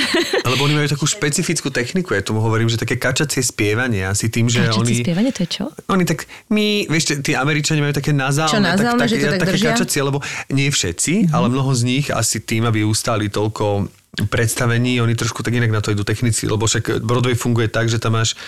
Lebo 0.53 0.61
oni 0.61 0.77
majú 0.77 0.87
takú 0.93 1.09
špecifickú 1.09 1.73
techniku, 1.73 2.13
ja 2.13 2.21
tomu 2.21 2.37
hovorím, 2.45 2.69
že 2.69 2.77
také 2.77 3.01
kačacie 3.01 3.41
spievanie, 3.41 4.05
asi 4.05 4.29
tým, 4.29 4.45
že 4.45 4.61
Kačacie 4.61 4.85
oni... 4.85 4.93
spievanie, 5.01 5.31
to 5.33 5.41
je 5.41 5.49
čo? 5.49 5.65
Oni 5.89 6.05
tak, 6.05 6.29
my, 6.53 6.85
vieš, 6.85 7.17
tí 7.25 7.33
Američania 7.33 7.81
majú 7.81 7.97
také 7.97 8.13
nazálne, 8.13 8.53
Čo, 8.53 8.61
nazálne, 8.61 9.01
tak, 9.01 9.09
že 9.09 9.17
to 9.17 9.25
tak 9.25 9.41
také 9.41 9.57
kačacie, 9.57 10.05
lebo 10.05 10.21
nie 10.53 10.69
všetci, 10.69 11.33
ale 11.33 11.49
mnoho 11.49 11.73
z 11.73 11.81
nich 11.81 12.05
asi 12.13 12.37
tým, 12.37 12.69
aby 12.69 12.85
ustáli 12.85 13.33
toľko 13.33 13.89
predstavení, 14.23 15.03
oni 15.03 15.13
trošku 15.13 15.43
tak 15.43 15.51
inak 15.51 15.71
na 15.71 15.83
to 15.83 15.91
idú 15.91 16.07
technici, 16.07 16.47
lebo 16.47 16.63
však 16.63 17.03
Broadway 17.03 17.35
funguje 17.35 17.67
tak, 17.67 17.91
že 17.91 17.99
tam 17.99 18.15
máš 18.15 18.39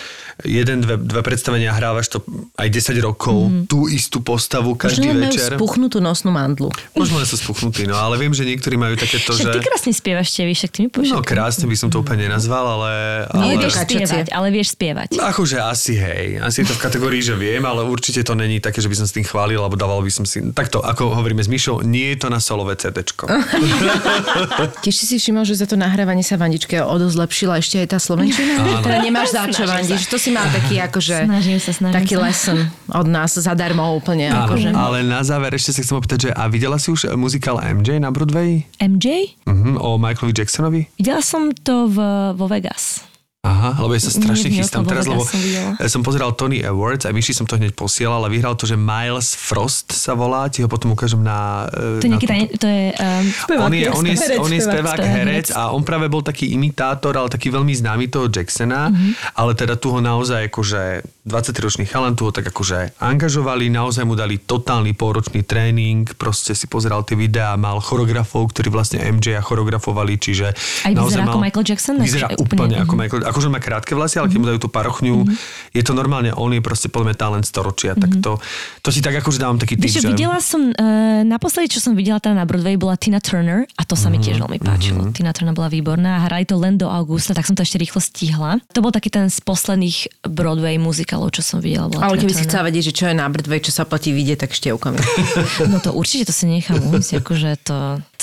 jeden, 0.48 0.80
dve, 0.80 0.96
dve 0.96 1.22
predstavenia, 1.26 1.76
hrávaš 1.76 2.16
to 2.16 2.24
aj 2.56 2.68
10 2.72 3.04
rokov, 3.04 3.68
tú 3.68 3.92
istú 3.92 4.24
postavu 4.24 4.80
každý 4.80 5.12
Možno 5.12 5.28
večer. 5.28 5.50
spuchnutú 5.60 5.98
nosnú 6.00 6.32
mandlu. 6.32 6.72
Možno 6.96 7.20
sú 7.28 7.36
spuchnutí, 7.36 7.84
no 7.90 8.00
ale 8.00 8.16
viem, 8.16 8.32
že 8.32 8.48
niektorí 8.48 8.80
majú 8.80 8.96
takéto, 8.96 9.36
Však 9.36 9.44
že... 9.44 9.54
ty 9.58 9.60
krásne 9.60 9.92
spievaš, 9.92 10.28
Tevi, 10.32 10.54
však 10.56 10.72
ty 10.72 10.80
mi 10.86 10.90
povieš. 10.94 11.12
No 11.12 11.26
krásne 11.26 11.66
by 11.68 11.76
som 11.76 11.90
to 11.92 12.00
úplne 12.00 12.30
nenazval, 12.30 12.80
ale... 12.80 12.92
Nie, 13.36 13.58
ale... 13.58 13.68
vieš 13.68 13.76
spievať, 13.84 14.28
ale 14.32 14.48
vieš 14.54 14.68
spievať. 14.78 15.10
Akože 15.20 15.58
asi 15.60 15.98
hej, 15.98 16.40
asi 16.40 16.64
je 16.64 16.72
to 16.72 16.76
v 16.78 16.82
kategórii, 16.86 17.20
že 17.26 17.34
viem, 17.34 17.66
ale 17.66 17.84
určite 17.84 18.22
to 18.24 18.38
není 18.38 18.62
také, 18.62 18.80
že 18.80 18.88
by 18.88 18.96
som 18.96 19.08
s 19.10 19.14
tým 19.18 19.26
chválil, 19.26 19.58
alebo 19.58 19.76
dával 19.76 20.00
by 20.06 20.12
som 20.14 20.24
si... 20.24 20.40
Takto, 20.54 20.80
ako 20.86 21.18
hovoríme 21.18 21.42
s 21.42 21.50
Myšou, 21.50 21.82
nie 21.82 22.14
je 22.14 22.18
to 22.22 22.28
na 22.30 22.38
solové 22.38 22.78
CDčko. 22.78 23.26
Tiež 24.86 24.96
si 24.96 25.06
si 25.10 25.18
všimol, 25.18 25.44
že 25.44 25.57
za 25.58 25.66
to 25.66 25.74
nahrávanie 25.74 26.22
sa 26.22 26.38
Vandičke 26.38 26.78
o 26.78 26.94
dosť 26.94 27.14
zlepšila 27.18 27.54
ešte 27.58 27.82
aj 27.82 27.88
tá 27.90 27.98
Slovenčina? 27.98 28.54
Teda 28.86 29.02
nemáš 29.02 29.34
za 29.34 29.44
čo, 29.48 29.66
Snažím 29.66 29.74
Vandi, 29.74 29.94
sa. 29.94 30.00
že 30.00 30.08
to 30.08 30.18
si 30.18 30.30
mal 30.30 30.46
taký 30.48 30.76
akože... 30.80 31.16
Snažím 31.26 31.58
sa, 31.58 31.72
snažím 31.72 31.96
taký 31.98 32.16
sa. 32.16 32.22
lesson 32.24 32.58
od 32.88 33.08
nás 33.08 33.32
zadarmo 33.34 33.82
úplne. 33.92 34.30
Áno, 34.30 34.48
Akože. 34.48 34.70
ale 34.70 35.02
na 35.02 35.20
záver 35.22 35.52
ešte 35.52 35.74
sa 35.74 35.82
chcem 35.82 35.96
opýtať, 35.96 36.20
že 36.20 36.32
a 36.32 36.46
videla 36.46 36.78
si 36.78 36.88
už 36.88 37.10
muzikál 37.14 37.58
MJ 37.58 37.98
na 37.98 38.08
Broadway? 38.08 38.62
MJ? 38.78 39.34
Mhm, 39.44 39.76
o 39.76 39.98
Michaelovi 39.98 40.32
Jacksonovi? 40.32 40.82
Videla 40.94 41.20
som 41.20 41.50
to 41.52 41.90
v, 41.90 41.98
vo 42.32 42.46
Vegas. 42.46 43.02
Aha, 43.48 43.70
lebo 43.80 43.96
ja 43.96 44.02
sa 44.04 44.12
strašne 44.12 44.52
chystám 44.52 44.84
teraz, 44.84 45.08
lebo 45.08 45.24
som 45.24 45.40
videla. 45.40 45.72
som 45.88 46.04
pozeral 46.04 46.36
Tony 46.36 46.60
Awards 46.60 47.08
a 47.08 47.16
Myši 47.16 47.32
som 47.32 47.48
to 47.48 47.56
hneď 47.56 47.72
posielal 47.72 48.20
a 48.20 48.30
vyhral 48.30 48.60
to, 48.60 48.68
že 48.68 48.76
Miles 48.76 49.32
Frost 49.40 49.96
sa 49.96 50.12
volá, 50.20 50.52
ti 50.52 50.60
ho 50.60 50.68
potom 50.68 50.92
ukážem 50.92 51.24
na... 51.24 51.72
e, 51.72 52.04
To 52.04 52.06
je 52.06 52.12
na 52.12 52.20
nejaký 52.20 52.60
to 52.60 52.68
je... 52.68 52.84
Um, 53.00 53.26
on 53.64 53.74
je, 53.74 53.88
on 53.88 54.04
je, 54.04 54.16
herec, 54.20 54.40
on 54.44 54.52
je 54.52 54.62
spevák, 54.62 55.00
herec 55.00 55.48
a 55.56 55.72
on 55.72 55.82
práve 55.88 56.12
bol 56.12 56.20
taký 56.20 56.52
imitátor, 56.52 57.16
ale 57.16 57.32
taký 57.32 57.48
veľmi 57.50 57.72
známy 57.72 58.12
toho 58.12 58.28
Jacksona, 58.28 58.92
ale 59.40 59.56
teda 59.56 59.80
tu 59.80 59.96
ho 59.96 60.04
naozaj 60.04 60.52
akože 60.52 61.08
23-ročný 61.24 61.88
chalan 61.88 62.16
tu 62.20 62.28
ho 62.28 62.32
tak 62.36 62.52
akože 62.52 63.00
angažovali, 63.00 63.72
naozaj 63.72 64.04
mu 64.04 64.16
dali 64.16 64.44
totálny 64.44 64.92
pôročný 64.96 65.48
tréning, 65.48 66.04
proste 66.20 66.52
si 66.52 66.68
pozeral 66.68 67.08
tie 67.08 67.16
videá, 67.16 67.56
mal 67.56 67.80
choreografov, 67.80 68.52
ktorí 68.52 68.72
vlastne 68.72 69.00
MJ 69.04 69.40
a 69.40 69.44
choreografovali, 69.44 70.20
čiže 70.20 70.52
Aj 70.84 70.92
vyzerá 70.92 71.32
ako 71.32 71.40
Michael 71.40 71.66
Jackson? 71.68 71.96
Vyzerá 72.00 72.32
úplne 72.36 72.58
úplne, 72.58 72.76
ako 72.82 72.94
mhm. 72.94 73.00
Michael, 73.00 73.22
akože 73.38 73.54
má 73.54 73.62
krátke 73.62 73.94
vlasy, 73.94 74.18
ale 74.18 74.34
keď 74.34 74.38
mu 74.42 74.46
dajú 74.50 74.60
tú 74.66 74.70
parochňu, 74.74 75.30
je 75.70 75.84
to 75.86 75.94
normálne, 75.94 76.34
on 76.34 76.50
je 76.50 76.62
proste 76.66 76.90
podľa 76.90 77.14
mňa 77.14 77.18
talent 77.22 77.46
storočia, 77.46 77.94
tak 77.94 78.18
to, 78.18 78.42
to 78.82 78.90
si 78.90 79.06
tak 79.06 79.14
akože 79.14 79.38
dávam 79.38 79.62
taký 79.62 79.78
tip, 79.78 79.94
že... 79.94 80.10
videla 80.10 80.42
som, 80.42 80.74
uh, 80.74 81.22
naposledy, 81.22 81.70
čo 81.70 81.80
som 81.80 81.94
videla 81.94 82.18
teda 82.18 82.34
na 82.34 82.50
Broadway, 82.50 82.74
bola 82.74 82.98
Tina 82.98 83.22
Turner 83.22 83.70
a 83.78 83.86
to 83.86 83.94
sa 83.94 84.10
mi 84.10 84.18
Mhm, 84.18 84.26
tiež 84.26 84.38
veľmi 84.42 84.60
páčilo. 84.60 85.02
Tina 85.14 85.30
Turner 85.30 85.54
bola 85.54 85.70
výborná 85.70 86.18
a 86.18 86.26
hrali 86.26 86.50
to 86.50 86.58
len 86.58 86.74
do 86.74 86.90
augusta, 86.90 87.38
tak 87.38 87.46
som 87.46 87.54
to 87.54 87.62
ešte 87.62 87.78
rýchlo 87.78 88.02
stihla. 88.02 88.58
To 88.74 88.82
bol 88.82 88.90
taký 88.90 89.14
ten 89.14 89.30
z 89.30 89.38
posledných 89.46 90.26
Broadway 90.26 90.82
muzikálov, 90.82 91.38
čo 91.38 91.46
som 91.46 91.62
videla. 91.62 91.86
Bola 91.86 92.10
Ale 92.10 92.18
Tina 92.18 92.26
keby 92.26 92.34
si 92.34 92.42
Turner. 92.42 92.50
chcela 92.50 92.64
vedieť, 92.66 92.84
že 92.90 92.94
čo 92.98 93.06
je 93.06 93.14
na 93.14 93.30
Brdvej, 93.30 93.62
čo 93.62 93.72
sa 93.72 93.86
platí 93.86 94.10
vidieť, 94.10 94.42
tak 94.42 94.58
štievkami. 94.58 94.98
No 95.70 95.78
to 95.84 95.92
určite, 95.94 96.26
to 96.26 96.34
si 96.34 96.48
nechám 96.50 96.80
ujsť, 96.80 97.22
akože 97.22 97.52
to, 97.62 97.78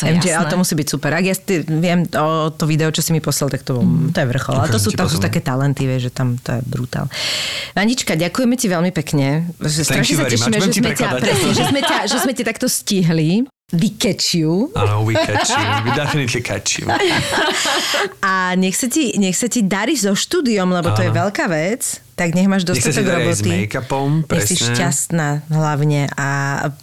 to 0.04 0.12
je 0.12 0.14
MJ, 0.20 0.26
jasné. 0.28 0.36
ale 0.36 0.46
to 0.52 0.56
musí 0.60 0.74
byť 0.76 0.88
super. 0.92 1.10
Ak 1.16 1.24
ja 1.24 1.34
si 1.34 1.64
viem 1.64 2.04
o 2.12 2.52
to 2.52 2.68
video, 2.68 2.92
čo 2.92 3.00
si 3.00 3.10
mi 3.16 3.24
poslal, 3.24 3.48
tak 3.48 3.64
to, 3.64 3.80
to 4.12 4.18
je 4.20 4.26
vrchol. 4.28 4.60
Ale 4.60 4.68
to 4.68 4.76
sú, 4.76 4.92
tam 4.92 5.08
sú 5.08 5.16
také 5.16 5.40
talenty, 5.40 5.88
vieš, 5.88 6.08
že 6.08 6.12
tam 6.12 6.36
to 6.36 6.54
je 6.54 6.60
brutál. 6.68 7.08
Vandička, 7.72 8.12
ďakujeme 8.14 8.54
ti 8.60 8.66
veľmi 8.68 8.92
pekne. 8.92 9.48
Že 9.56 9.82
strašne 9.82 10.14
sa 10.20 10.24
tešíme, 10.28 10.56
že 10.60 10.72
sme, 10.76 10.92
ťa, 10.92 11.08
presne, 11.16 11.50
že, 11.56 11.64
sme 11.64 11.80
ťa, 11.80 11.96
že 12.04 12.16
sme 12.20 12.32
ťa 12.36 12.44
takto 12.44 12.66
stihli. 12.68 13.48
We 13.72 13.90
catch 13.96 14.36
you. 14.36 14.70
Áno, 14.76 15.02
we 15.02 15.16
catch 15.16 15.50
you. 15.50 15.64
We 15.88 15.90
definitely 15.96 16.42
catch 16.44 16.78
you. 16.78 16.86
A 18.28 18.54
nech 18.54 18.76
sa 18.76 18.86
ti, 18.86 19.16
nech 19.16 19.34
sa 19.34 19.48
ti 19.48 19.64
darí 19.64 19.96
so 19.96 20.12
štúdiom, 20.12 20.68
lebo 20.68 20.92
to 20.92 21.00
je 21.00 21.10
veľká 21.10 21.48
vec. 21.48 22.04
Tak 22.14 22.30
nech 22.30 22.44
máš 22.44 22.62
Nech 22.64 22.78
sa 22.78 22.88
ti 22.88 23.02
dostatok 23.02 23.04
s 23.04 23.10
roboty. 23.10 23.48
make-upom, 23.50 24.08
Nech 24.24 24.44
si 24.44 24.54
šťastná 24.54 25.48
hlavne 25.48 26.06
a 26.10 26.26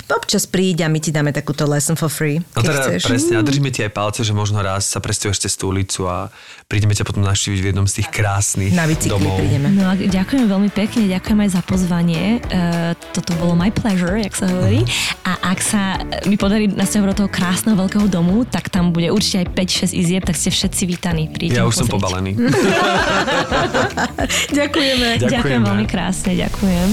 občas 0.09 0.43
príď 0.43 0.83
a 0.83 0.87
my 0.87 0.97
ti 0.97 1.09
dáme 1.09 1.29
takúto 1.29 1.63
lesson 1.63 1.93
for 1.93 2.07
free, 2.07 2.39
No 2.49 2.59
teda 2.59 2.91
chceš. 2.91 3.05
presne, 3.05 3.33
a 3.33 3.41
držíme 3.41 3.69
ti 3.69 3.79
aj 3.79 3.89
palce, 3.89 4.21
že 4.21 4.31
možno 4.31 4.59
raz 4.59 4.85
sa 4.85 4.97
presťahuješ 4.97 5.41
cez 5.41 5.53
tú 5.53 5.67
ulicu 5.67 6.03
a 6.03 6.27
prídeme 6.65 6.91
ťa 6.91 7.03
potom 7.03 7.21
navštíviť 7.21 7.57
v 7.57 7.65
jednom 7.65 7.85
z 7.85 7.93
tých 7.97 8.07
krásnych 8.09 8.71
Na 8.71 8.83
bicykli 8.83 9.09
domov. 9.09 9.37
prídeme. 9.37 9.67
No 9.71 9.85
a 9.85 9.93
ďakujem 9.95 10.45
veľmi 10.45 10.69
pekne, 10.69 11.09
ďakujem 11.09 11.37
aj 11.39 11.49
za 11.49 11.61
pozvanie. 11.61 12.37
Uh, 12.45 12.91
toto 13.11 13.31
bolo 13.35 13.53
my 13.53 13.69
pleasure, 13.69 14.17
jak 14.17 14.33
sa 14.33 14.45
hovorí. 14.45 14.81
A 15.23 15.31
ak 15.47 15.57
sa 15.59 15.97
mi 16.23 16.35
podarí 16.35 16.65
nasťahovať 16.67 17.07
do 17.07 17.17
toho 17.17 17.29
krásneho 17.29 17.75
veľkého 17.77 18.05
domu, 18.05 18.43
tak 18.43 18.67
tam 18.67 18.89
bude 18.89 19.07
určite 19.07 19.41
aj 19.41 19.47
5-6 19.87 19.93
izieb, 19.93 20.21
tak 20.21 20.33
ste 20.33 20.49
všetci 20.49 20.81
vítaní. 20.85 21.25
Príďte 21.25 21.55
Ja 21.55 21.63
už 21.63 21.73
som 21.73 21.85
pozrieť. 21.85 21.93
pobalený. 21.93 22.29
Ďakujeme. 24.53 25.09
Ďakujem 25.29 25.61
veľmi 25.61 25.85
krásne, 25.85 26.33
ďakujem. 26.33 26.89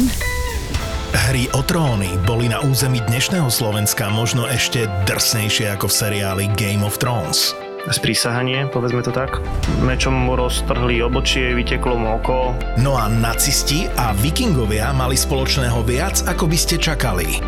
Hry 1.09 1.49
o 1.57 1.65
tróny 1.65 2.21
boli 2.29 2.53
na 2.53 2.61
území 2.61 3.01
dnešného 3.09 3.49
Slovenska 3.49 4.13
možno 4.13 4.45
ešte 4.45 4.85
drsnejšie 5.09 5.73
ako 5.73 5.89
v 5.89 5.95
seriáli 6.05 6.45
Game 6.53 6.85
of 6.85 7.01
Thrones. 7.01 7.57
sprísahanie, 7.89 8.69
povedzme 8.69 9.01
to 9.01 9.09
tak. 9.09 9.41
Mečom 9.81 10.13
mu 10.13 10.37
roztrhli 10.37 11.01
obočie, 11.01 11.57
vyteklo 11.57 11.97
mu 11.97 12.21
oko. 12.21 12.53
No 12.77 13.01
a 13.01 13.09
nacisti 13.09 13.89
a 13.97 14.13
vikingovia 14.13 14.93
mali 14.93 15.17
spoločného 15.17 15.81
viac, 15.89 16.21
ako 16.29 16.45
by 16.45 16.59
ste 16.61 16.77
čakali. 16.77 17.48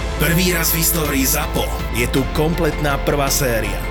Prvý 0.19 0.53
raz 0.53 0.71
v 0.71 0.85
histórii 0.85 1.25
ZAPO 1.25 1.65
je 1.97 2.07
tu 2.07 2.21
kompletná 2.37 2.97
prvá 3.01 3.27
séria. 3.27 3.90